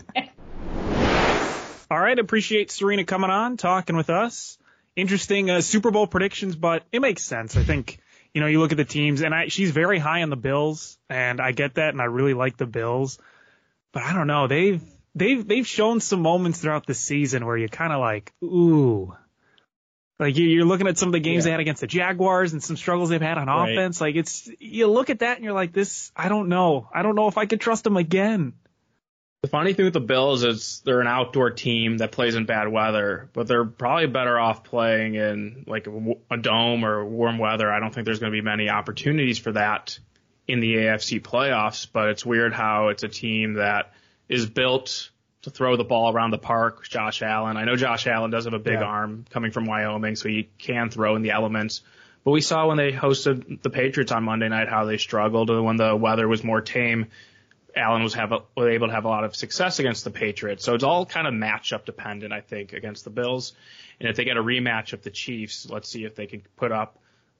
All 1.91 2.01
right, 2.01 2.19
appreciate 2.19 2.71
Sarina 2.71 3.07
coming 3.07 3.31
on, 3.31 3.57
talking 3.57 3.95
with 3.95 4.11
us. 4.11 4.59
Interesting 4.97 5.49
uh, 5.49 5.61
Super 5.61 5.93
Bowl 5.93 6.09
predictions, 6.09 6.57
but 6.57 6.83
it 6.91 7.01
makes 7.01 7.23
sense. 7.23 7.57
I 7.57 7.63
think 7.63 8.01
you 8.35 8.41
know 8.41 8.49
you 8.49 8.59
look 8.59 8.73
at 8.73 8.79
the 8.79 8.85
teams, 8.85 9.23
and 9.23 9.33
I, 9.33 9.47
she's 9.47 9.71
very 9.71 10.01
high 10.01 10.23
on 10.23 10.31
the 10.31 10.37
Bills, 10.37 10.99
and 11.09 11.41
I 11.41 11.53
get 11.53 11.77
that, 11.77 11.91
and 11.91 12.03
I 12.03 12.07
really 12.07 12.35
like 12.35 12.57
the 12.57 12.67
Bills. 12.67 13.21
But 13.93 14.03
I 14.03 14.13
don't 14.13 14.27
know, 14.27 14.49
they've 14.49 14.83
they've 15.15 15.47
they've 15.47 15.67
shown 15.69 16.01
some 16.01 16.21
moments 16.21 16.61
throughout 16.61 16.85
the 16.85 16.95
season 16.95 17.47
where 17.47 17.57
you're 17.57 17.69
kind 17.69 17.93
of 17.93 18.01
like, 18.01 18.33
ooh. 18.43 19.15
Like 20.19 20.37
you- 20.37 20.47
you're 20.49 20.65
looking 20.65 20.87
at 20.87 20.99
some 20.99 21.09
of 21.09 21.13
the 21.13 21.21
games 21.21 21.45
Yeah. 21.45 21.49
they 21.49 21.51
had 21.53 21.61
against 21.61 21.81
the 21.81 21.87
Jaguars 21.87 22.53
and 22.53 22.63
some 22.63 22.77
struggles 22.77 23.09
they've 23.09 23.21
had 23.21 23.39
on 23.39 23.49
Right. 23.49 23.73
offense. 23.73 24.01
Like 24.01 24.15
it's 24.17 24.49
you 24.61 24.87
look 24.87 25.11
at 25.11 25.21
that 25.21 25.37
and 25.37 25.45
you're 25.45 25.55
like, 25.55 25.73
this. 25.73 26.13
I 26.15 26.29
don't 26.29 26.49
know. 26.49 26.89
I 26.95 27.03
don't 27.03 27.15
know 27.17 27.29
if 27.29 27.39
I 27.39 27.47
could 27.47 27.61
trust 27.61 27.85
them 27.85 27.97
again. 27.97 28.53
The 29.43 29.49
funny 29.49 29.73
thing 29.73 29.87
with 29.87 29.95
the 29.95 30.01
Bills 30.01 30.45
is 30.45 30.83
they're 30.85 31.01
an 31.01 31.09
outdoor 31.09 31.51
team 31.51 31.99
that 31.99 32.13
plays 32.13 32.37
in 32.37 32.45
bad 32.45 32.69
weather, 32.69 33.29
but 33.33 33.49
they're 33.49 33.65
probably 33.65 34.07
better 34.07 34.39
off 34.39 34.63
playing 34.63 35.17
in 35.17 35.65
like 35.67 35.89
a 36.31 36.37
dome 36.37 36.85
or 36.85 37.05
warm 37.05 37.39
weather. 37.39 37.69
I 37.73 37.81
don't 37.81 37.93
think 37.93 38.05
there's 38.05 38.21
going 38.21 38.31
to 38.31 38.37
be 38.37 38.43
many 38.43 38.69
opportunities 38.71 39.39
for 39.39 39.51
that 39.53 39.99
in 40.47 40.61
the 40.61 40.75
AFC 40.77 41.19
playoffs, 41.21 41.89
but 41.93 42.11
it's 42.11 42.25
weird 42.25 42.53
how 42.53 42.89
it's 42.89 43.03
a 43.03 43.09
team 43.09 43.55
that 43.55 43.93
is 44.29 44.47
built 44.49 45.11
to 45.43 45.51
throw 45.51 45.77
the 45.77 45.85
ball 45.85 46.13
around 46.13 46.31
the 46.31 46.39
park. 46.39 46.89
Josh 46.89 47.23
Allen. 47.23 47.57
I 47.57 47.65
know 47.65 47.77
Josh 47.77 48.07
Allen 48.07 48.31
does 48.31 48.45
have 48.45 48.55
a 48.55 48.59
big 48.59 48.75
Yeah. 48.75 48.85
arm 48.85 49.25
coming 49.31 49.51
from 49.51 49.67
Wyoming, 49.67 50.17
so 50.17 50.29
he 50.29 50.49
can 50.59 50.89
throw 50.91 51.17
in 51.17 51.23
the 51.23 51.31
elements. 51.31 51.83
But 52.25 52.31
we 52.31 52.41
saw 52.41 52.69
when 52.69 52.77
they 52.77 52.93
hosted 52.93 53.63
the 53.63 53.71
Patriots 53.71 54.13
on 54.13 54.23
Monday 54.23 54.49
night 54.49 54.69
how 54.69 54.85
they 54.85 54.97
struggled 54.97 55.51
and 55.51 55.65
when 55.65 55.77
the 55.77 55.97
weather 55.97 56.29
was 56.29 56.45
more 56.45 56.61
tame. 56.61 57.07
Allen 57.75 58.03
was 58.03 58.15
have 58.15 58.33
a, 58.33 58.41
was 58.55 58.69
able 58.69 58.89
to 58.89 58.93
have 58.93 59.07
a 59.07 59.09
lot 59.09 59.25
of 59.25 59.35
success 59.35 59.79
against 59.79 60.05
the 60.05 60.11
Patriots. 60.11 60.63
So 60.65 60.75
it's 60.75 60.85
all 60.85 61.07
kind 61.07 61.27
of 61.27 61.33
matchup 61.33 61.87
dependent, 61.87 62.33
I 62.33 62.41
think, 62.43 62.75
against 62.75 63.05
the 63.05 63.11
Bills. 63.11 63.55
And 63.99 64.09
if 64.11 64.17
they 64.17 64.25
get 64.25 64.37
a 64.37 64.43
rematch 64.43 64.93
of 64.93 65.03
the 65.03 65.11
Chiefs, 65.11 65.69
let's 65.71 65.89
see 65.89 66.05
if 66.05 66.15
they 66.15 66.27
can 66.27 66.43
put 66.57 66.71
up 66.71 66.99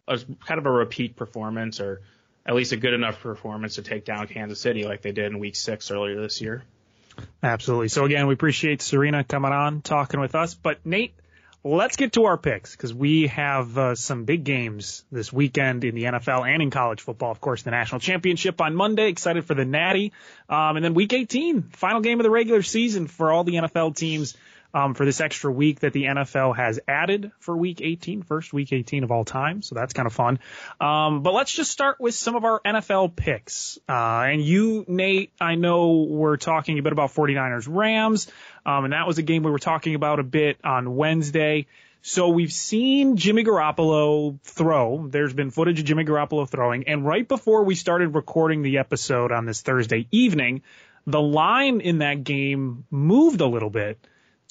a 0.09 0.19
kind 0.47 0.59
of 0.59 0.67
a 0.67 0.71
repeat 0.71 1.17
performance 1.17 1.81
or 1.81 2.01
at 2.47 2.55
least 2.55 2.73
a 2.73 2.77
good 2.77 2.95
enough 2.95 3.21
performance 3.21 3.75
to 3.77 3.83
take 3.83 4.05
down 4.07 4.27
Kansas 4.27 4.59
City 4.59 4.85
like 4.85 5.03
they 5.03 5.13
did 5.13 5.27
in 5.27 5.39
Week 5.39 5.55
Six 5.55 5.91
earlier 5.91 6.21
this 6.21 6.41
year. 6.41 6.65
Absolutely. 7.43 7.89
So 7.89 8.05
again, 8.05 8.27
we 8.27 8.35
appreciate 8.35 8.81
Sarina 8.81 9.27
coming 9.27 9.53
on, 9.53 9.83
talking 9.83 10.21
with 10.21 10.35
us. 10.35 10.55
But 10.55 10.85
Nate, 10.87 11.15
let's 11.65 11.97
get 11.97 12.13
to 12.15 12.25
our 12.25 12.37
picks 12.37 12.75
because 12.75 12.93
we 12.93 13.29
have 13.29 13.79
uh, 13.79 13.95
some 13.95 14.25
big 14.25 14.45
games 14.45 15.05
this 15.13 15.33
weekend 15.33 15.85
in 15.85 15.95
the 15.95 16.05
NFL 16.05 16.49
and 16.49 16.63
in 16.63 16.71
college 16.71 17.01
football. 17.01 17.31
Of 17.31 17.41
course, 17.41 17.63
the 17.63 17.71
national 17.71 18.01
championship 18.01 18.61
on 18.61 18.75
Monday. 18.75 19.09
Excited 19.09 19.45
for 19.45 19.55
the 19.55 19.65
Natty, 19.65 20.13
um, 20.49 20.77
and 20.77 20.85
then 20.85 20.95
Week 20.95 21.13
18, 21.13 21.63
final 21.73 22.01
game 22.01 22.19
of 22.19 22.25
the 22.25 22.31
regular 22.31 22.63
season 22.63 23.07
for 23.07 23.31
all 23.31 23.45
the 23.45 23.55
NFL 23.55 23.97
teams. 23.97 24.37
Um, 24.75 24.95
for 24.95 25.05
this 25.05 25.21
extra 25.21 25.53
week 25.53 25.81
that 25.81 25.93
the 25.93 26.05
NFL 26.05 26.57
has 26.57 26.81
added 26.89 27.33
for 27.41 27.57
week 27.57 27.81
18, 27.81 28.23
first 28.23 28.53
week 28.53 28.73
18 28.73 29.05
of 29.05 29.11
all 29.11 29.25
time. 29.25 29.63
So 29.63 29.75
that's 29.75 29.93
kind 29.93 30.07
of 30.07 30.13
fun. 30.13 30.39
Um, 30.81 31.23
but 31.23 31.35
let's 31.35 31.53
just 31.53 31.71
start 31.71 32.01
with 32.01 32.15
some 32.15 32.37
of 32.37 32.45
our 32.45 32.61
NFL 32.61 33.15
picks. 33.15 33.79
Uh, 33.89 33.93
and 33.93 34.43
you, 34.43 34.85
Nate, 34.89 35.33
I 35.41 35.55
know 35.57 36.07
we're 36.09 36.37
talking 36.37 36.79
a 36.79 36.83
bit 36.83 36.93
about 36.93 37.13
49ers 37.13 37.67
Rams. 37.69 38.29
Um, 38.65 38.85
and 38.85 38.93
that 38.93 39.07
was 39.07 39.19
a 39.19 39.23
game 39.23 39.43
we 39.43 39.51
were 39.51 39.59
talking 39.59 39.95
about 39.95 40.21
a 40.21 40.25
bit 40.25 40.59
on 40.65 40.97
Wednesday. 40.97 41.67
So 42.05 42.31
we've 42.31 42.53
seen 42.53 43.17
Jimmy 43.17 43.45
Garoppolo 43.45 44.41
throw. 44.43 45.07
There's 45.07 45.33
been 45.33 45.51
footage 45.51 45.79
of 45.79 45.85
Jimmy 45.85 46.05
Garoppolo 46.05 46.49
throwing. 46.49 46.89
And 46.89 47.07
right 47.07 47.27
before 47.27 47.63
we 47.63 47.77
started 47.77 48.15
recording 48.17 48.63
the 48.63 48.79
episode 48.79 49.31
on 49.31 49.47
this 49.47 49.61
Thursday 49.61 50.09
evening, 50.11 50.63
the 51.07 51.21
line 51.21 51.81
in 51.81 51.99
that 51.99 52.25
game 52.25 52.87
moved 52.91 53.41
a 53.41 53.47
little 53.47 53.71
bit. 53.71 53.99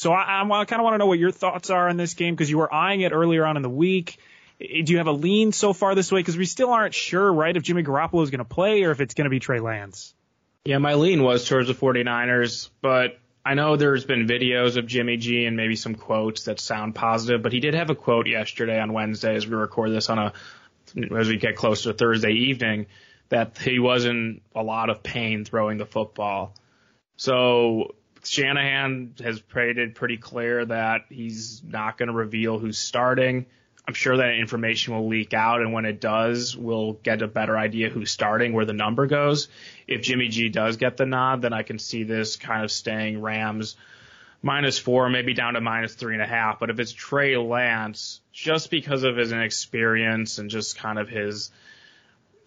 So 0.01 0.11
I, 0.11 0.41
I 0.41 0.65
kind 0.65 0.79
of 0.79 0.83
want 0.83 0.95
to 0.95 0.97
know 0.97 1.05
what 1.05 1.19
your 1.19 1.29
thoughts 1.29 1.69
are 1.69 1.87
on 1.87 1.95
this 1.95 2.15
game 2.15 2.33
because 2.33 2.49
you 2.49 2.57
were 2.57 2.73
eyeing 2.73 3.01
it 3.01 3.11
earlier 3.11 3.45
on 3.45 3.55
in 3.55 3.61
the 3.61 3.69
week. 3.69 4.17
Do 4.57 4.65
you 4.87 4.97
have 4.97 5.05
a 5.05 5.11
lean 5.11 5.51
so 5.51 5.73
far 5.73 5.93
this 5.93 6.11
way? 6.11 6.21
Because 6.21 6.35
we 6.35 6.47
still 6.47 6.71
aren't 6.71 6.95
sure, 6.95 7.31
right, 7.31 7.55
if 7.55 7.61
Jimmy 7.61 7.83
Garoppolo 7.83 8.23
is 8.23 8.31
going 8.31 8.39
to 8.39 8.45
play 8.45 8.81
or 8.81 8.89
if 8.89 8.99
it's 8.99 9.13
going 9.13 9.25
to 9.25 9.29
be 9.29 9.39
Trey 9.39 9.59
Lance. 9.59 10.15
Yeah, 10.65 10.79
my 10.79 10.95
lean 10.95 11.21
was 11.21 11.47
towards 11.47 11.67
the 11.67 11.75
49ers, 11.75 12.71
but 12.81 13.19
I 13.45 13.53
know 13.53 13.75
there's 13.75 14.03
been 14.03 14.25
videos 14.25 14.75
of 14.75 14.87
Jimmy 14.87 15.17
G 15.17 15.45
and 15.45 15.55
maybe 15.55 15.75
some 15.75 15.93
quotes 15.93 16.45
that 16.45 16.59
sound 16.59 16.95
positive, 16.95 17.43
but 17.43 17.53
he 17.53 17.59
did 17.59 17.75
have 17.75 17.91
a 17.91 17.95
quote 17.95 18.25
yesterday 18.25 18.79
on 18.79 18.93
Wednesday 18.93 19.35
as 19.35 19.45
we 19.45 19.53
record 19.53 19.91
this 19.91 20.09
on 20.09 20.17
a 20.17 20.33
as 21.15 21.27
we 21.27 21.37
get 21.37 21.55
close 21.55 21.83
to 21.83 21.93
Thursday 21.93 22.31
evening 22.31 22.87
that 23.29 23.55
he 23.59 23.77
was 23.77 24.05
in 24.05 24.41
a 24.55 24.63
lot 24.63 24.89
of 24.89 25.03
pain 25.03 25.45
throwing 25.45 25.77
the 25.77 25.85
football. 25.85 26.55
So 27.17 27.93
Shanahan 28.23 29.15
has 29.23 29.41
made 29.55 29.77
it 29.77 29.95
pretty 29.95 30.17
clear 30.17 30.65
that 30.65 31.05
he's 31.09 31.61
not 31.63 31.97
going 31.97 32.07
to 32.07 32.13
reveal 32.13 32.59
who's 32.59 32.77
starting. 32.77 33.45
I'm 33.87 33.95
sure 33.95 34.17
that 34.17 34.35
information 34.35 34.93
will 34.93 35.07
leak 35.07 35.33
out, 35.33 35.61
and 35.61 35.73
when 35.73 35.85
it 35.85 35.99
does, 35.99 36.55
we'll 36.55 36.93
get 36.93 37.21
a 37.23 37.27
better 37.27 37.57
idea 37.57 37.89
who's 37.89 38.11
starting, 38.11 38.53
where 38.53 38.65
the 38.65 38.73
number 38.73 39.07
goes. 39.07 39.47
If 39.87 40.01
Jimmy 40.03 40.27
G 40.27 40.49
does 40.49 40.77
get 40.77 40.97
the 40.97 41.05
nod, 41.05 41.41
then 41.41 41.51
I 41.51 41.63
can 41.63 41.79
see 41.79 42.03
this 42.03 42.35
kind 42.35 42.63
of 42.63 42.71
staying 42.71 43.21
Rams 43.21 43.75
minus 44.43 44.77
four, 44.77 45.09
maybe 45.09 45.33
down 45.33 45.55
to 45.55 45.61
minus 45.61 45.95
three 45.95 46.13
and 46.13 46.21
a 46.21 46.27
half. 46.27 46.59
But 46.59 46.69
if 46.69 46.79
it's 46.79 46.91
Trey 46.91 47.37
Lance, 47.37 48.21
just 48.31 48.69
because 48.69 49.03
of 49.03 49.17
his 49.17 49.31
inexperience 49.31 50.37
and 50.37 50.49
just 50.49 50.77
kind 50.77 50.99
of 50.99 51.09
his 51.09 51.51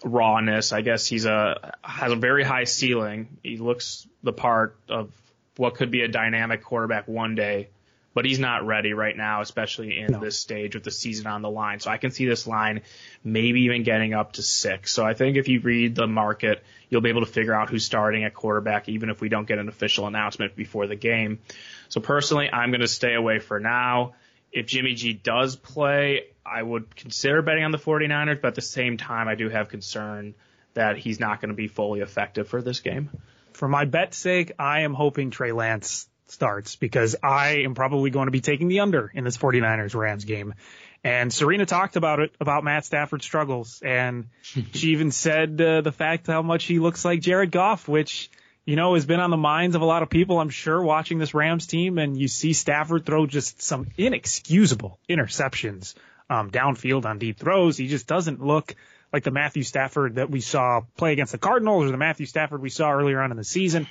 rawness, 0.04 0.72
I 0.72 0.82
guess 0.82 1.06
he's 1.06 1.26
a 1.26 1.74
has 1.82 2.12
a 2.12 2.16
very 2.16 2.44
high 2.44 2.64
ceiling. 2.64 3.38
He 3.42 3.56
looks 3.56 4.06
the 4.22 4.32
part 4.32 4.76
of 4.88 5.10
what 5.56 5.74
could 5.74 5.90
be 5.90 6.02
a 6.02 6.08
dynamic 6.08 6.62
quarterback 6.62 7.08
one 7.08 7.34
day 7.34 7.68
but 8.14 8.24
he's 8.24 8.38
not 8.38 8.64
ready 8.64 8.94
right 8.94 9.16
now, 9.16 9.40
especially 9.40 9.98
in 9.98 10.12
no. 10.12 10.20
this 10.20 10.38
stage 10.38 10.74
with 10.74 10.84
the 10.84 10.90
season 10.90 11.26
on 11.26 11.42
the 11.42 11.50
line. 11.50 11.80
So 11.80 11.90
I 11.90 11.98
can 11.98 12.12
see 12.12 12.26
this 12.26 12.46
line 12.46 12.82
maybe 13.24 13.62
even 13.62 13.82
getting 13.82 14.14
up 14.14 14.34
to 14.34 14.42
six. 14.42 14.92
So 14.92 15.04
I 15.04 15.14
think 15.14 15.36
if 15.36 15.48
you 15.48 15.60
read 15.60 15.96
the 15.96 16.06
market, 16.06 16.62
you'll 16.88 17.00
be 17.00 17.08
able 17.08 17.26
to 17.26 17.30
figure 17.30 17.52
out 17.52 17.68
who's 17.68 17.84
starting 17.84 18.24
at 18.24 18.32
quarterback, 18.32 18.88
even 18.88 19.10
if 19.10 19.20
we 19.20 19.28
don't 19.28 19.46
get 19.46 19.58
an 19.58 19.68
official 19.68 20.06
announcement 20.06 20.54
before 20.54 20.86
the 20.86 20.96
game. 20.96 21.40
So 21.88 22.00
personally, 22.00 22.48
I'm 22.50 22.70
going 22.70 22.80
to 22.82 22.88
stay 22.88 23.14
away 23.14 23.40
for 23.40 23.58
now. 23.58 24.14
If 24.52 24.66
Jimmy 24.66 24.94
G 24.94 25.12
does 25.12 25.56
play, 25.56 26.26
I 26.46 26.62
would 26.62 26.94
consider 26.94 27.42
betting 27.42 27.64
on 27.64 27.72
the 27.72 27.78
49ers, 27.78 28.40
but 28.40 28.48
at 28.48 28.54
the 28.54 28.62
same 28.62 28.96
time, 28.96 29.26
I 29.26 29.34
do 29.34 29.48
have 29.48 29.68
concern 29.68 30.34
that 30.74 30.98
he's 30.98 31.18
not 31.18 31.40
going 31.40 31.48
to 31.48 31.56
be 31.56 31.66
fully 31.66 32.00
effective 32.00 32.48
for 32.48 32.62
this 32.62 32.78
game. 32.78 33.10
For 33.54 33.68
my 33.68 33.84
bet's 33.84 34.16
sake, 34.16 34.52
I 34.58 34.80
am 34.80 34.94
hoping 34.94 35.30
Trey 35.30 35.52
Lance 35.52 36.08
starts 36.26 36.76
because 36.76 37.16
I 37.22 37.62
am 37.64 37.74
probably 37.74 38.10
going 38.10 38.26
to 38.26 38.32
be 38.32 38.40
taking 38.40 38.68
the 38.68 38.80
under 38.80 39.10
in 39.14 39.24
this 39.24 39.36
49ers 39.36 39.94
Rams 39.94 40.24
game. 40.24 40.54
And 41.02 41.30
Sarina 41.30 41.66
talked 41.66 41.96
about 41.96 42.20
it, 42.20 42.34
about 42.40 42.64
Matt 42.64 42.84
Stafford's 42.84 43.24
struggles. 43.24 43.82
And 43.84 44.28
she 44.42 44.88
even 44.88 45.10
said 45.10 45.60
uh, 45.60 45.82
the 45.82 45.92
fact 45.92 46.26
how 46.26 46.42
much 46.42 46.64
he 46.64 46.78
looks 46.78 47.04
like 47.04 47.20
Jared 47.20 47.50
Goff, 47.50 47.88
which, 47.88 48.30
you 48.64 48.76
know, 48.76 48.94
has 48.94 49.04
been 49.06 49.20
on 49.20 49.30
the 49.30 49.36
minds 49.36 49.76
of 49.76 49.82
a 49.82 49.86
lot 49.86 50.02
of 50.02 50.10
people, 50.10 50.40
I'm 50.40 50.50
sure, 50.50 50.82
watching 50.82 51.18
this 51.18 51.34
Rams 51.34 51.66
team. 51.66 51.98
And 51.98 52.18
you 52.18 52.28
see 52.28 52.54
Stafford 52.54 53.04
throw 53.04 53.26
just 53.26 53.62
some 53.62 53.88
inexcusable 53.96 54.98
interceptions 55.08 55.94
um, 56.30 56.50
downfield 56.50 57.04
on 57.04 57.18
deep 57.18 57.38
throws. 57.38 57.76
He 57.76 57.86
just 57.86 58.06
doesn't 58.06 58.42
look 58.42 58.74
like 59.14 59.22
the 59.22 59.30
Matthew 59.30 59.62
Stafford 59.62 60.16
that 60.16 60.28
we 60.28 60.40
saw 60.40 60.82
play 60.96 61.12
against 61.12 61.30
the 61.30 61.38
Cardinals 61.38 61.84
or 61.84 61.90
the 61.92 61.96
Matthew 61.96 62.26
Stafford 62.26 62.60
we 62.60 62.68
saw 62.68 62.92
earlier 62.92 63.20
on 63.20 63.30
in 63.30 63.36
the 63.36 63.44
season 63.44 63.86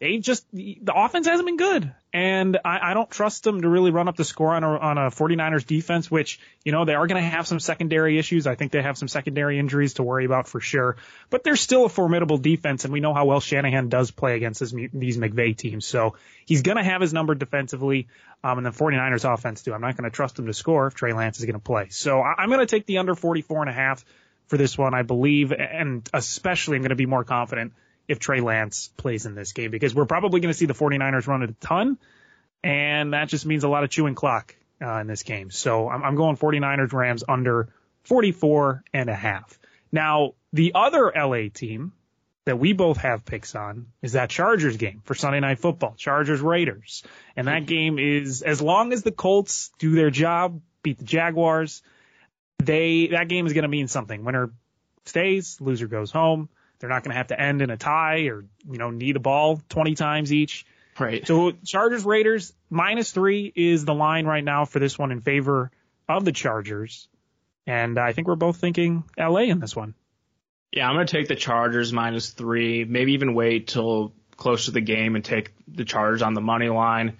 they 0.00 0.18
just 0.18 0.44
the 0.52 0.92
offense 0.94 1.26
hasn't 1.26 1.46
been 1.46 1.56
good, 1.56 1.92
and 2.12 2.58
I, 2.64 2.90
I 2.90 2.94
don't 2.94 3.08
trust 3.08 3.44
them 3.44 3.62
to 3.62 3.68
really 3.68 3.92
run 3.92 4.08
up 4.08 4.16
the 4.16 4.24
score 4.24 4.52
on 4.52 4.64
a 4.64 4.76
on 4.76 4.98
a 4.98 5.10
49ers 5.10 5.64
defense, 5.64 6.10
which 6.10 6.40
you 6.64 6.72
know 6.72 6.84
they 6.84 6.94
are 6.94 7.06
going 7.06 7.22
to 7.22 7.28
have 7.28 7.46
some 7.46 7.60
secondary 7.60 8.18
issues. 8.18 8.48
I 8.48 8.56
think 8.56 8.72
they 8.72 8.82
have 8.82 8.98
some 8.98 9.06
secondary 9.06 9.58
injuries 9.58 9.94
to 9.94 10.02
worry 10.02 10.24
about 10.24 10.48
for 10.48 10.60
sure, 10.60 10.96
but 11.30 11.44
they're 11.44 11.54
still 11.54 11.84
a 11.84 11.88
formidable 11.88 12.38
defense, 12.38 12.84
and 12.84 12.92
we 12.92 12.98
know 12.98 13.14
how 13.14 13.24
well 13.24 13.38
Shanahan 13.38 13.88
does 13.88 14.10
play 14.10 14.34
against 14.34 14.60
this, 14.60 14.74
these 14.92 15.16
McVay 15.16 15.56
teams. 15.56 15.86
So 15.86 16.16
he's 16.44 16.62
going 16.62 16.76
to 16.76 16.84
have 16.84 17.00
his 17.00 17.12
number 17.12 17.36
defensively, 17.36 18.08
um, 18.42 18.58
and 18.58 18.66
the 18.66 18.70
49ers 18.70 19.32
offense 19.32 19.62
too. 19.62 19.72
I'm 19.72 19.80
not 19.80 19.96
going 19.96 20.10
to 20.10 20.14
trust 20.14 20.38
him 20.38 20.46
to 20.46 20.54
score 20.54 20.88
if 20.88 20.94
Trey 20.94 21.12
Lance 21.12 21.38
is 21.38 21.44
going 21.44 21.54
to 21.54 21.60
play. 21.60 21.88
So 21.90 22.20
I, 22.20 22.34
I'm 22.38 22.48
going 22.48 22.60
to 22.60 22.66
take 22.66 22.86
the 22.86 22.98
under 22.98 23.14
44 23.14 23.62
and 23.62 23.70
a 23.70 23.74
half 23.74 24.04
for 24.46 24.56
this 24.56 24.76
one, 24.76 24.94
I 24.94 25.02
believe, 25.02 25.52
and 25.52 26.08
especially 26.12 26.76
I'm 26.76 26.82
going 26.82 26.90
to 26.90 26.96
be 26.96 27.06
more 27.06 27.24
confident 27.24 27.72
if 28.06 28.18
Trey 28.18 28.40
Lance 28.40 28.90
plays 28.96 29.26
in 29.26 29.34
this 29.34 29.52
game 29.52 29.70
because 29.70 29.94
we're 29.94 30.06
probably 30.06 30.40
going 30.40 30.52
to 30.52 30.58
see 30.58 30.66
the 30.66 30.74
49ers 30.74 31.26
run 31.26 31.42
it 31.42 31.50
a 31.50 31.54
ton. 31.54 31.98
And 32.62 33.12
that 33.12 33.28
just 33.28 33.46
means 33.46 33.64
a 33.64 33.68
lot 33.68 33.84
of 33.84 33.90
chewing 33.90 34.14
clock 34.14 34.54
uh, 34.82 34.98
in 34.98 35.06
this 35.06 35.22
game. 35.22 35.50
So 35.50 35.88
I'm, 35.88 36.02
I'm 36.02 36.14
going 36.16 36.36
49ers 36.36 36.92
Rams 36.92 37.24
under 37.28 37.68
44 38.04 38.84
and 38.92 39.08
a 39.08 39.14
half. 39.14 39.58
Now, 39.92 40.34
the 40.52 40.72
other 40.74 41.12
LA 41.14 41.48
team 41.52 41.92
that 42.44 42.58
we 42.58 42.72
both 42.72 42.98
have 42.98 43.24
picks 43.24 43.54
on 43.54 43.86
is 44.02 44.12
that 44.12 44.28
Chargers 44.28 44.76
game 44.76 45.00
for 45.04 45.14
Sunday 45.14 45.40
Night 45.40 45.58
Football, 45.58 45.94
Chargers 45.96 46.40
Raiders. 46.40 47.02
And 47.36 47.48
that 47.48 47.66
game 47.66 47.98
is 47.98 48.42
as 48.42 48.60
long 48.60 48.92
as 48.92 49.02
the 49.02 49.12
Colts 49.12 49.70
do 49.78 49.94
their 49.94 50.10
job, 50.10 50.60
beat 50.82 50.98
the 50.98 51.04
Jaguars, 51.04 51.82
they 52.66 53.08
that 53.08 53.28
game 53.28 53.46
is 53.46 53.52
going 53.52 53.62
to 53.62 53.68
mean 53.68 53.88
something. 53.88 54.24
Winner 54.24 54.50
stays, 55.06 55.60
loser 55.60 55.86
goes 55.86 56.10
home. 56.10 56.48
They're 56.78 56.90
not 56.90 57.02
going 57.02 57.12
to 57.12 57.16
have 57.16 57.28
to 57.28 57.40
end 57.40 57.62
in 57.62 57.70
a 57.70 57.76
tie 57.76 58.26
or, 58.26 58.44
you 58.70 58.78
know, 58.78 58.90
need 58.90 59.14
the 59.14 59.20
ball 59.20 59.62
20 59.68 59.94
times 59.94 60.32
each. 60.32 60.66
Right. 60.98 61.26
So 61.26 61.52
Chargers 61.64 62.04
Raiders 62.04 62.52
minus 62.70 63.10
three 63.10 63.52
is 63.54 63.84
the 63.84 63.94
line 63.94 64.26
right 64.26 64.44
now 64.44 64.64
for 64.64 64.78
this 64.78 64.98
one 64.98 65.10
in 65.10 65.20
favor 65.20 65.70
of 66.08 66.24
the 66.24 66.32
Chargers. 66.32 67.08
And 67.66 67.98
I 67.98 68.12
think 68.12 68.28
we're 68.28 68.36
both 68.36 68.58
thinking 68.58 69.04
LA 69.18 69.42
in 69.42 69.60
this 69.60 69.74
one. 69.74 69.94
Yeah, 70.72 70.88
I'm 70.88 70.96
going 70.96 71.06
to 71.06 71.16
take 71.16 71.28
the 71.28 71.36
Chargers 71.36 71.92
minus 71.92 72.30
three, 72.30 72.84
maybe 72.84 73.12
even 73.12 73.34
wait 73.34 73.68
till 73.68 74.12
close 74.36 74.66
to 74.66 74.72
the 74.72 74.80
game 74.80 75.14
and 75.14 75.24
take 75.24 75.52
the 75.68 75.84
Chargers 75.84 76.22
on 76.22 76.34
the 76.34 76.40
money 76.40 76.68
line. 76.68 77.16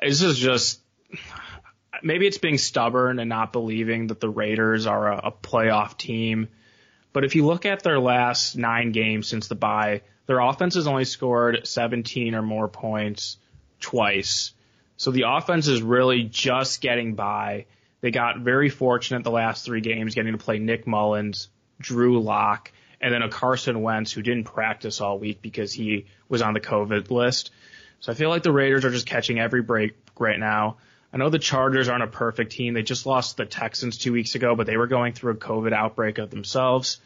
This 0.00 0.22
is 0.22 0.38
just, 0.38 0.80
maybe 2.02 2.26
it's 2.26 2.38
being 2.38 2.58
stubborn 2.58 3.18
and 3.18 3.28
not 3.28 3.52
believing 3.52 4.08
that 4.08 4.20
the 4.20 4.28
Raiders 4.28 4.86
are 4.86 5.12
a, 5.12 5.16
a 5.28 5.32
playoff 5.32 5.96
team. 5.96 6.48
But 7.12 7.24
if 7.24 7.34
you 7.34 7.46
look 7.46 7.66
at 7.66 7.82
their 7.82 7.98
last 7.98 8.56
nine 8.56 8.92
games 8.92 9.28
since 9.28 9.48
the 9.48 9.54
bye, 9.54 10.02
their 10.26 10.40
offense 10.40 10.74
has 10.74 10.86
only 10.86 11.04
scored 11.04 11.66
17 11.66 12.34
or 12.34 12.42
more 12.42 12.68
points 12.68 13.36
twice. 13.80 14.52
So 14.96 15.10
the 15.10 15.24
offense 15.26 15.68
is 15.68 15.82
really 15.82 16.24
just 16.24 16.80
getting 16.80 17.14
by. 17.14 17.66
They 18.00 18.10
got 18.10 18.40
very 18.40 18.68
fortunate 18.68 19.24
the 19.24 19.30
last 19.30 19.64
three 19.64 19.80
games 19.80 20.14
getting 20.14 20.32
to 20.32 20.38
play 20.38 20.58
Nick 20.58 20.86
Mullens, 20.86 21.48
Drew 21.80 22.20
Lock, 22.20 22.72
and 23.00 23.12
then 23.12 23.22
a 23.22 23.28
Carson 23.28 23.82
Wentz 23.82 24.12
who 24.12 24.22
didn't 24.22 24.44
practice 24.44 25.00
all 25.00 25.18
week 25.18 25.42
because 25.42 25.72
he 25.72 26.06
was 26.28 26.42
on 26.42 26.54
the 26.54 26.60
COVID 26.60 27.10
list. 27.10 27.50
So 28.00 28.12
I 28.12 28.14
feel 28.14 28.28
like 28.28 28.42
the 28.42 28.52
Raiders 28.52 28.84
are 28.84 28.90
just 28.90 29.06
catching 29.06 29.38
every 29.38 29.62
break 29.62 29.94
right 30.18 30.38
now. 30.38 30.78
I 31.14 31.16
know 31.16 31.30
the 31.30 31.38
Chargers 31.38 31.88
aren't 31.88 32.02
a 32.02 32.08
perfect 32.08 32.50
team. 32.50 32.74
They 32.74 32.82
just 32.82 33.06
lost 33.06 33.36
the 33.36 33.46
Texans 33.46 33.98
two 33.98 34.12
weeks 34.12 34.34
ago, 34.34 34.56
but 34.56 34.66
they 34.66 34.76
were 34.76 34.88
going 34.88 35.12
through 35.12 35.34
a 35.34 35.36
COVID 35.36 35.72
outbreak 35.72 36.18
of 36.18 36.28
themselves. 36.28 37.00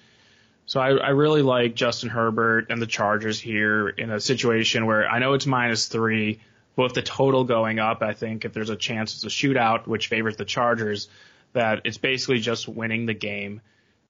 So 0.64 0.80
I, 0.80 0.92
I 0.92 1.08
really 1.10 1.42
like 1.42 1.74
Justin 1.74 2.08
Herbert 2.08 2.68
and 2.70 2.80
the 2.80 2.86
Chargers 2.86 3.38
here 3.38 3.86
in 3.86 4.10
a 4.10 4.18
situation 4.18 4.86
where 4.86 5.06
I 5.06 5.18
know 5.18 5.34
it's 5.34 5.44
minus 5.44 5.88
three, 5.88 6.40
but 6.74 6.84
with 6.84 6.94
the 6.94 7.02
total 7.02 7.44
going 7.44 7.80
up, 7.80 8.02
I 8.02 8.14
think 8.14 8.46
if 8.46 8.54
there's 8.54 8.70
a 8.70 8.76
chance 8.76 9.14
it's 9.14 9.24
a 9.24 9.28
shootout, 9.28 9.86
which 9.86 10.06
favors 10.06 10.36
the 10.36 10.46
Chargers, 10.46 11.10
that 11.52 11.82
it's 11.84 11.98
basically 11.98 12.38
just 12.38 12.66
winning 12.66 13.04
the 13.04 13.14
game. 13.14 13.60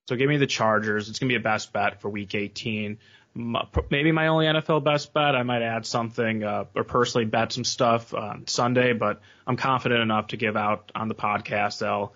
So 0.09 0.14
give 0.14 0.28
me 0.28 0.36
the 0.36 0.46
Chargers. 0.46 1.09
It's 1.09 1.18
going 1.18 1.28
to 1.28 1.32
be 1.32 1.40
a 1.40 1.42
best 1.42 1.72
bet 1.72 2.01
for 2.01 2.09
week 2.09 2.36
18 2.36 2.99
maybe 3.39 4.12
my 4.12 4.28
only 4.28 4.47
NFL 4.47 4.84
best 4.84 5.14
bet. 5.14 5.34
I 5.34 5.43
might 5.43 5.62
add 5.62 5.86
something 5.86 6.43
uh, 6.43 6.64
or 6.74 6.84
personally 6.84 7.24
bet 7.24 7.53
some 7.53 7.64
stuff 7.64 8.12
on 8.12 8.47
Sunday, 8.47 8.93
but 8.93 9.20
I'm 9.47 9.57
confident 9.57 10.01
enough 10.01 10.28
to 10.28 10.36
give 10.36 10.57
out 10.57 10.93
on 10.95 11.09
the 11.09 11.14
podcast. 11.14 11.78
They'll 11.78 12.12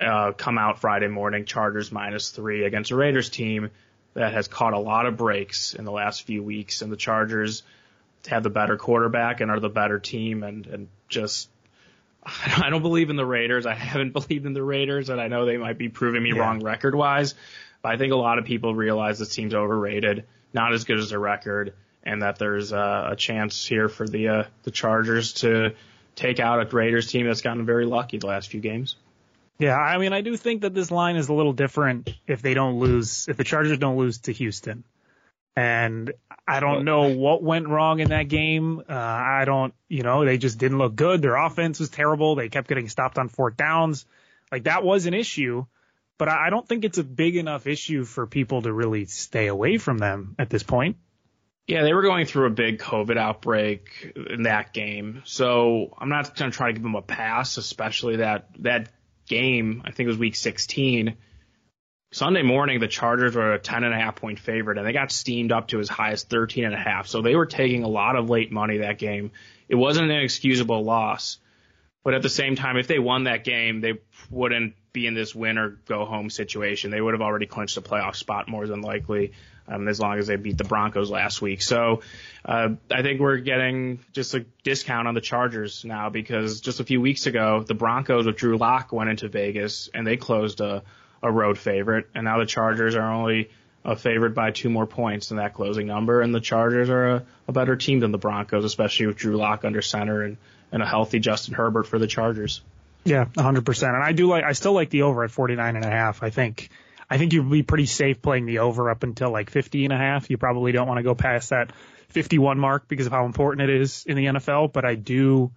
uh, 0.00 0.32
come 0.32 0.58
out 0.58 0.80
Friday 0.80 1.08
morning. 1.08 1.44
Chargers 1.44 1.90
minus 1.92 2.30
three 2.30 2.64
against 2.64 2.90
a 2.90 2.96
Raiders 2.96 3.28
team 3.28 3.70
that 4.14 4.32
has 4.32 4.48
caught 4.48 4.72
a 4.72 4.78
lot 4.78 5.06
of 5.06 5.16
breaks 5.16 5.74
in 5.74 5.84
the 5.84 5.92
last 5.92 6.22
few 6.22 6.42
weeks, 6.42 6.82
and 6.82 6.90
the 6.90 6.96
Chargers 6.96 7.62
have 8.28 8.42
the 8.42 8.50
better 8.50 8.76
quarterback 8.76 9.40
and 9.40 9.50
are 9.50 9.60
the 9.60 9.68
better 9.68 9.98
team 9.98 10.42
and, 10.42 10.66
and 10.66 10.88
just 11.08 11.48
I 12.24 12.70
don't 12.70 12.82
believe 12.82 13.10
in 13.10 13.16
the 13.16 13.26
Raiders. 13.26 13.66
I 13.66 13.74
haven't 13.74 14.12
believed 14.12 14.46
in 14.46 14.52
the 14.52 14.62
Raiders, 14.62 15.08
and 15.08 15.20
I 15.20 15.28
know 15.28 15.44
they 15.46 15.56
might 15.56 15.78
be 15.78 15.88
proving 15.88 16.22
me 16.22 16.32
yeah. 16.32 16.40
wrong 16.40 16.60
record 16.60 16.94
wise. 16.94 17.34
But 17.82 17.92
I 17.92 17.96
think 17.98 18.12
a 18.12 18.16
lot 18.16 18.38
of 18.38 18.46
people 18.46 18.74
realize 18.74 19.18
this 19.18 19.34
team's 19.34 19.54
overrated, 19.54 20.24
not 20.54 20.72
as 20.72 20.84
good 20.84 20.98
as 20.98 21.10
their 21.10 21.18
record, 21.18 21.74
and 22.02 22.22
that 22.22 22.38
there's 22.38 22.72
uh, 22.72 23.08
a 23.12 23.16
chance 23.16 23.66
here 23.66 23.88
for 23.88 24.06
the 24.06 24.28
uh, 24.28 24.44
the 24.62 24.70
Chargers 24.70 25.34
to 25.34 25.74
take 26.14 26.40
out 26.40 26.60
a 26.60 26.76
Raiders 26.76 27.08
team 27.08 27.26
that's 27.26 27.40
gotten 27.40 27.66
very 27.66 27.86
lucky 27.86 28.18
the 28.18 28.26
last 28.26 28.50
few 28.50 28.60
games. 28.60 28.96
Yeah, 29.58 29.76
I 29.76 29.98
mean, 29.98 30.12
I 30.12 30.20
do 30.20 30.36
think 30.36 30.62
that 30.62 30.74
this 30.74 30.90
line 30.90 31.16
is 31.16 31.28
a 31.28 31.32
little 31.32 31.52
different 31.52 32.10
if 32.26 32.42
they 32.42 32.54
don't 32.54 32.78
lose, 32.78 33.28
if 33.28 33.36
the 33.36 33.44
Chargers 33.44 33.78
don't 33.78 33.96
lose 33.96 34.18
to 34.20 34.32
Houston. 34.32 34.84
And 35.56 36.12
I 36.48 36.58
don't 36.58 36.84
know 36.84 37.14
what 37.14 37.40
went 37.40 37.68
wrong 37.68 38.00
in 38.00 38.08
that 38.08 38.24
game. 38.24 38.80
Uh, 38.88 38.92
I 38.92 39.44
don't, 39.44 39.72
you 39.88 40.02
know, 40.02 40.24
they 40.24 40.36
just 40.36 40.58
didn't 40.58 40.78
look 40.78 40.96
good. 40.96 41.22
Their 41.22 41.36
offense 41.36 41.78
was 41.78 41.88
terrible. 41.88 42.34
They 42.34 42.48
kept 42.48 42.68
getting 42.68 42.88
stopped 42.88 43.18
on 43.18 43.28
fourth 43.28 43.56
downs. 43.56 44.04
Like 44.50 44.64
that 44.64 44.82
was 44.82 45.06
an 45.06 45.14
issue, 45.14 45.66
but 46.18 46.28
I 46.28 46.50
don't 46.50 46.66
think 46.66 46.84
it's 46.84 46.98
a 46.98 47.04
big 47.04 47.36
enough 47.36 47.66
issue 47.66 48.04
for 48.04 48.26
people 48.26 48.62
to 48.62 48.72
really 48.72 49.04
stay 49.06 49.46
away 49.46 49.78
from 49.78 49.98
them 49.98 50.36
at 50.38 50.50
this 50.50 50.62
point. 50.62 50.96
Yeah, 51.66 51.82
they 51.82 51.94
were 51.94 52.02
going 52.02 52.26
through 52.26 52.46
a 52.46 52.50
big 52.50 52.78
COVID 52.78 53.16
outbreak 53.16 54.12
in 54.14 54.42
that 54.42 54.74
game. 54.74 55.22
So 55.24 55.94
I'm 55.98 56.10
not 56.10 56.36
going 56.36 56.50
to 56.50 56.56
try 56.56 56.68
to 56.68 56.72
give 56.74 56.82
them 56.82 56.94
a 56.94 57.02
pass, 57.02 57.56
especially 57.56 58.16
that, 58.16 58.50
that 58.58 58.90
game, 59.26 59.82
I 59.84 59.90
think 59.90 60.06
it 60.06 60.10
was 60.10 60.18
week 60.18 60.36
16 60.36 61.16
Sunday 62.14 62.42
morning, 62.42 62.78
the 62.78 62.86
Chargers 62.86 63.34
were 63.34 63.54
a 63.54 63.58
10 63.58 63.82
and 63.82 63.92
a 63.92 63.96
half 63.96 64.14
point 64.14 64.38
favorite 64.38 64.78
and 64.78 64.86
they 64.86 64.92
got 64.92 65.10
steamed 65.10 65.50
up 65.50 65.66
to 65.68 65.80
as 65.80 65.88
high 65.88 66.12
as 66.12 66.22
13 66.22 66.64
and 66.64 66.72
a 66.72 66.78
half. 66.78 67.08
So 67.08 67.22
they 67.22 67.34
were 67.34 67.44
taking 67.44 67.82
a 67.82 67.88
lot 67.88 68.14
of 68.14 68.30
late 68.30 68.52
money 68.52 68.78
that 68.78 68.98
game. 68.98 69.32
It 69.68 69.74
wasn't 69.74 70.12
an 70.12 70.20
excusable 70.20 70.84
loss. 70.84 71.38
But 72.04 72.12
at 72.12 72.22
the 72.22 72.28
same 72.28 72.54
time, 72.54 72.76
if 72.76 72.86
they 72.86 72.98
won 72.98 73.24
that 73.24 73.44
game, 73.44 73.80
they 73.80 73.94
wouldn't 74.30 74.74
be 74.92 75.06
in 75.06 75.14
this 75.14 75.34
win 75.34 75.56
or 75.56 75.70
go 75.86 76.04
home 76.04 76.28
situation. 76.28 76.90
They 76.90 77.00
would 77.00 77.14
have 77.14 77.22
already 77.22 77.46
clinched 77.46 77.78
a 77.78 77.80
playoff 77.80 78.14
spot 78.14 78.46
more 78.46 78.66
than 78.66 78.82
likely, 78.82 79.32
um, 79.66 79.88
as 79.88 79.98
long 79.98 80.18
as 80.18 80.26
they 80.26 80.36
beat 80.36 80.58
the 80.58 80.64
Broncos 80.64 81.10
last 81.10 81.40
week. 81.40 81.62
So, 81.62 82.02
uh, 82.44 82.68
I 82.90 83.00
think 83.00 83.20
we're 83.20 83.38
getting 83.38 84.00
just 84.12 84.34
a 84.34 84.44
discount 84.62 85.08
on 85.08 85.14
the 85.14 85.22
Chargers 85.22 85.82
now 85.82 86.10
because 86.10 86.60
just 86.60 86.78
a 86.78 86.84
few 86.84 87.00
weeks 87.00 87.26
ago, 87.26 87.64
the 87.66 87.74
Broncos 87.74 88.26
with 88.26 88.36
Drew 88.36 88.58
Lock 88.58 88.92
went 88.92 89.08
into 89.08 89.28
Vegas 89.28 89.88
and 89.94 90.06
they 90.06 90.18
closed 90.18 90.60
a, 90.60 90.82
a 91.22 91.32
road 91.32 91.56
favorite, 91.56 92.10
and 92.14 92.24
now 92.24 92.38
the 92.38 92.46
Chargers 92.46 92.96
are 92.96 93.10
only 93.10 93.50
favored 93.96 94.34
by 94.34 94.50
two 94.50 94.70
more 94.70 94.86
points 94.86 95.28
than 95.28 95.38
that 95.38 95.54
closing 95.54 95.86
number, 95.86 96.20
and 96.20 96.34
the 96.34 96.40
Chargers 96.40 96.88
are 96.88 97.08
a, 97.08 97.26
a 97.48 97.52
better 97.52 97.76
team 97.76 98.00
than 98.00 98.12
the 98.12 98.18
Broncos, 98.18 98.64
especially 98.64 99.06
with 99.06 99.16
Drew 99.16 99.36
Lock 99.36 99.64
under 99.64 99.82
center 99.82 100.22
and, 100.22 100.36
and 100.74 100.82
a 100.82 100.86
healthy 100.86 101.20
Justin 101.20 101.54
Herbert 101.54 101.84
for 101.86 102.00
the 102.00 102.08
Chargers. 102.08 102.60
Yeah, 103.04 103.26
100%. 103.26 103.88
And 103.94 104.02
I 104.02 104.12
do 104.12 104.26
like, 104.26 104.42
I 104.42 104.52
still 104.52 104.72
like 104.72 104.90
the 104.90 105.02
over 105.02 105.22
at 105.22 105.30
49 105.30 105.76
and 105.76 105.84
a 105.84 105.90
half. 105.90 106.22
I 106.22 106.30
think, 106.30 106.68
I 107.08 107.16
think 107.16 107.32
you'd 107.32 107.48
be 107.48 107.62
pretty 107.62 107.86
safe 107.86 108.20
playing 108.20 108.46
the 108.46 108.58
over 108.58 108.90
up 108.90 109.04
until 109.04 109.30
like 109.30 109.50
50 109.50 109.84
and 109.84 109.92
a 109.92 109.96
half. 109.96 110.28
You 110.30 110.36
probably 110.36 110.72
don't 110.72 110.88
want 110.88 110.98
to 110.98 111.04
go 111.04 111.14
past 111.14 111.50
that 111.50 111.70
51 112.08 112.58
mark 112.58 112.88
because 112.88 113.06
of 113.06 113.12
how 113.12 113.24
important 113.24 113.70
it 113.70 113.80
is 113.80 114.04
in 114.04 114.16
the 114.16 114.26
NFL, 114.26 114.72
but 114.72 114.84
I 114.84 114.96
do, 114.96 115.52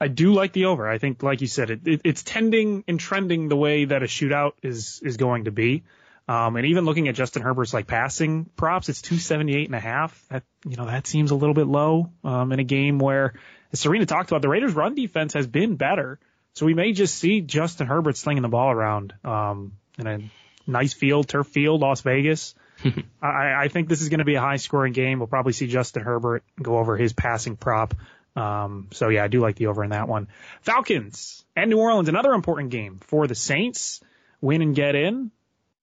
I 0.00 0.08
do 0.08 0.34
like 0.34 0.52
the 0.52 0.64
over. 0.64 0.88
I 0.88 0.98
think, 0.98 1.22
like 1.22 1.40
you 1.40 1.46
said, 1.46 1.70
it, 1.70 1.86
it, 1.86 2.00
it's 2.04 2.24
tending 2.24 2.82
and 2.88 2.98
trending 2.98 3.48
the 3.48 3.56
way 3.56 3.84
that 3.84 4.02
a 4.02 4.06
shootout 4.06 4.54
is 4.62 5.00
is 5.04 5.16
going 5.16 5.44
to 5.44 5.52
be. 5.52 5.84
Um, 6.26 6.56
and 6.56 6.66
even 6.66 6.84
looking 6.84 7.08
at 7.08 7.14
Justin 7.14 7.42
Herbert's 7.42 7.72
like 7.72 7.86
passing 7.86 8.44
props, 8.56 8.88
it's 8.88 9.00
278 9.02 9.66
and 9.66 9.74
a 9.74 9.80
half. 9.80 10.22
That, 10.28 10.42
you 10.66 10.76
know, 10.76 10.86
that 10.86 11.06
seems 11.06 11.30
a 11.30 11.34
little 11.34 11.54
bit 11.54 11.66
low, 11.66 12.10
um, 12.22 12.52
in 12.52 12.60
a 12.60 12.64
game 12.64 12.98
where, 12.98 13.34
as 13.72 13.82
Sarina 13.82 14.06
talked 14.06 14.30
about, 14.30 14.42
the 14.42 14.48
Raiders 14.48 14.74
run 14.74 14.94
defense 14.94 15.34
has 15.34 15.46
been 15.46 15.76
better. 15.76 16.18
So 16.54 16.66
we 16.66 16.74
may 16.74 16.92
just 16.92 17.16
see 17.16 17.40
Justin 17.40 17.86
Herbert 17.86 18.16
slinging 18.16 18.42
the 18.42 18.48
ball 18.48 18.70
around, 18.70 19.14
um, 19.24 19.72
in 19.98 20.06
a 20.06 20.18
nice 20.66 20.92
field, 20.92 21.28
turf 21.28 21.46
field, 21.46 21.80
Las 21.80 22.00
Vegas. 22.00 22.54
I, 23.22 23.54
I 23.64 23.68
think 23.68 23.88
this 23.88 24.02
is 24.02 24.08
going 24.08 24.18
to 24.18 24.24
be 24.24 24.36
a 24.36 24.40
high 24.40 24.56
scoring 24.56 24.92
game. 24.92 25.18
We'll 25.18 25.28
probably 25.28 25.52
see 25.52 25.66
Justin 25.66 26.02
Herbert 26.02 26.44
go 26.60 26.78
over 26.78 26.96
his 26.96 27.12
passing 27.12 27.56
prop. 27.56 27.94
Um, 28.36 28.88
so 28.92 29.08
yeah, 29.08 29.24
I 29.24 29.28
do 29.28 29.40
like 29.40 29.56
the 29.56 29.66
over 29.66 29.82
in 29.82 29.90
that 29.90 30.08
one. 30.08 30.28
Falcons 30.62 31.44
and 31.56 31.70
New 31.70 31.78
Orleans, 31.78 32.08
another 32.08 32.32
important 32.32 32.70
game 32.70 33.00
for 33.02 33.26
the 33.26 33.34
Saints. 33.34 34.00
Win 34.40 34.62
and 34.62 34.74
get 34.74 34.94
in. 34.94 35.32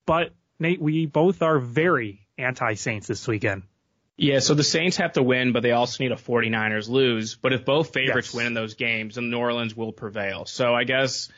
But 0.06 0.32
Nate, 0.60 0.82
we 0.82 1.06
both 1.06 1.42
are 1.42 1.60
very 1.60 2.26
anti-Saints 2.38 3.08
this 3.08 3.28
weekend. 3.28 3.64
Yeah, 4.18 4.40
so 4.40 4.54
the 4.54 4.64
Saints 4.64 4.98
have 4.98 5.14
to 5.14 5.24
win, 5.24 5.52
but 5.52 5.62
they 5.62 5.72
also 5.72 6.04
need 6.04 6.14
a 6.14 6.16
49ers 6.16 6.88
lose. 6.88 7.36
But 7.36 7.52
if 7.52 7.66
both 7.66 7.92
favorites 7.94 8.30
yes. 8.30 8.34
win 8.34 8.48
in 8.48 8.54
those 8.54 8.76
games, 8.76 9.16
then 9.16 9.30
New 9.30 9.38
Orleans 9.38 9.76
will 9.76 9.92
prevail. 9.92 10.46
So 10.46 10.74
I 10.74 10.86
guess, 10.86 11.30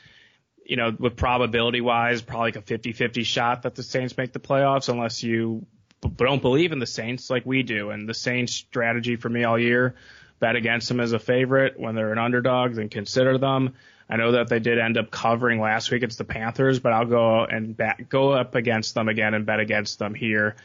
you 0.64 0.76
know, 0.76 0.94
with 0.96 1.16
probability 1.16 1.80
wise, 1.80 2.22
probably 2.22 2.52
like 2.52 2.56
a 2.56 2.62
50-50 2.62 3.24
shot 3.24 3.62
that 3.62 3.74
the 3.74 3.82
Saints 3.82 4.16
make 4.16 4.32
the 4.32 4.38
playoffs 4.38 4.88
unless 4.88 5.24
you 5.24 5.66
don't 6.16 6.40
believe 6.40 6.70
in 6.70 6.78
the 6.78 6.86
Saints 6.86 7.30
like 7.30 7.44
we 7.44 7.64
do. 7.64 7.90
And 7.90 8.08
the 8.08 8.14
Saints 8.14 8.54
strategy 8.54 9.16
for 9.16 9.28
me 9.28 9.42
all 9.42 9.58
year 9.58 9.96
bet 10.38 10.56
against 10.56 10.88
them 10.88 11.00
as 11.00 11.12
a 11.12 11.18
favorite 11.18 11.78
when 11.78 11.94
they're 11.94 12.12
an 12.12 12.18
underdog, 12.18 12.74
then 12.74 12.88
consider 12.88 13.38
them. 13.38 13.74
I 14.08 14.16
know 14.16 14.32
that 14.32 14.48
they 14.48 14.58
did 14.58 14.78
end 14.78 14.96
up 14.96 15.10
covering 15.10 15.60
last 15.60 15.90
week 15.90 15.98
against 15.98 16.18
the 16.18 16.24
Panthers, 16.24 16.78
but 16.78 16.92
I'll 16.92 17.04
go 17.04 17.44
and 17.44 17.76
bet, 17.76 18.08
go 18.08 18.30
up 18.32 18.54
against 18.54 18.94
them 18.94 19.08
again 19.08 19.34
and 19.34 19.44
bet 19.44 19.60
against 19.60 19.98
them 19.98 20.14
here, 20.14 20.56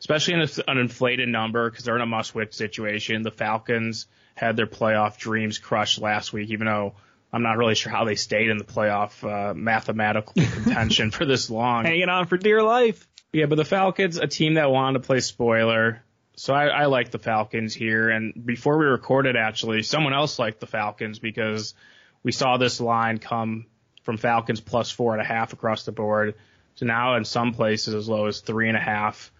especially 0.00 0.34
in 0.34 0.48
an 0.68 0.78
inflated 0.78 1.28
number 1.28 1.70
because 1.70 1.84
they're 1.84 1.96
in 1.96 2.02
a 2.02 2.06
must-win 2.06 2.52
situation. 2.52 3.22
The 3.22 3.30
Falcons 3.30 4.06
had 4.34 4.56
their 4.56 4.66
playoff 4.66 5.18
dreams 5.18 5.58
crushed 5.58 6.00
last 6.00 6.32
week, 6.32 6.50
even 6.50 6.66
though 6.66 6.94
I'm 7.32 7.42
not 7.42 7.58
really 7.58 7.74
sure 7.74 7.92
how 7.92 8.04
they 8.04 8.14
stayed 8.14 8.48
in 8.48 8.58
the 8.58 8.64
playoff 8.64 9.22
uh, 9.24 9.54
mathematical 9.54 10.32
contention 10.36 11.10
for 11.10 11.24
this 11.24 11.50
long. 11.50 11.84
Hanging 11.84 12.08
on 12.08 12.26
for 12.26 12.36
dear 12.36 12.62
life. 12.62 13.06
Yeah, 13.32 13.46
but 13.46 13.56
the 13.56 13.64
Falcons, 13.64 14.16
a 14.16 14.26
team 14.26 14.54
that 14.54 14.70
wanted 14.70 15.02
to 15.02 15.06
play 15.06 15.20
spoiler, 15.20 16.02
so 16.36 16.54
I, 16.54 16.66
I 16.66 16.86
like 16.86 17.10
the 17.10 17.18
Falcons 17.18 17.74
here. 17.74 18.08
And 18.08 18.32
before 18.46 18.78
we 18.78 18.86
recorded, 18.86 19.36
actually, 19.36 19.82
someone 19.82 20.14
else 20.14 20.38
liked 20.38 20.60
the 20.60 20.66
Falcons 20.66 21.18
because 21.18 21.74
we 22.22 22.30
saw 22.30 22.56
this 22.56 22.80
line 22.80 23.18
come 23.18 23.66
from 24.04 24.16
Falcons 24.16 24.60
plus 24.60 24.90
four 24.90 25.12
and 25.12 25.20
a 25.20 25.24
half 25.24 25.52
across 25.52 25.84
the 25.84 25.92
board 25.92 26.36
to 26.76 26.84
now 26.84 27.16
in 27.16 27.24
some 27.24 27.52
places 27.52 27.94
as 27.94 28.08
low 28.08 28.26
as 28.26 28.40
three 28.40 28.68
and 28.68 28.76
a 28.76 28.80
half. 28.80 29.32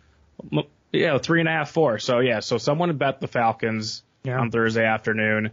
Yeah, 0.93 1.19
three 1.19 1.41
and 1.41 1.49
a 1.49 1.53
half, 1.53 1.71
four. 1.71 1.99
So 1.99 2.21
yeah, 2.21 2.41
so 2.41 2.59
someone 2.59 2.97
bet 2.97 3.21
the 3.21 3.29
Falcons 3.29 4.03
yeah. 4.25 4.39
on 4.39 4.51
Thursday 4.51 4.85
afternoon. 4.85 5.51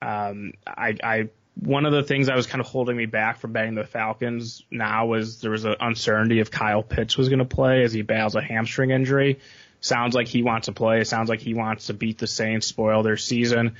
Um, 0.00 0.52
I, 0.66 0.96
I, 1.02 1.28
one 1.56 1.86
of 1.86 1.92
the 1.92 2.04
things 2.04 2.28
I 2.28 2.36
was 2.36 2.46
kind 2.46 2.60
of 2.60 2.68
holding 2.68 2.96
me 2.96 3.06
back 3.06 3.38
from 3.38 3.52
betting 3.52 3.74
the 3.74 3.84
Falcons 3.84 4.62
now 4.70 5.06
was 5.06 5.40
there 5.40 5.50
was 5.50 5.64
an 5.64 5.74
uncertainty 5.80 6.38
if 6.38 6.50
Kyle 6.52 6.84
Pitts 6.84 7.18
was 7.18 7.28
going 7.28 7.40
to 7.40 7.44
play 7.44 7.82
as 7.82 7.92
he 7.92 8.02
battles 8.02 8.36
a 8.36 8.40
hamstring 8.40 8.90
injury. 8.90 9.40
Sounds 9.80 10.14
like 10.14 10.28
he 10.28 10.42
wants 10.42 10.66
to 10.66 10.72
play. 10.72 11.00
It 11.00 11.06
sounds 11.06 11.28
like 11.28 11.40
he 11.40 11.54
wants 11.54 11.86
to 11.86 11.94
beat 11.94 12.18
the 12.18 12.26
Saints, 12.26 12.66
spoil 12.66 13.02
their 13.02 13.16
season. 13.16 13.74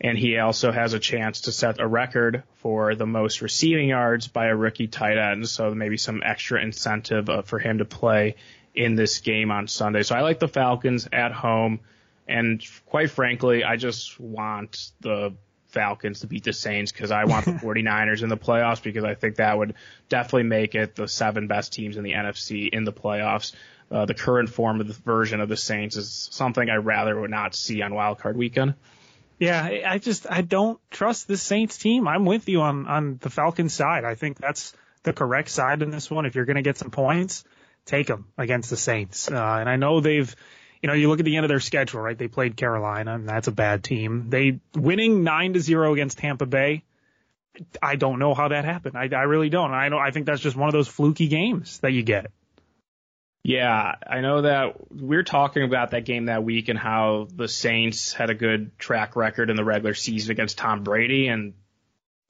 And 0.00 0.18
he 0.18 0.38
also 0.38 0.72
has 0.72 0.94
a 0.94 0.98
chance 0.98 1.42
to 1.42 1.52
set 1.52 1.80
a 1.80 1.86
record 1.86 2.42
for 2.56 2.94
the 2.94 3.06
most 3.06 3.40
receiving 3.40 3.88
yards 3.88 4.26
by 4.28 4.46
a 4.46 4.56
rookie 4.56 4.88
tight 4.88 5.18
end. 5.18 5.48
So 5.48 5.74
maybe 5.74 5.96
some 5.96 6.22
extra 6.24 6.60
incentive 6.60 7.28
uh, 7.28 7.42
for 7.42 7.58
him 7.58 7.78
to 7.78 7.84
play 7.84 8.36
in 8.74 8.94
this 8.94 9.20
game 9.20 9.50
on 9.50 9.68
Sunday. 9.68 10.02
So 10.02 10.14
I 10.14 10.20
like 10.20 10.38
the 10.38 10.48
Falcons 10.48 11.08
at 11.12 11.32
home. 11.32 11.80
And 12.28 12.64
quite 12.86 13.10
frankly, 13.10 13.64
I 13.64 13.76
just 13.76 14.18
want 14.18 14.90
the 15.00 15.34
Falcons 15.68 16.20
to 16.20 16.26
beat 16.26 16.44
the 16.44 16.52
Saints 16.52 16.92
because 16.92 17.10
I 17.10 17.24
want 17.24 17.44
the 17.44 17.50
49ers 17.62 18.22
in 18.22 18.28
the 18.28 18.36
playoffs 18.36 18.82
because 18.82 19.04
I 19.04 19.14
think 19.14 19.36
that 19.36 19.56
would 19.56 19.74
definitely 20.08 20.44
make 20.44 20.74
it 20.74 20.94
the 20.94 21.08
seven 21.08 21.46
best 21.48 21.72
teams 21.72 21.96
in 21.96 22.04
the 22.04 22.12
NFC 22.12 22.68
in 22.68 22.84
the 22.84 22.92
playoffs 22.92 23.52
uh, 23.92 24.06
the 24.06 24.14
current 24.14 24.48
form 24.48 24.80
of 24.80 24.88
the 24.88 24.94
version 24.94 25.40
of 25.40 25.48
the 25.48 25.56
Saints 25.56 25.96
is 25.96 26.28
something 26.32 26.68
I 26.68 26.76
rather 26.76 27.20
would 27.20 27.30
not 27.30 27.54
see 27.54 27.82
on 27.82 27.94
Wild 27.94 28.18
Card 28.18 28.36
Weekend. 28.36 28.74
Yeah, 29.38 29.62
I 29.86 29.98
just 29.98 30.26
I 30.30 30.40
don't 30.40 30.78
trust 30.90 31.28
this 31.28 31.42
Saints 31.42 31.76
team. 31.76 32.08
I'm 32.08 32.24
with 32.24 32.48
you 32.48 32.62
on 32.62 32.86
on 32.86 33.18
the 33.20 33.28
Falcons 33.28 33.74
side. 33.74 34.04
I 34.04 34.14
think 34.14 34.38
that's 34.38 34.72
the 35.02 35.12
correct 35.12 35.50
side 35.50 35.82
in 35.82 35.90
this 35.90 36.10
one. 36.10 36.24
If 36.26 36.34
you're 36.34 36.44
going 36.44 36.56
to 36.56 36.62
get 36.62 36.78
some 36.78 36.90
points, 36.90 37.44
take 37.84 38.06
them 38.06 38.26
against 38.38 38.70
the 38.70 38.76
Saints. 38.76 39.30
Uh, 39.30 39.56
and 39.60 39.68
I 39.68 39.76
know 39.76 40.00
they've, 40.00 40.34
you 40.80 40.86
know, 40.86 40.94
you 40.94 41.08
look 41.08 41.18
at 41.18 41.24
the 41.24 41.36
end 41.36 41.44
of 41.44 41.48
their 41.48 41.60
schedule, 41.60 42.00
right? 42.00 42.16
They 42.16 42.28
played 42.28 42.56
Carolina, 42.56 43.14
and 43.14 43.28
that's 43.28 43.48
a 43.48 43.52
bad 43.52 43.84
team. 43.84 44.30
They 44.30 44.60
winning 44.74 45.24
nine 45.24 45.52
to 45.54 45.60
zero 45.60 45.92
against 45.92 46.18
Tampa 46.18 46.46
Bay. 46.46 46.84
I 47.82 47.96
don't 47.96 48.18
know 48.18 48.34
how 48.34 48.48
that 48.48 48.64
happened. 48.64 48.96
I, 48.96 49.08
I 49.14 49.22
really 49.22 49.50
don't. 49.50 49.72
I 49.72 49.88
know. 49.88 49.98
I 49.98 50.10
think 50.10 50.26
that's 50.26 50.40
just 50.40 50.56
one 50.56 50.68
of 50.68 50.72
those 50.72 50.88
fluky 50.88 51.28
games 51.28 51.78
that 51.80 51.92
you 51.92 52.02
get. 52.02 52.30
Yeah, 53.44 53.96
I 54.06 54.20
know 54.20 54.42
that 54.42 54.92
we 54.94 55.16
are 55.16 55.24
talking 55.24 55.64
about 55.64 55.90
that 55.90 56.04
game 56.04 56.26
that 56.26 56.44
week 56.44 56.68
and 56.68 56.78
how 56.78 57.26
the 57.34 57.48
Saints 57.48 58.12
had 58.12 58.30
a 58.30 58.34
good 58.34 58.78
track 58.78 59.16
record 59.16 59.50
in 59.50 59.56
the 59.56 59.64
regular 59.64 59.94
season 59.94 60.30
against 60.30 60.58
Tom 60.58 60.84
Brady 60.84 61.26
and 61.26 61.54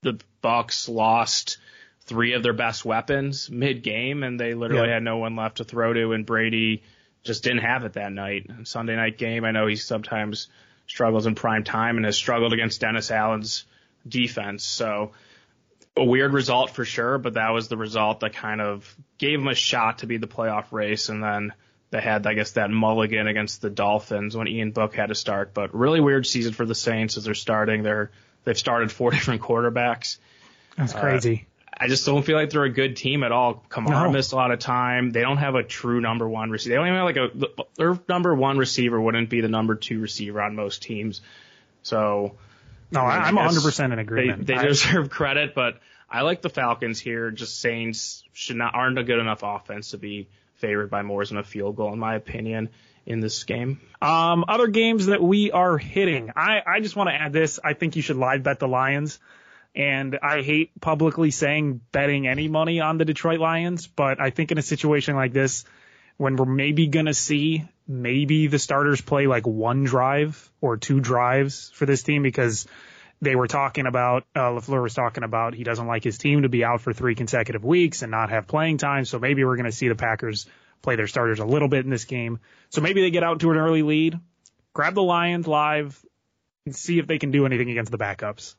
the 0.01 0.19
Bucs 0.43 0.89
lost 0.89 1.59
three 2.07 2.33
of 2.35 2.43
their 2.43 2.53
best 2.53 2.85
weapons 2.85 3.51
mid 3.51 3.83
game 3.83 4.23
and 4.23 4.39
they 4.39 4.55
literally 4.55 4.89
yeah. 4.89 4.95
had 4.95 5.03
no 5.03 5.19
one 5.19 5.37
left 5.37 5.59
to 5.59 5.65
throw 5.65 5.93
to 5.93 6.13
and 6.13 6.27
Brady 6.27 6.83
just 7.23 7.45
didn't 7.45 7.61
have 7.61 7.85
it 7.85 7.93
that 7.95 8.13
night. 8.13 8.51
Sunday 8.65 8.97
night 8.97 9.19
game, 9.19 9.45
I 9.45 9.53
know 9.53 9.67
he 9.67 9.77
sometimes 9.77 10.49
struggles 10.87 11.27
in 11.27 11.35
prime 11.35 11.65
time 11.65 11.97
and 11.97 12.05
has 12.05 12.17
struggled 12.17 12.53
against 12.53 12.81
Dennis 12.81 13.11
Allen's 13.11 13.65
defense. 14.07 14.65
So 14.65 15.13
a 15.97 16.05
weird 16.05 16.33
result 16.33 16.71
for 16.71 16.85
sure, 16.85 17.19
but 17.19 17.35
that 17.35 17.51
was 17.51 17.69
the 17.69 17.77
result 17.77 18.21
that 18.21 18.35
kind 18.35 18.61
of 18.61 18.95
gave 19.19 19.39
them 19.39 19.49
a 19.49 19.55
shot 19.55 19.99
to 19.99 20.07
be 20.07 20.17
the 20.17 20.27
playoff 20.27 20.73
race. 20.73 21.09
And 21.09 21.23
then 21.23 21.53
they 21.91 22.01
had, 22.01 22.27
I 22.27 22.35
guess, 22.35 22.53
that 22.53 22.71
mulligan 22.71 23.27
against 23.27 23.61
the 23.61 23.71
Dolphins 23.71 24.37
when 24.37 24.49
Ian 24.49 24.73
Book 24.73 24.95
had 24.95 25.07
to 25.07 25.15
start. 25.15 25.55
But 25.55 25.75
really 25.75 26.01
weird 26.01 26.27
season 26.27 26.55
for 26.55 26.65
the 26.65 26.75
Saints 26.75 27.17
as 27.17 27.25
they're 27.25 27.35
starting. 27.35 27.83
They're 27.83 28.11
they've 28.45 28.59
started 28.59 28.91
four 28.91 29.11
different 29.13 29.43
quarterbacks. 29.43 30.17
That's 30.77 30.95
crazy. 30.95 31.47
Uh, 31.47 31.52
I 31.77 31.89
just 31.89 32.05
don't 32.07 32.23
feel 32.23 32.37
like 32.37 32.51
they're 32.51 32.65
a 32.65 32.71
good 32.71 32.97
team 32.97 33.25
at 33.25 33.33
all. 33.33 33.65
Kamara 33.69 34.05
no. 34.05 34.13
missed 34.13 34.33
a 34.33 34.37
lot 34.37 34.51
of 34.51 34.59
time. 34.59 35.11
They 35.11 35.23
don't 35.23 35.39
have 35.39 35.55
a 35.55 35.63
true 35.63 36.01
number 36.01 36.29
one 36.29 36.51
receiver. 36.51 36.75
They 36.75 36.77
don't 36.77 36.87
even 36.87 36.99
have 36.99 37.05
like 37.05 37.17
a 37.17 37.65
their 37.77 37.99
number 38.09 38.35
one 38.35 38.59
receiver 38.59 39.01
wouldn't 39.01 39.31
be 39.31 39.41
the 39.41 39.49
number 39.49 39.75
two 39.75 40.01
receiver 40.01 40.41
on 40.41 40.55
most 40.55 40.83
teams. 40.83 41.21
So 41.83 42.37
no, 42.91 43.01
I 43.01 43.29
am 43.29 43.37
100 43.37 43.63
percent 43.63 43.93
in 43.93 43.99
agreement. 43.99 44.47
They, 44.47 44.57
they 44.57 44.67
deserve 44.69 45.11
credit, 45.11 45.55
but 45.55 45.81
I 46.11 46.23
like 46.23 46.43
the 46.43 46.51
Falcons 46.51 47.01
here. 47.01 47.31
Just 47.31 47.61
Saints 47.61 48.23
should 48.33 48.57
not 48.57 48.75
aren't 48.75 48.99
a 48.99 49.05
good 49.05 49.19
enough 49.19 49.41
offense 49.43 49.91
to 49.91 49.99
be 49.99 50.29
favored 50.57 50.91
by 50.91 51.03
more 51.03 51.25
than 51.25 51.39
a 51.39 51.43
field 51.43 51.77
goal, 51.77 51.93
in 51.93 51.99
my 51.99 52.15
opinion, 52.15 52.69
in 53.07 53.21
this 53.21 53.45
game. 53.45 53.81
Um, 54.01 54.45
other 54.47 54.69
games 54.69 55.07
that 55.07 55.23
we 55.23 55.51
are 55.51 55.79
hitting. 55.79 56.31
I, 56.37 56.63
I 56.67 56.81
just 56.81 56.95
want 56.95 57.09
to 57.09 57.15
add 57.15 57.33
this. 57.33 57.59
I 57.65 57.73
think 57.73 57.97
you 57.97 58.03
should 58.03 58.17
live 58.17 58.43
bet 58.43 58.61
the 58.61 58.69
Lions. 58.69 59.19
And 59.75 60.19
I 60.23 60.43
hate 60.43 60.79
publicly 60.81 61.31
saying 61.31 61.81
betting 61.93 62.27
any 62.27 62.49
money 62.49 62.81
on 62.81 62.99
the 62.99 63.05
Detroit 63.05 63.41
Lions, 63.41 63.87
but 63.87 64.21
I 64.21 64.31
think 64.31 64.53
in 64.53 64.59
a 64.59 64.63
situation 64.63 65.17
like 65.17 65.33
this, 65.33 65.65
when 66.19 66.37
we're 66.37 66.45
maybe 66.45 66.89
going 66.89 67.07
to 67.07 67.15
see 67.15 67.65
maybe 67.89 68.47
the 68.47 68.59
starters 68.59 69.01
play 69.01 69.27
like 69.27 69.47
one 69.47 69.85
drive 69.85 70.51
or 70.61 70.77
two 70.77 71.01
drives 71.01 71.71
for 71.75 71.87
this 71.87 72.03
team 72.03 72.23
because 72.23 72.67
they 73.23 73.35
were 73.35 73.47
talking 73.47 73.87
about, 73.87 74.25
uh, 74.35 74.51
LaFleur 74.51 74.83
was 74.83 74.95
talking 74.95 75.25
about 75.25 75.55
he 75.55 75.65
doesn't 75.65 75.87
like 75.87 76.05
his 76.05 76.19
team 76.19 76.43
to 76.43 76.49
be 76.49 76.65
out 76.65 76.81
for 76.81 76.93
three 76.93 77.15
consecutive 77.15 77.65
weeks 77.65 78.03
and 78.03 78.11
not 78.11 78.31
have 78.31 78.47
playing 78.47 78.79
time. 78.79 79.05
So 79.05 79.19
maybe 79.19 79.45
we're 79.45 79.57
going 79.57 79.67
to 79.67 79.73
see 79.73 79.89
the 79.89 79.95
Packers 79.95 80.47
play 80.83 80.97
their 80.97 81.07
starters 81.07 81.39
a 81.39 81.45
little 81.47 81.69
bit 81.69 81.85
in 81.85 81.91
this 81.91 82.05
game. 82.05 82.41
So 82.71 82.81
maybe 82.81 83.01
they 83.01 83.11
get 83.11 83.23
out 83.23 83.41
to 83.41 83.51
an 83.53 83.57
early 83.57 83.83
lead, 83.83 84.19
grab 84.75 84.95
the 84.95 85.03
Lions 85.03 85.47
live 85.47 86.05
and 86.67 86.75
see 86.75 86.99
if 86.99 87.07
they 87.07 87.19
can 87.19 87.31
do 87.31 87.47
anything 87.47 87.71
against 87.71 87.93
the 87.93 87.99
backups. 87.99 88.55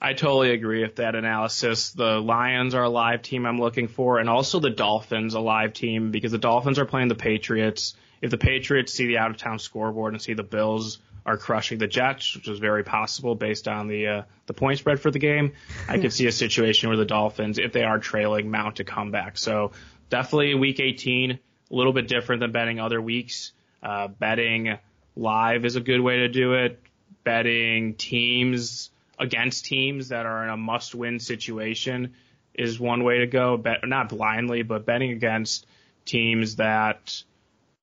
I 0.00 0.14
totally 0.14 0.52
agree 0.52 0.82
with 0.82 0.96
that 0.96 1.14
analysis. 1.14 1.90
The 1.90 2.20
Lions 2.20 2.74
are 2.74 2.84
a 2.84 2.88
live 2.88 3.20
team 3.20 3.44
I'm 3.44 3.60
looking 3.60 3.86
for, 3.86 4.18
and 4.18 4.30
also 4.30 4.58
the 4.58 4.70
Dolphins 4.70 5.34
a 5.34 5.40
live 5.40 5.74
team 5.74 6.10
because 6.10 6.32
the 6.32 6.38
Dolphins 6.38 6.78
are 6.78 6.86
playing 6.86 7.08
the 7.08 7.14
Patriots. 7.14 7.94
If 8.22 8.30
the 8.30 8.38
Patriots 8.38 8.94
see 8.94 9.06
the 9.06 9.18
out 9.18 9.30
of 9.30 9.36
town 9.36 9.58
scoreboard 9.58 10.14
and 10.14 10.22
see 10.22 10.32
the 10.32 10.42
Bills 10.42 10.98
are 11.26 11.36
crushing 11.36 11.76
the 11.78 11.86
Jets, 11.86 12.34
which 12.34 12.48
is 12.48 12.58
very 12.58 12.82
possible 12.82 13.34
based 13.34 13.68
on 13.68 13.88
the 13.88 14.06
uh, 14.06 14.22
the 14.46 14.54
point 14.54 14.78
spread 14.78 15.00
for 15.00 15.10
the 15.10 15.18
game, 15.18 15.52
I 15.86 15.98
could 15.98 16.14
see 16.14 16.26
a 16.26 16.32
situation 16.32 16.88
where 16.88 16.96
the 16.96 17.04
Dolphins, 17.04 17.58
if 17.58 17.74
they 17.74 17.82
are 17.82 17.98
trailing, 17.98 18.50
mount 18.50 18.80
a 18.80 18.84
comeback. 18.84 19.36
So 19.36 19.72
definitely 20.08 20.54
week 20.54 20.80
18, 20.80 21.32
a 21.32 21.38
little 21.68 21.92
bit 21.92 22.08
different 22.08 22.40
than 22.40 22.52
betting 22.52 22.80
other 22.80 23.02
weeks. 23.02 23.52
Uh, 23.82 24.08
betting 24.08 24.78
live 25.14 25.66
is 25.66 25.76
a 25.76 25.80
good 25.80 26.00
way 26.00 26.18
to 26.18 26.28
do 26.28 26.54
it. 26.54 26.80
Betting 27.22 27.94
teams 27.94 28.90
against 29.20 29.66
teams 29.66 30.08
that 30.08 30.26
are 30.26 30.42
in 30.44 30.50
a 30.50 30.56
must 30.56 30.94
win 30.94 31.20
situation 31.20 32.14
is 32.54 32.80
one 32.80 33.04
way 33.04 33.18
to 33.18 33.26
go. 33.26 33.56
Bet, 33.58 33.86
not 33.86 34.08
blindly, 34.08 34.62
but 34.62 34.86
betting 34.86 35.12
against 35.12 35.66
teams 36.06 36.56
that 36.56 37.22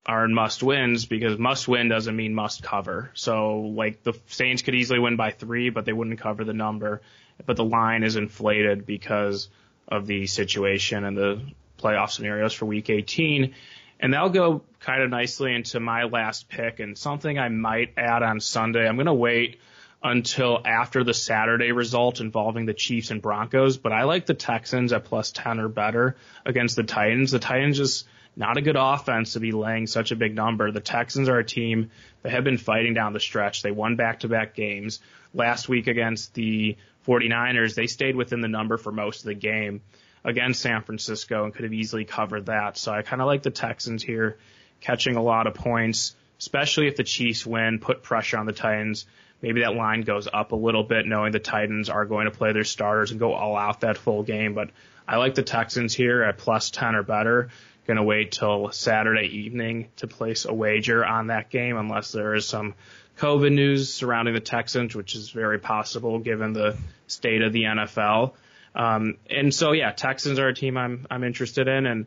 are 0.06 0.26
in 0.26 0.34
must 0.34 0.64
wins 0.64 1.06
because 1.06 1.38
must 1.38 1.68
win 1.68 1.90
doesn't 1.90 2.16
mean 2.16 2.34
must 2.34 2.64
cover. 2.64 3.12
So 3.14 3.60
like 3.60 4.04
the 4.04 4.14
Saints 4.28 4.64
could 4.64 4.74
easily 4.74 5.00
win 5.00 5.16
by 5.16 5.32
three, 5.32 5.70
but 5.70 5.86
they 5.86 5.94
wouldn't 5.94 6.20
cover 6.20 6.44
the 6.44 6.54
number. 6.54 7.02
But 7.46 7.56
the 7.56 7.66
line 7.66 8.04
is 8.04 8.16
inflated 8.16 8.86
because 8.86 9.50
of 9.88 10.08
the 10.08 10.26
situation 10.26 11.06
and 11.06 11.16
the 11.16 11.42
playoff 11.78 12.10
scenarios 12.10 12.54
for 12.54 12.66
week 12.66 12.90
18. 12.90 13.54
And 14.00 14.14
that'll 14.14 14.30
go 14.30 14.64
kind 14.80 15.04
of 15.04 15.10
nicely 15.10 15.54
into 15.54 15.80
my 15.80 16.06
last 16.06 16.50
pick 16.50 16.80
and 16.80 16.98
something 16.98 17.38
I 17.38 17.50
might 17.50 17.94
add 17.96 18.24
on 18.24 18.40
Sunday. 18.40 18.88
I'm 18.88 18.96
going 18.96 19.06
to 19.06 19.14
wait 19.14 19.60
until 20.04 20.62
after 20.64 21.04
the 21.04 21.14
Saturday 21.14 21.72
result 21.72 22.22
involving 22.22 22.66
the 22.66 22.74
Chiefs 22.74 23.12
and 23.12 23.22
Broncos, 23.22 23.78
but 23.78 23.92
I 23.92 24.04
like 24.04 24.26
the 24.26 24.34
Texans 24.34 24.94
at 24.94 25.06
plus 25.06 25.32
10 25.32 25.60
or 25.60 25.68
better 25.68 26.16
against 26.46 26.76
the 26.76 26.84
Titans. 26.84 27.32
The 27.32 27.40
Titans 27.40 27.78
just 27.78 28.08
not 28.36 28.58
a 28.58 28.62
good 28.62 28.76
offense 28.78 29.34
to 29.34 29.40
be 29.40 29.52
laying 29.52 29.88
such 29.88 30.12
a 30.12 30.16
big 30.16 30.36
number. 30.36 30.72
The 30.72 30.80
Texans 30.80 31.28
are 31.28 31.40
a 31.40 31.44
team 31.44 31.90
that 32.22 32.32
have 32.32 32.44
been 32.44 32.60
fighting 32.60 32.94
down 32.94 33.14
the 33.14 33.20
stretch. 33.20 33.64
They 33.64 33.72
won 33.72 33.96
back 33.96 34.20
to 34.20 34.28
back 34.28 34.54
games. 34.54 35.00
Last 35.34 35.68
week 35.68 35.88
against 35.88 36.36
the 36.36 36.78
49ers, 37.08 37.74
they 37.74 37.88
stayed 37.88 38.16
within 38.16 38.42
the 38.42 38.48
number 38.48 38.78
for 38.78 38.92
most 38.92 39.22
of 39.22 39.26
the 39.26 39.34
game 39.34 39.82
against 40.24 40.62
San 40.62 40.84
Francisco 40.84 41.46
and 41.46 41.54
could 41.54 41.64
have 41.64 41.74
easily 41.74 42.06
covered 42.06 42.46
that. 42.46 42.78
So 42.78 42.92
I 42.92 43.02
kind 43.02 43.22
of 43.22 43.28
like 43.28 43.42
the 43.42 43.50
Texans 43.50 44.04
here 44.04 44.38
catching 44.82 45.16
a 45.16 45.24
lot 45.24 45.48
of 45.48 45.56
points, 45.56 46.16
especially 46.40 46.88
if 46.88 46.96
the 46.96 47.04
Chiefs 47.04 47.44
win, 47.44 47.80
put 47.80 48.04
pressure 48.04 48.38
on 48.38 48.46
the 48.46 48.54
Titans 48.54 49.08
maybe 49.42 49.62
that 49.62 49.76
line 49.76 50.02
goes 50.02 50.28
up 50.32 50.52
a 50.52 50.56
little 50.56 50.84
bit, 50.84 51.06
knowing 51.06 51.32
the 51.32 51.40
Titans 51.40 51.90
are 51.90 52.06
going 52.06 52.26
to 52.26 52.32
play 52.32 52.54
their 52.54 52.64
starters 52.64 53.12
and 53.12 53.20
go 53.20 53.34
all 53.34 53.56
out 53.56 53.82
that 53.82 53.98
full 53.98 54.24
game. 54.24 54.54
But 54.54 54.70
I 55.08 55.18
like 55.18 55.36
the 55.36 55.44
Texans 55.44 55.94
here 55.94 56.24
at 56.24 56.38
plus 56.38 56.72
10 56.72 56.96
or 56.96 57.04
better. 57.04 57.50
Going 57.86 57.98
to 57.98 58.04
wait 58.04 58.34
till 58.34 58.72
Saturday 58.72 59.28
evening 59.28 59.88
to 59.98 60.08
place 60.08 60.44
a 60.44 60.54
wager 60.54 61.06
on 61.06 61.28
that 61.28 61.50
game 61.50 61.78
unless 61.78 62.12
there 62.12 62.36
is 62.36 62.46
some 62.46 62.74
COVID 63.18 63.54
news 63.54 63.94
surrounding 63.94 64.34
the 64.34 64.42
Texans, 64.42 64.94
which 64.94 65.16
is 65.16 65.30
very 65.30 65.58
possible 65.58 66.20
given 66.20 66.54
the 66.54 66.78
state 67.08 67.42
of 67.42 67.54
the 67.54 67.64
NFL. 67.64 68.34
Um, 68.76 69.18
and 69.30 69.54
so, 69.54 69.72
yeah, 69.72 69.92
Texans 69.92 70.38
are 70.38 70.50
a 70.50 70.54
team 70.54 70.78
I'm 70.78 71.08
I'm 71.10 71.24
interested 71.24 71.68
in, 71.68 71.86
and 71.86 72.06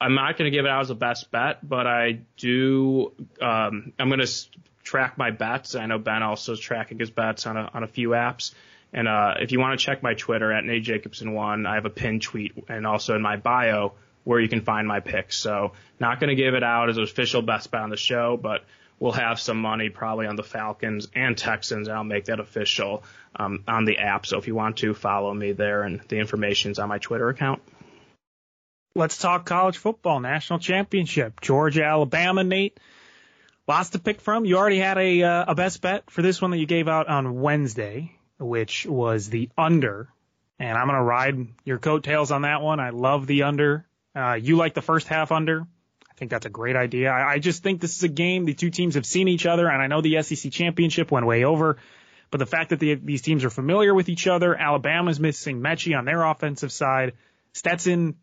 I'm 0.00 0.14
not 0.14 0.36
going 0.36 0.50
to 0.50 0.56
give 0.56 0.64
it 0.64 0.70
out 0.70 0.82
as 0.82 0.90
a 0.90 0.94
best 0.94 1.30
bet, 1.30 1.66
but 1.66 1.86
I 1.86 2.20
do. 2.36 3.12
Um, 3.40 3.92
I'm 3.98 4.08
going 4.08 4.20
to 4.20 4.30
track 4.82 5.18
my 5.18 5.30
bets. 5.30 5.74
I 5.74 5.86
know 5.86 5.98
Ben 5.98 6.22
also 6.22 6.52
is 6.52 6.60
tracking 6.60 6.98
his 6.98 7.10
bets 7.10 7.46
on 7.46 7.56
a, 7.56 7.70
on 7.72 7.82
a 7.82 7.88
few 7.88 8.10
apps. 8.10 8.52
And 8.92 9.08
uh, 9.08 9.34
if 9.40 9.52
you 9.52 9.60
want 9.60 9.78
to 9.78 9.84
check 9.84 10.02
my 10.02 10.14
Twitter 10.14 10.52
at 10.52 10.64
Nate 10.64 10.82
Jacobson 10.82 11.32
one, 11.32 11.66
I 11.66 11.76
have 11.76 11.86
a 11.86 11.90
pinned 11.90 12.22
tweet 12.22 12.52
and 12.68 12.86
also 12.86 13.14
in 13.14 13.22
my 13.22 13.36
bio 13.36 13.94
where 14.24 14.38
you 14.38 14.48
can 14.48 14.60
find 14.60 14.86
my 14.86 15.00
picks. 15.00 15.36
So 15.36 15.72
not 15.98 16.20
going 16.20 16.28
to 16.28 16.36
give 16.36 16.54
it 16.54 16.62
out 16.62 16.90
as 16.90 16.96
an 16.96 17.02
official 17.02 17.42
best 17.42 17.70
bet 17.70 17.80
on 17.80 17.90
the 17.90 17.96
show, 17.96 18.36
but 18.36 18.64
we'll 18.98 19.12
have 19.12 19.40
some 19.40 19.60
money 19.60 19.88
probably 19.88 20.26
on 20.26 20.36
the 20.36 20.44
Falcons 20.44 21.08
and 21.14 21.36
Texans, 21.36 21.88
and 21.88 21.96
I'll 21.96 22.04
make 22.04 22.26
that 22.26 22.38
official 22.38 23.02
um, 23.34 23.64
on 23.66 23.84
the 23.84 23.98
app. 23.98 24.26
So 24.26 24.38
if 24.38 24.46
you 24.46 24.54
want 24.54 24.76
to 24.78 24.94
follow 24.94 25.32
me 25.34 25.52
there, 25.52 25.82
and 25.82 26.00
the 26.08 26.18
information's 26.18 26.78
on 26.78 26.88
my 26.88 26.98
Twitter 26.98 27.28
account. 27.28 27.62
Let's 28.94 29.16
talk 29.16 29.46
college 29.46 29.78
football 29.78 30.20
national 30.20 30.58
championship. 30.58 31.40
Georgia, 31.40 31.82
Alabama, 31.84 32.44
Nate. 32.44 32.78
Lots 33.72 33.88
to 33.88 33.98
pick 33.98 34.20
from. 34.20 34.44
You 34.44 34.58
already 34.58 34.78
had 34.78 34.98
a 34.98 35.22
uh, 35.22 35.44
a 35.48 35.54
best 35.54 35.80
bet 35.80 36.10
for 36.10 36.20
this 36.20 36.42
one 36.42 36.50
that 36.50 36.58
you 36.58 36.66
gave 36.66 36.88
out 36.88 37.08
on 37.08 37.40
Wednesday, 37.40 38.14
which 38.38 38.84
was 38.84 39.30
the 39.30 39.48
under. 39.56 40.10
And 40.58 40.76
I'm 40.76 40.88
gonna 40.88 41.02
ride 41.02 41.48
your 41.64 41.78
coattails 41.78 42.30
on 42.32 42.42
that 42.42 42.60
one. 42.60 42.80
I 42.80 42.90
love 42.90 43.26
the 43.26 43.44
under. 43.44 43.86
Uh, 44.14 44.34
you 44.34 44.56
like 44.56 44.74
the 44.74 44.82
first 44.82 45.08
half 45.08 45.32
under. 45.32 45.62
I 45.62 46.14
think 46.16 46.30
that's 46.30 46.44
a 46.44 46.50
great 46.50 46.76
idea. 46.76 47.08
I, 47.08 47.32
I 47.32 47.38
just 47.38 47.62
think 47.62 47.80
this 47.80 47.96
is 47.96 48.02
a 48.02 48.08
game. 48.08 48.44
The 48.44 48.52
two 48.52 48.68
teams 48.68 48.96
have 48.96 49.06
seen 49.06 49.26
each 49.26 49.46
other, 49.46 49.66
and 49.66 49.80
I 49.80 49.86
know 49.86 50.02
the 50.02 50.22
SEC 50.22 50.52
championship 50.52 51.10
went 51.10 51.24
way 51.24 51.44
over. 51.44 51.78
But 52.30 52.40
the 52.40 52.46
fact 52.46 52.70
that 52.70 52.78
the, 52.78 52.96
these 52.96 53.22
teams 53.22 53.42
are 53.42 53.50
familiar 53.50 53.94
with 53.94 54.10
each 54.10 54.26
other, 54.26 54.54
Alabama's 54.54 55.18
missing 55.18 55.62
Metchie 55.62 55.96
on 55.96 56.04
their 56.04 56.22
offensive 56.22 56.72
side. 56.72 57.14
Stetson, 57.54 58.16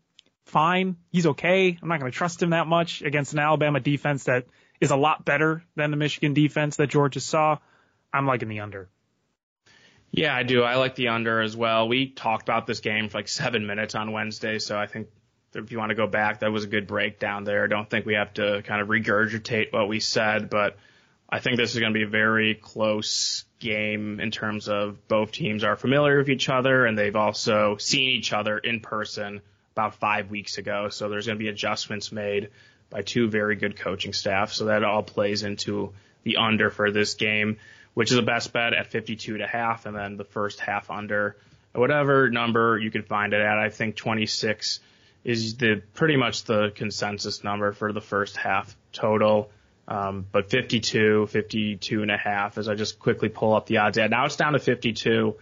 fine. 0.44 0.96
He's 1.10 1.26
okay. 1.26 1.76
I'm 1.82 1.88
not 1.88 1.98
going 1.98 2.12
to 2.12 2.16
trust 2.16 2.40
him 2.40 2.50
that 2.50 2.68
much 2.68 3.02
against 3.02 3.32
an 3.32 3.40
Alabama 3.40 3.80
defense 3.80 4.24
that 4.24 4.46
is 4.80 4.90
a 4.90 4.96
lot 4.96 5.24
better 5.24 5.64
than 5.76 5.90
the 5.90 5.96
Michigan 5.96 6.34
defense 6.34 6.76
that 6.76 6.88
Georgia 6.88 7.20
saw. 7.20 7.58
I'm 8.12 8.26
liking 8.26 8.48
the 8.48 8.60
under. 8.60 8.88
Yeah, 10.10 10.34
I 10.34 10.42
do. 10.42 10.62
I 10.62 10.76
like 10.76 10.96
the 10.96 11.08
under 11.08 11.40
as 11.40 11.56
well. 11.56 11.86
We 11.86 12.08
talked 12.08 12.42
about 12.42 12.66
this 12.66 12.80
game 12.80 13.08
for 13.08 13.18
like 13.18 13.28
seven 13.28 13.66
minutes 13.66 13.94
on 13.94 14.10
Wednesday, 14.10 14.58
so 14.58 14.76
I 14.76 14.86
think 14.86 15.08
if 15.54 15.70
you 15.70 15.78
want 15.78 15.90
to 15.90 15.94
go 15.94 16.06
back, 16.06 16.40
that 16.40 16.50
was 16.50 16.64
a 16.64 16.68
good 16.68 16.86
breakdown 16.86 17.44
there. 17.44 17.64
I 17.64 17.68
don't 17.68 17.88
think 17.88 18.06
we 18.06 18.14
have 18.14 18.34
to 18.34 18.62
kind 18.62 18.80
of 18.80 18.88
regurgitate 18.88 19.72
what 19.72 19.88
we 19.88 20.00
said, 20.00 20.50
but 20.50 20.76
I 21.28 21.38
think 21.38 21.56
this 21.56 21.74
is 21.74 21.80
going 21.80 21.92
to 21.92 21.98
be 21.98 22.04
a 22.04 22.08
very 22.08 22.54
close 22.54 23.44
game 23.60 24.18
in 24.20 24.30
terms 24.30 24.68
of 24.68 25.06
both 25.06 25.32
teams 25.32 25.62
are 25.62 25.76
familiar 25.76 26.18
with 26.18 26.28
each 26.28 26.48
other 26.48 26.86
and 26.86 26.98
they've 26.98 27.14
also 27.14 27.76
seen 27.76 28.10
each 28.10 28.32
other 28.32 28.58
in 28.58 28.80
person 28.80 29.40
about 29.72 29.94
five 29.96 30.30
weeks 30.30 30.58
ago. 30.58 30.88
So 30.88 31.08
there's 31.08 31.26
going 31.26 31.38
to 31.38 31.42
be 31.42 31.48
adjustments 31.48 32.10
made 32.10 32.50
by 32.90 33.02
two 33.02 33.28
very 33.28 33.56
good 33.56 33.78
coaching 33.78 34.12
staff. 34.12 34.52
So 34.52 34.66
that 34.66 34.84
all 34.84 35.02
plays 35.02 35.42
into 35.42 35.92
the 36.24 36.36
under 36.36 36.70
for 36.70 36.90
this 36.90 37.14
game, 37.14 37.58
which 37.94 38.12
is 38.12 38.18
a 38.18 38.22
best 38.22 38.52
bet 38.52 38.74
at 38.74 38.88
52 38.88 39.38
to 39.38 39.46
half, 39.46 39.86
and 39.86 39.96
then 39.96 40.16
the 40.16 40.24
first 40.24 40.60
half 40.60 40.90
under, 40.90 41.36
whatever 41.72 42.28
number 42.28 42.78
you 42.78 42.90
can 42.90 43.02
find 43.02 43.32
it 43.32 43.40
at. 43.40 43.58
I 43.58 43.70
think 43.70 43.96
26 43.96 44.80
is 45.24 45.56
the 45.56 45.82
pretty 45.94 46.16
much 46.16 46.44
the 46.44 46.72
consensus 46.74 47.44
number 47.44 47.72
for 47.72 47.92
the 47.92 48.00
first 48.00 48.36
half 48.36 48.76
total. 48.92 49.50
Um, 49.88 50.24
but 50.30 50.50
52, 50.50 51.26
52 51.26 52.02
and 52.02 52.10
a 52.12 52.16
half 52.16 52.58
as 52.58 52.68
I 52.68 52.74
just 52.74 53.00
quickly 53.00 53.28
pull 53.28 53.54
up 53.54 53.66
the 53.66 53.78
odds. 53.78 53.98
Yeah, 53.98 54.06
now 54.06 54.24
it's 54.24 54.36
down 54.36 54.52
to 54.52 54.60
52. 54.60 55.34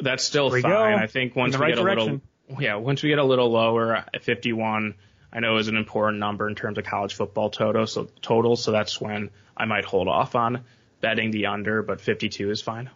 That's 0.00 0.24
still 0.24 0.50
fine. 0.50 0.62
Go. 0.62 0.82
I 0.82 1.06
think 1.06 1.36
once 1.36 1.54
we 1.54 1.60
right 1.60 1.74
get 1.74 1.82
direction. 1.82 2.22
a 2.48 2.52
little, 2.52 2.62
yeah, 2.62 2.76
once 2.76 3.02
we 3.02 3.10
get 3.10 3.18
a 3.18 3.24
little 3.24 3.50
lower 3.50 3.94
at 3.94 4.22
51, 4.22 4.94
I 5.32 5.40
know 5.40 5.56
is 5.56 5.68
an 5.68 5.76
important 5.76 6.18
number 6.18 6.48
in 6.48 6.54
terms 6.54 6.78
of 6.78 6.84
college 6.84 7.14
football 7.14 7.50
total. 7.50 7.86
So 7.86 8.08
total. 8.20 8.56
So 8.56 8.72
that's 8.72 9.00
when 9.00 9.30
I 9.56 9.64
might 9.64 9.84
hold 9.84 10.08
off 10.08 10.34
on 10.34 10.64
betting 11.00 11.30
the 11.30 11.46
under, 11.46 11.82
but 11.82 12.00
52 12.00 12.50
is 12.50 12.62
fine. 12.62 12.90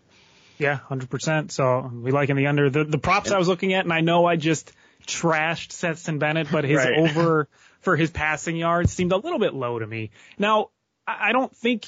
Yeah, 0.58 0.78
100%. 0.88 1.50
So 1.50 1.90
we 1.92 2.12
like 2.12 2.30
in 2.30 2.36
the 2.36 2.46
under. 2.46 2.70
The, 2.70 2.84
the 2.84 2.98
props 2.98 3.30
I 3.30 3.38
was 3.38 3.48
looking 3.48 3.74
at, 3.74 3.84
and 3.84 3.92
I 3.92 4.00
know 4.00 4.24
I 4.24 4.36
just 4.36 4.72
trashed 5.06 5.72
Stetson 5.72 6.18
Bennett, 6.18 6.50
but 6.50 6.64
his 6.64 6.78
right. 6.78 6.96
over 6.96 7.48
for 7.80 7.96
his 7.96 8.10
passing 8.10 8.56
yards 8.56 8.92
seemed 8.92 9.12
a 9.12 9.16
little 9.16 9.38
bit 9.38 9.54
low 9.54 9.78
to 9.78 9.86
me. 9.86 10.10
Now, 10.38 10.70
I 11.06 11.32
don't 11.32 11.54
think 11.54 11.86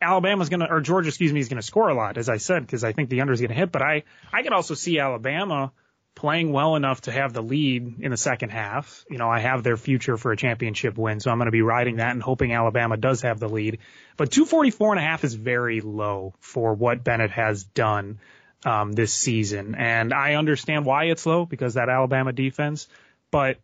Alabama's 0.00 0.50
going 0.50 0.60
to, 0.60 0.70
or 0.70 0.80
Georgia, 0.80 1.08
excuse 1.08 1.32
me, 1.32 1.40
is 1.40 1.48
going 1.48 1.60
to 1.60 1.66
score 1.66 1.88
a 1.88 1.94
lot, 1.94 2.18
as 2.18 2.28
I 2.28 2.36
said, 2.36 2.60
because 2.60 2.84
I 2.84 2.92
think 2.92 3.08
the 3.08 3.22
under 3.22 3.32
is 3.32 3.40
going 3.40 3.50
to 3.50 3.56
hit. 3.56 3.72
But 3.72 3.82
I, 3.82 4.04
I 4.32 4.42
could 4.42 4.52
also 4.52 4.74
see 4.74 4.98
Alabama 4.98 5.72
playing 6.16 6.50
well 6.50 6.74
enough 6.76 7.02
to 7.02 7.12
have 7.12 7.34
the 7.34 7.42
lead 7.42 8.00
in 8.00 8.10
the 8.10 8.16
second 8.16 8.48
half. 8.48 9.04
You 9.08 9.18
know, 9.18 9.28
I 9.28 9.38
have 9.38 9.62
their 9.62 9.76
future 9.76 10.16
for 10.16 10.32
a 10.32 10.36
championship 10.36 10.98
win, 10.98 11.20
so 11.20 11.30
I'm 11.30 11.38
going 11.38 11.46
to 11.46 11.52
be 11.52 11.62
riding 11.62 11.96
that 11.96 12.12
and 12.12 12.22
hoping 12.22 12.52
Alabama 12.52 12.96
does 12.96 13.20
have 13.22 13.38
the 13.38 13.48
lead. 13.48 13.78
But 14.16 14.32
244 14.32 14.94
and 14.94 14.98
a 14.98 15.06
half 15.06 15.22
is 15.22 15.34
very 15.34 15.82
low 15.82 16.34
for 16.40 16.74
what 16.74 17.04
Bennett 17.04 17.30
has 17.32 17.62
done 17.62 18.18
um, 18.64 18.92
this 18.92 19.12
season, 19.12 19.74
and 19.76 20.12
I 20.12 20.34
understand 20.34 20.86
why 20.86 21.04
it's 21.04 21.26
low 21.26 21.44
because 21.44 21.74
that 21.74 21.90
Alabama 21.90 22.32
defense. 22.32 22.88
But 23.30 23.58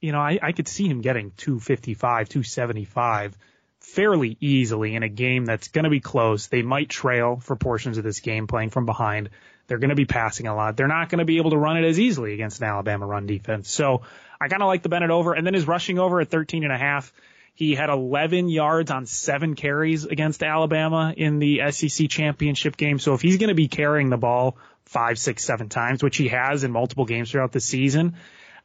you 0.00 0.12
know, 0.12 0.20
I, 0.20 0.38
I 0.42 0.52
could 0.52 0.66
see 0.66 0.88
him 0.88 1.02
getting 1.02 1.32
255, 1.36 2.28
275 2.28 3.36
fairly 3.80 4.36
easily 4.40 4.94
in 4.94 5.02
a 5.02 5.08
game 5.08 5.44
that's 5.44 5.68
going 5.68 5.84
to 5.84 5.90
be 5.90 6.00
close. 6.00 6.46
They 6.46 6.62
might 6.62 6.88
trail 6.88 7.36
for 7.36 7.56
portions 7.56 7.98
of 7.98 8.04
this 8.04 8.20
game 8.20 8.46
playing 8.46 8.70
from 8.70 8.86
behind. 8.86 9.30
They're 9.68 9.78
going 9.78 9.90
to 9.90 9.96
be 9.96 10.06
passing 10.06 10.46
a 10.46 10.56
lot. 10.56 10.76
They're 10.76 10.88
not 10.88 11.10
going 11.10 11.20
to 11.20 11.24
be 11.24 11.36
able 11.36 11.50
to 11.50 11.58
run 11.58 11.76
it 11.76 11.86
as 11.86 12.00
easily 12.00 12.34
against 12.34 12.60
an 12.60 12.66
Alabama 12.66 13.06
run 13.06 13.26
defense. 13.26 13.70
So 13.70 14.02
I 14.40 14.48
kind 14.48 14.62
of 14.62 14.66
like 14.66 14.82
the 14.82 14.88
Bennett 14.88 15.10
over 15.10 15.34
and 15.34 15.46
then 15.46 15.54
his 15.54 15.66
rushing 15.66 15.98
over 15.98 16.20
at 16.20 16.30
13 16.30 16.64
and 16.64 16.72
a 16.72 16.78
half. 16.78 17.12
He 17.54 17.74
had 17.74 17.90
11 17.90 18.48
yards 18.48 18.90
on 18.90 19.04
seven 19.06 19.54
carries 19.54 20.04
against 20.04 20.42
Alabama 20.42 21.12
in 21.16 21.38
the 21.38 21.70
SEC 21.70 22.08
championship 22.08 22.76
game. 22.76 22.98
So 22.98 23.14
if 23.14 23.20
he's 23.20 23.36
going 23.36 23.48
to 23.48 23.54
be 23.54 23.68
carrying 23.68 24.10
the 24.10 24.16
ball 24.16 24.56
five, 24.84 25.18
six, 25.18 25.44
seven 25.44 25.68
times, 25.68 26.02
which 26.02 26.16
he 26.16 26.28
has 26.28 26.64
in 26.64 26.70
multiple 26.70 27.04
games 27.04 27.30
throughout 27.30 27.52
the 27.52 27.60
season, 27.60 28.14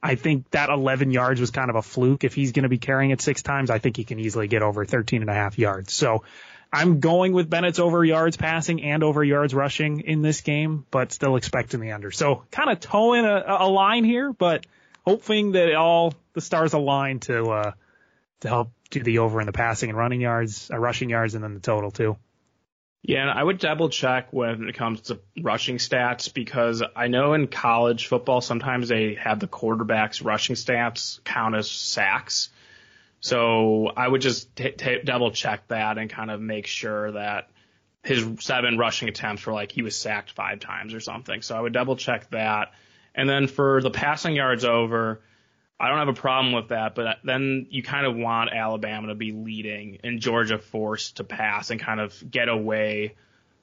I 0.01 0.15
think 0.15 0.49
that 0.51 0.69
11 0.69 1.11
yards 1.11 1.41
was 1.41 1.49
kind 1.49 1.69
of 1.69 1.75
a 1.75 1.81
fluke. 1.81 2.23
If 2.23 2.35
he's 2.35 2.51
going 2.51 2.63
to 2.63 2.69
be 2.69 2.77
carrying 2.77 3.11
it 3.11 3.21
six 3.21 3.41
times, 3.41 3.69
I 3.69 3.79
think 3.79 3.97
he 3.97 4.03
can 4.03 4.19
easily 4.19 4.47
get 4.47 4.61
over 4.61 4.85
13 4.85 5.21
and 5.21 5.29
a 5.29 5.33
half 5.33 5.57
yards. 5.57 5.91
So 5.93 6.23
I'm 6.73 6.99
going 6.99 7.33
with 7.33 7.51
Bennett's 7.51 7.77
over 7.77 8.03
yards 8.03 8.35
passing 8.35 8.81
and 8.81 9.03
over 9.03 9.23
yards 9.23 9.53
rushing 9.53 10.01
in 10.01 10.23
this 10.23 10.41
game, 10.41 10.87
but 10.89 11.11
still 11.11 11.35
expecting 11.35 11.79
the 11.79 11.91
under. 11.91 12.09
So 12.09 12.45
kind 12.49 12.71
of 12.71 12.79
towing 12.79 13.25
a, 13.25 13.43
a 13.47 13.69
line 13.69 14.03
here, 14.03 14.33
but 14.33 14.65
hoping 15.05 15.51
that 15.51 15.75
all 15.75 16.15
the 16.33 16.41
stars 16.41 16.73
align 16.73 17.19
to 17.21 17.43
uh, 17.45 17.71
to 18.39 18.47
help 18.47 18.71
do 18.89 19.03
the 19.03 19.19
over 19.19 19.39
in 19.39 19.45
the 19.45 19.53
passing 19.53 19.89
and 19.89 19.97
running 19.97 20.19
yards, 20.19 20.71
uh, 20.71 20.77
rushing 20.79 21.11
yards, 21.11 21.35
and 21.35 21.43
then 21.43 21.53
the 21.53 21.59
total 21.59 21.91
too. 21.91 22.17
Yeah, 23.03 23.31
I 23.31 23.43
would 23.43 23.59
double 23.59 23.89
check 23.89 24.29
when 24.31 24.67
it 24.67 24.75
comes 24.75 25.01
to 25.01 25.19
rushing 25.39 25.77
stats 25.77 26.33
because 26.33 26.81
I 26.95 27.07
know 27.07 27.33
in 27.33 27.47
college 27.47 28.07
football 28.07 28.41
sometimes 28.41 28.87
they 28.87 29.15
have 29.15 29.39
the 29.39 29.47
quarterbacks 29.47 30.25
rushing 30.25 30.55
stats 30.55 31.23
count 31.23 31.53
as 31.53 31.69
sacks. 31.69 32.49
So 33.23 33.87
I 33.87 34.05
would 34.05 34.19
just 34.19 34.53
t- 34.53 34.71
t- 34.71 34.99
double 35.01 35.31
check 35.31 35.69
that 35.69 35.97
and 35.97 36.09
kind 36.09 36.29
of 36.29 36.41
make 36.41 36.67
sure 36.67 37.13
that 37.13 37.49
his 38.03 38.27
seven 38.41 38.77
rushing 38.77 39.07
attempts 39.07 39.45
were 39.45 39.53
like 39.53 39.71
he 39.71 39.81
was 39.81 39.95
sacked 39.95 40.31
five 40.31 40.59
times 40.59 40.93
or 40.93 40.99
something. 40.99 41.41
So 41.41 41.55
I 41.55 41.61
would 41.61 41.71
double 41.71 41.95
check 41.95 42.29
that. 42.31 42.73
And 43.15 43.29
then 43.29 43.47
for 43.47 43.81
the 43.81 43.91
passing 43.91 44.35
yards 44.35 44.65
over, 44.65 45.21
I 45.79 45.87
don't 45.87 45.99
have 45.99 46.09
a 46.09 46.13
problem 46.13 46.51
with 46.51 46.67
that, 46.67 46.95
but 46.95 47.19
then 47.23 47.67
you 47.69 47.81
kind 47.81 48.05
of 48.05 48.13
want 48.17 48.49
Alabama 48.51 49.07
to 49.07 49.15
be 49.15 49.31
leading 49.31 49.99
and 50.03 50.19
Georgia 50.19 50.57
forced 50.57 51.17
to 51.17 51.23
pass 51.23 51.71
and 51.71 51.79
kind 51.79 52.01
of 52.01 52.29
get 52.29 52.49
away 52.49 53.15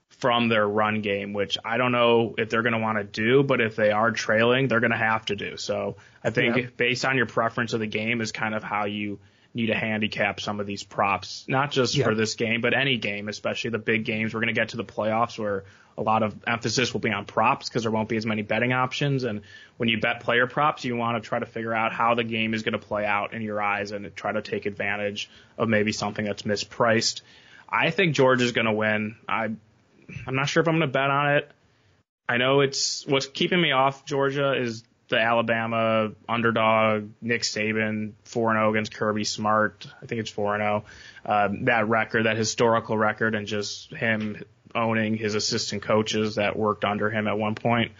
from 0.08 0.48
their 0.48 0.66
run 0.66 1.02
game, 1.02 1.34
which 1.34 1.58
I 1.62 1.76
don't 1.76 1.92
know 1.92 2.34
if 2.38 2.48
they're 2.48 2.62
going 2.62 2.72
to 2.72 2.78
want 2.78 2.96
to 2.96 3.04
do, 3.04 3.42
but 3.42 3.60
if 3.60 3.76
they 3.76 3.90
are 3.90 4.10
trailing, 4.10 4.68
they're 4.68 4.80
going 4.80 4.90
to 4.90 4.96
have 4.96 5.26
to 5.26 5.36
do. 5.36 5.58
So 5.58 5.96
I 6.24 6.30
think 6.30 6.56
yeah. 6.56 6.66
based 6.78 7.04
on 7.04 7.18
your 7.18 7.26
preference 7.26 7.74
of 7.74 7.80
the 7.80 7.86
game 7.86 8.22
is 8.22 8.32
kind 8.32 8.54
of 8.54 8.64
how 8.64 8.86
you 8.86 9.18
need 9.54 9.66
to 9.66 9.74
handicap 9.74 10.40
some 10.40 10.60
of 10.60 10.66
these 10.66 10.82
props, 10.82 11.44
not 11.48 11.70
just 11.70 11.96
yeah. 11.96 12.04
for 12.04 12.14
this 12.14 12.34
game, 12.34 12.60
but 12.60 12.74
any 12.74 12.98
game, 12.98 13.28
especially 13.28 13.70
the 13.70 13.78
big 13.78 14.04
games. 14.04 14.32
We're 14.32 14.40
going 14.40 14.54
to 14.54 14.60
get 14.60 14.70
to 14.70 14.76
the 14.76 14.84
playoffs 14.84 15.38
where 15.38 15.64
a 15.98 16.02
lot 16.02 16.22
of 16.22 16.34
emphasis 16.46 16.92
will 16.92 17.00
be 17.00 17.10
on 17.10 17.24
props 17.24 17.68
because 17.68 17.82
there 17.82 17.90
won't 17.90 18.08
be 18.08 18.16
as 18.16 18.24
many 18.24 18.42
betting 18.42 18.72
options. 18.72 19.24
And 19.24 19.42
when 19.76 19.88
you 19.88 20.00
bet 20.00 20.20
player 20.20 20.46
props, 20.46 20.84
you 20.84 20.96
want 20.96 21.22
to 21.22 21.28
try 21.28 21.38
to 21.38 21.46
figure 21.46 21.74
out 21.74 21.92
how 21.92 22.14
the 22.14 22.24
game 22.24 22.54
is 22.54 22.62
going 22.62 22.72
to 22.72 22.78
play 22.78 23.04
out 23.04 23.34
in 23.34 23.42
your 23.42 23.60
eyes 23.60 23.90
and 23.90 24.14
try 24.14 24.32
to 24.32 24.40
take 24.40 24.66
advantage 24.66 25.28
of 25.58 25.68
maybe 25.68 25.92
something 25.92 26.24
that's 26.24 26.42
mispriced. 26.42 27.22
I 27.68 27.90
think 27.90 28.14
George 28.14 28.42
is 28.42 28.52
going 28.52 28.66
to 28.66 28.72
win. 28.72 29.16
I, 29.28 29.50
I'm 30.26 30.34
not 30.34 30.48
sure 30.48 30.62
if 30.62 30.68
I'm 30.68 30.78
going 30.78 30.88
to 30.88 30.92
bet 30.92 31.10
on 31.10 31.36
it. 31.36 31.50
I 32.28 32.36
know 32.36 32.60
it's 32.60 33.04
what's 33.06 33.26
keeping 33.26 33.60
me 33.60 33.72
off 33.72 34.04
Georgia 34.04 34.54
is 34.54 34.84
the 35.10 35.20
Alabama 35.20 36.12
underdog, 36.28 37.10
Nick 37.20 37.42
Saban, 37.42 38.12
4-0 38.24 38.70
against 38.70 38.94
Kirby 38.94 39.24
Smart. 39.24 39.86
I 40.00 40.06
think 40.06 40.20
it's 40.20 40.30
4-0. 40.30 40.84
Um, 41.26 41.64
that 41.66 41.88
record, 41.88 42.24
that 42.24 42.36
historical 42.36 42.96
record, 42.96 43.34
and 43.34 43.46
just 43.46 43.92
him 43.92 44.42
owning 44.74 45.16
his 45.16 45.34
assistant 45.34 45.82
coaches 45.82 46.36
that 46.36 46.56
worked 46.56 46.84
under 46.84 47.10
him 47.10 47.26
at 47.26 47.36
one 47.36 47.56
point. 47.56 47.92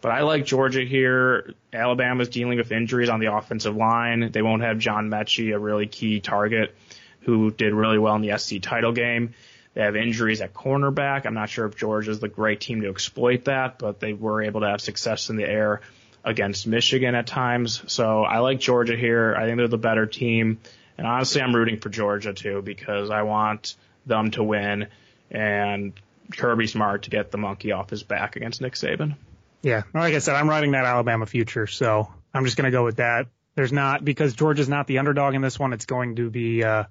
But 0.00 0.12
I 0.12 0.22
like 0.22 0.46
Georgia 0.46 0.84
here. 0.84 1.54
Alabama's 1.72 2.30
dealing 2.30 2.56
with 2.56 2.72
injuries 2.72 3.10
on 3.10 3.20
the 3.20 3.32
offensive 3.32 3.76
line. 3.76 4.30
They 4.32 4.42
won't 4.42 4.62
have 4.62 4.78
John 4.78 5.10
Metchie, 5.10 5.54
a 5.54 5.58
really 5.58 5.86
key 5.86 6.20
target 6.20 6.74
who 7.20 7.50
did 7.50 7.74
really 7.74 7.98
well 7.98 8.14
in 8.14 8.22
the 8.22 8.38
SEC 8.38 8.62
title 8.62 8.92
game. 8.92 9.34
They 9.74 9.82
have 9.82 9.96
injuries 9.96 10.40
at 10.40 10.54
cornerback. 10.54 11.26
I'm 11.26 11.34
not 11.34 11.50
sure 11.50 11.66
if 11.66 11.76
Georgia's 11.76 12.20
the 12.20 12.28
great 12.28 12.60
team 12.60 12.80
to 12.80 12.88
exploit 12.88 13.44
that, 13.44 13.78
but 13.78 14.00
they 14.00 14.14
were 14.14 14.42
able 14.42 14.62
to 14.62 14.68
have 14.68 14.80
success 14.80 15.28
in 15.28 15.36
the 15.36 15.46
air 15.46 15.82
against 16.28 16.66
Michigan 16.66 17.14
at 17.14 17.26
times. 17.26 17.82
So 17.86 18.22
I 18.22 18.38
like 18.38 18.60
Georgia 18.60 18.96
here. 18.96 19.34
I 19.34 19.46
think 19.46 19.56
they're 19.56 19.66
the 19.66 19.78
better 19.78 20.06
team. 20.06 20.60
And 20.98 21.06
honestly, 21.06 21.40
I'm 21.40 21.56
rooting 21.56 21.80
for 21.80 21.88
Georgia 21.88 22.34
too 22.34 22.60
because 22.60 23.10
I 23.10 23.22
want 23.22 23.76
them 24.04 24.30
to 24.32 24.44
win 24.44 24.88
and 25.30 25.94
Kirby 26.36 26.66
Smart 26.66 27.04
to 27.04 27.10
get 27.10 27.30
the 27.30 27.38
monkey 27.38 27.72
off 27.72 27.88
his 27.88 28.02
back 28.02 28.36
against 28.36 28.60
Nick 28.60 28.74
Saban. 28.74 29.16
Yeah, 29.62 29.82
like 29.94 30.14
I 30.14 30.18
said, 30.18 30.36
I'm 30.36 30.48
riding 30.48 30.72
that 30.72 30.84
Alabama 30.84 31.26
future, 31.26 31.66
so 31.66 32.12
I'm 32.32 32.44
just 32.44 32.56
going 32.56 32.66
to 32.66 32.70
go 32.70 32.84
with 32.84 32.96
that. 32.96 33.26
There's 33.54 33.72
not 33.72 34.04
because 34.04 34.34
Georgia's 34.34 34.68
not 34.68 34.86
the 34.86 34.98
underdog 34.98 35.34
in 35.34 35.42
this 35.42 35.58
one. 35.58 35.72
It's 35.72 35.86
going 35.86 36.16
to 36.16 36.30
be 36.30 36.62
uh, 36.62 36.84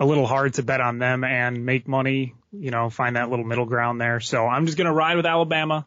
a 0.00 0.06
little 0.06 0.26
hard 0.26 0.54
to 0.54 0.62
bet 0.62 0.80
on 0.80 0.98
them 0.98 1.22
and 1.22 1.64
make 1.64 1.86
money. 1.86 2.34
You 2.52 2.70
know, 2.70 2.90
find 2.90 3.16
that 3.16 3.30
little 3.30 3.44
middle 3.44 3.66
ground 3.66 4.00
there. 4.00 4.20
So 4.20 4.46
I'm 4.46 4.66
just 4.66 4.78
going 4.78 4.86
to 4.86 4.92
ride 4.92 5.16
with 5.16 5.26
Alabama. 5.26 5.86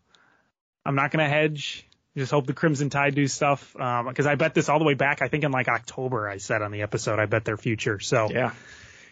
I'm 0.86 0.95
not 0.95 1.12
going 1.12 1.26
to 1.26 1.30
hedge. 1.30 1.86
Just 2.18 2.32
hope 2.32 2.45
the 2.45 2.53
Crimson 2.53 2.89
Tide 2.89 3.16
do 3.16 3.28
stuff. 3.28 3.76
Um, 3.80 4.14
cause 4.14 4.26
I 4.26 4.36
bet 4.36 4.53
this 4.53 4.68
all 4.68 4.80
the 4.80 4.86
way 4.86 4.95
back. 4.95 5.22
I 5.22 5.30
think 5.30 5.43
in 5.43 5.51
like 5.51 5.70
October, 5.70 6.30
I 6.30 6.38
said 6.38 6.62
on 6.62 6.72
the 6.72 6.82
episode, 6.82 7.20
I 7.20 7.26
bet 7.26 7.45
their 7.45 7.57
future. 7.57 7.99
So 7.99 8.30
yeah, 8.30 8.53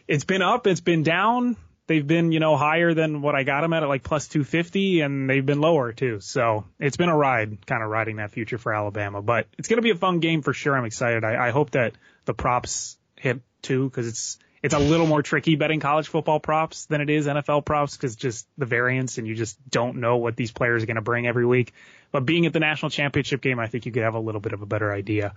it's 0.08 0.26
been 0.26 0.42
up. 0.42 0.68
It's 0.68 0.82
been 0.82 1.04
down. 1.04 1.56
They've 1.90 2.06
been, 2.06 2.32
you 2.32 2.40
know, 2.40 2.56
higher 2.56 2.94
than 2.94 3.24
what 3.24 3.34
I 3.34 3.42
got 3.42 3.62
them 3.62 3.74
at, 3.74 3.82
at 3.82 3.90
like 3.90 4.04
plus 4.04 4.28
250 4.28 5.02
and 5.02 5.28
they've 5.28 5.46
been 5.46 5.60
lower 5.60 5.92
too. 5.92 6.20
So 6.20 6.66
it's 6.80 6.98
been 6.98 7.10
a 7.10 7.18
ride 7.18 7.66
kind 7.66 7.82
of 7.82 7.90
riding 7.90 8.18
that 8.18 8.30
future 8.30 8.60
for 8.60 8.72
Alabama, 8.72 9.24
but 9.24 9.48
it's 9.58 9.68
going 9.68 9.78
to 9.78 9.82
be 9.82 9.90
a 9.90 9.96
fun 9.96 10.20
game 10.20 10.44
for 10.44 10.54
sure. 10.54 10.78
I'm 10.78 10.86
excited. 10.86 11.24
I, 11.24 11.48
I 11.48 11.50
hope 11.50 11.72
that 11.72 11.94
the 12.26 12.36
props 12.36 13.00
hit 13.16 13.42
too 13.64 13.90
cause 13.90 14.06
it's, 14.06 14.38
it's 14.62 14.76
a 14.76 14.80
little 14.80 15.08
more 15.08 15.24
tricky 15.24 15.56
betting 15.56 15.80
college 15.80 16.08
football 16.08 16.40
props 16.40 16.86
than 16.86 17.02
it 17.02 17.10
is 17.10 17.26
NFL 17.26 17.66
props 17.66 17.98
because 17.98 18.16
just 18.16 18.48
the 18.56 18.68
variance 18.68 19.18
and 19.18 19.28
you 19.28 19.34
just 19.34 19.58
don't 19.68 19.98
know 19.98 20.18
what 20.18 20.36
these 20.36 20.52
players 20.52 20.84
are 20.84 20.86
going 20.86 20.96
to 20.96 21.02
bring 21.02 21.26
every 21.26 21.46
week. 21.46 21.74
But 22.12 22.26
being 22.26 22.46
at 22.46 22.54
the 22.54 22.60
national 22.60 22.90
championship 22.90 23.42
game, 23.42 23.60
I 23.60 23.68
think 23.68 23.86
you 23.86 23.92
could 23.92 24.04
have 24.04 24.16
a 24.16 24.20
little 24.20 24.42
bit 24.42 24.54
of 24.54 24.62
a 24.62 24.66
better 24.66 24.92
idea. 24.92 25.34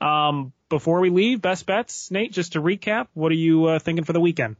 Um, 0.00 0.52
before 0.68 1.00
we 1.00 1.10
leave, 1.10 1.40
best 1.40 1.66
bets, 1.66 2.10
Nate, 2.10 2.32
just 2.32 2.54
to 2.54 2.62
recap, 2.62 3.08
what 3.14 3.30
are 3.30 3.36
you 3.36 3.66
uh, 3.66 3.78
thinking 3.78 4.04
for 4.04 4.12
the 4.12 4.20
weekend? 4.20 4.56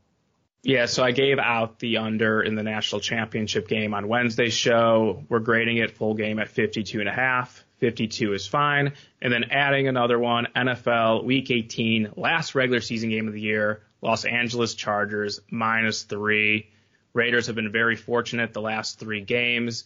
Yeah, 0.63 0.87
so 0.87 1.05
I 1.05 1.11
gave 1.11 1.39
out 1.39 1.79
the 1.79 1.99
under 1.99 2.43
in 2.43 2.55
the 2.55 2.63
national 2.63 3.03
championship 3.03 3.69
game 3.69 3.93
on 3.93 4.09
Wednesday's 4.09 4.55
show. 4.55 5.23
We're 5.29 5.41
grading 5.41 5.77
it 5.77 5.91
full 5.91 6.15
game 6.15 6.39
at 6.39 6.49
52 6.49 7.01
and 7.01 7.09
a 7.09 7.13
half. 7.13 7.63
52 7.81 8.33
is 8.33 8.47
fine. 8.47 8.95
And 9.21 9.31
then 9.31 9.45
adding 9.51 9.89
another 9.89 10.19
one, 10.19 10.49
NFL 10.57 11.25
week 11.25 11.51
18, 11.51 12.13
last 12.17 12.55
regular 12.55 12.81
season 12.81 13.11
game 13.11 13.29
of 13.29 13.35
the 13.35 13.43
year, 13.43 13.83
Los 14.01 14.25
Angeles 14.25 14.75
Chargers 14.75 15.41
minus 15.51 16.05
three. 16.05 16.71
Raiders 17.13 17.49
have 17.49 17.57
been 17.57 17.71
very 17.71 17.97
fortunate 17.97 18.55
the 18.55 18.63
last 18.63 18.99
three 18.99 19.21
games 19.21 19.85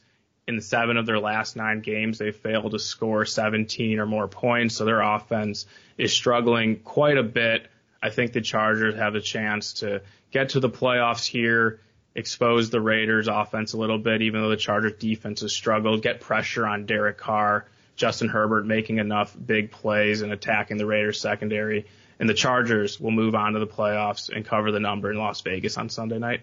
in 0.48 0.60
seven 0.60 0.96
of 0.96 1.06
their 1.06 1.20
last 1.20 1.54
nine 1.54 1.80
games, 1.80 2.18
they 2.18 2.32
failed 2.32 2.72
to 2.72 2.80
score 2.80 3.24
17 3.24 4.00
or 4.00 4.06
more 4.06 4.26
points. 4.26 4.74
So 4.74 4.84
their 4.84 5.00
offense 5.00 5.66
is 5.96 6.12
struggling 6.12 6.80
quite 6.80 7.18
a 7.18 7.22
bit 7.22 7.68
I 8.02 8.10
think 8.10 8.32
the 8.32 8.40
Chargers 8.40 8.94
have 8.94 9.14
a 9.14 9.20
chance 9.20 9.74
to 9.74 10.02
get 10.30 10.50
to 10.50 10.60
the 10.60 10.70
playoffs 10.70 11.26
here, 11.26 11.80
expose 12.14 12.70
the 12.70 12.80
Raiders 12.80 13.28
offense 13.28 13.72
a 13.72 13.76
little 13.76 13.98
bit, 13.98 14.22
even 14.22 14.40
though 14.40 14.50
the 14.50 14.56
Chargers 14.56 14.94
defense 14.98 15.40
has 15.40 15.52
struggled, 15.52 16.02
get 16.02 16.20
pressure 16.20 16.66
on 16.66 16.86
Derek 16.86 17.18
Carr, 17.18 17.66
Justin 17.96 18.28
Herbert 18.28 18.66
making 18.66 18.98
enough 18.98 19.36
big 19.44 19.72
plays 19.72 20.22
and 20.22 20.32
attacking 20.32 20.76
the 20.76 20.86
Raiders 20.86 21.20
secondary. 21.20 21.86
And 22.20 22.28
the 22.28 22.34
Chargers 22.34 23.00
will 23.00 23.10
move 23.10 23.34
on 23.34 23.52
to 23.52 23.60
the 23.60 23.66
playoffs 23.66 24.28
and 24.28 24.44
cover 24.44 24.70
the 24.70 24.80
number 24.80 25.10
in 25.10 25.18
Las 25.18 25.40
Vegas 25.40 25.76
on 25.76 25.88
Sunday 25.88 26.18
night. 26.18 26.42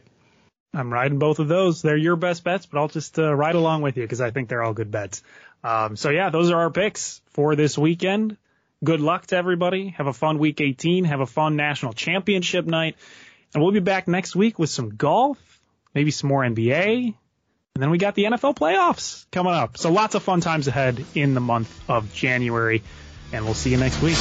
I'm 0.75 0.91
riding 0.91 1.19
both 1.19 1.39
of 1.39 1.47
those. 1.47 1.81
They're 1.81 1.97
your 1.97 2.17
best 2.17 2.43
bets, 2.43 2.65
but 2.65 2.79
I'll 2.79 2.89
just 2.89 3.17
uh, 3.17 3.33
ride 3.33 3.55
along 3.55 3.81
with 3.81 3.97
you 3.97 4.03
because 4.03 4.21
I 4.21 4.31
think 4.31 4.49
they're 4.49 4.61
all 4.61 4.73
good 4.73 4.91
bets. 4.91 5.23
Um, 5.63 5.95
so 5.95 6.09
yeah, 6.09 6.29
those 6.29 6.51
are 6.51 6.59
our 6.59 6.69
picks 6.69 7.21
for 7.31 7.55
this 7.55 7.77
weekend. 7.77 8.37
Good 8.83 8.99
luck 9.01 9.25
to 9.27 9.37
everybody. 9.37 9.89
Have 9.97 10.07
a 10.07 10.13
fun 10.13 10.37
week 10.37 10.59
18. 10.61 11.05
Have 11.05 11.21
a 11.21 11.25
fun 11.25 11.55
national 11.55 11.93
championship 11.93 12.65
night. 12.65 12.97
And 13.53 13.63
we'll 13.63 13.71
be 13.71 13.79
back 13.79 14.07
next 14.07 14.35
week 14.35 14.59
with 14.59 14.69
some 14.69 14.89
golf, 14.89 15.39
maybe 15.93 16.11
some 16.11 16.27
more 16.27 16.43
NBA. 16.43 17.15
And 17.75 17.81
then 17.81 17.89
we 17.89 17.97
got 17.97 18.15
the 18.15 18.25
NFL 18.25 18.55
playoffs 18.55 19.25
coming 19.31 19.53
up. 19.53 19.77
So 19.77 19.91
lots 19.91 20.13
of 20.13 20.23
fun 20.23 20.41
times 20.41 20.67
ahead 20.67 21.03
in 21.15 21.33
the 21.33 21.41
month 21.41 21.89
of 21.89 22.13
January. 22.13 22.83
And 23.31 23.45
we'll 23.45 23.53
see 23.53 23.71
you 23.71 23.77
next 23.77 24.01
week. 24.01 24.17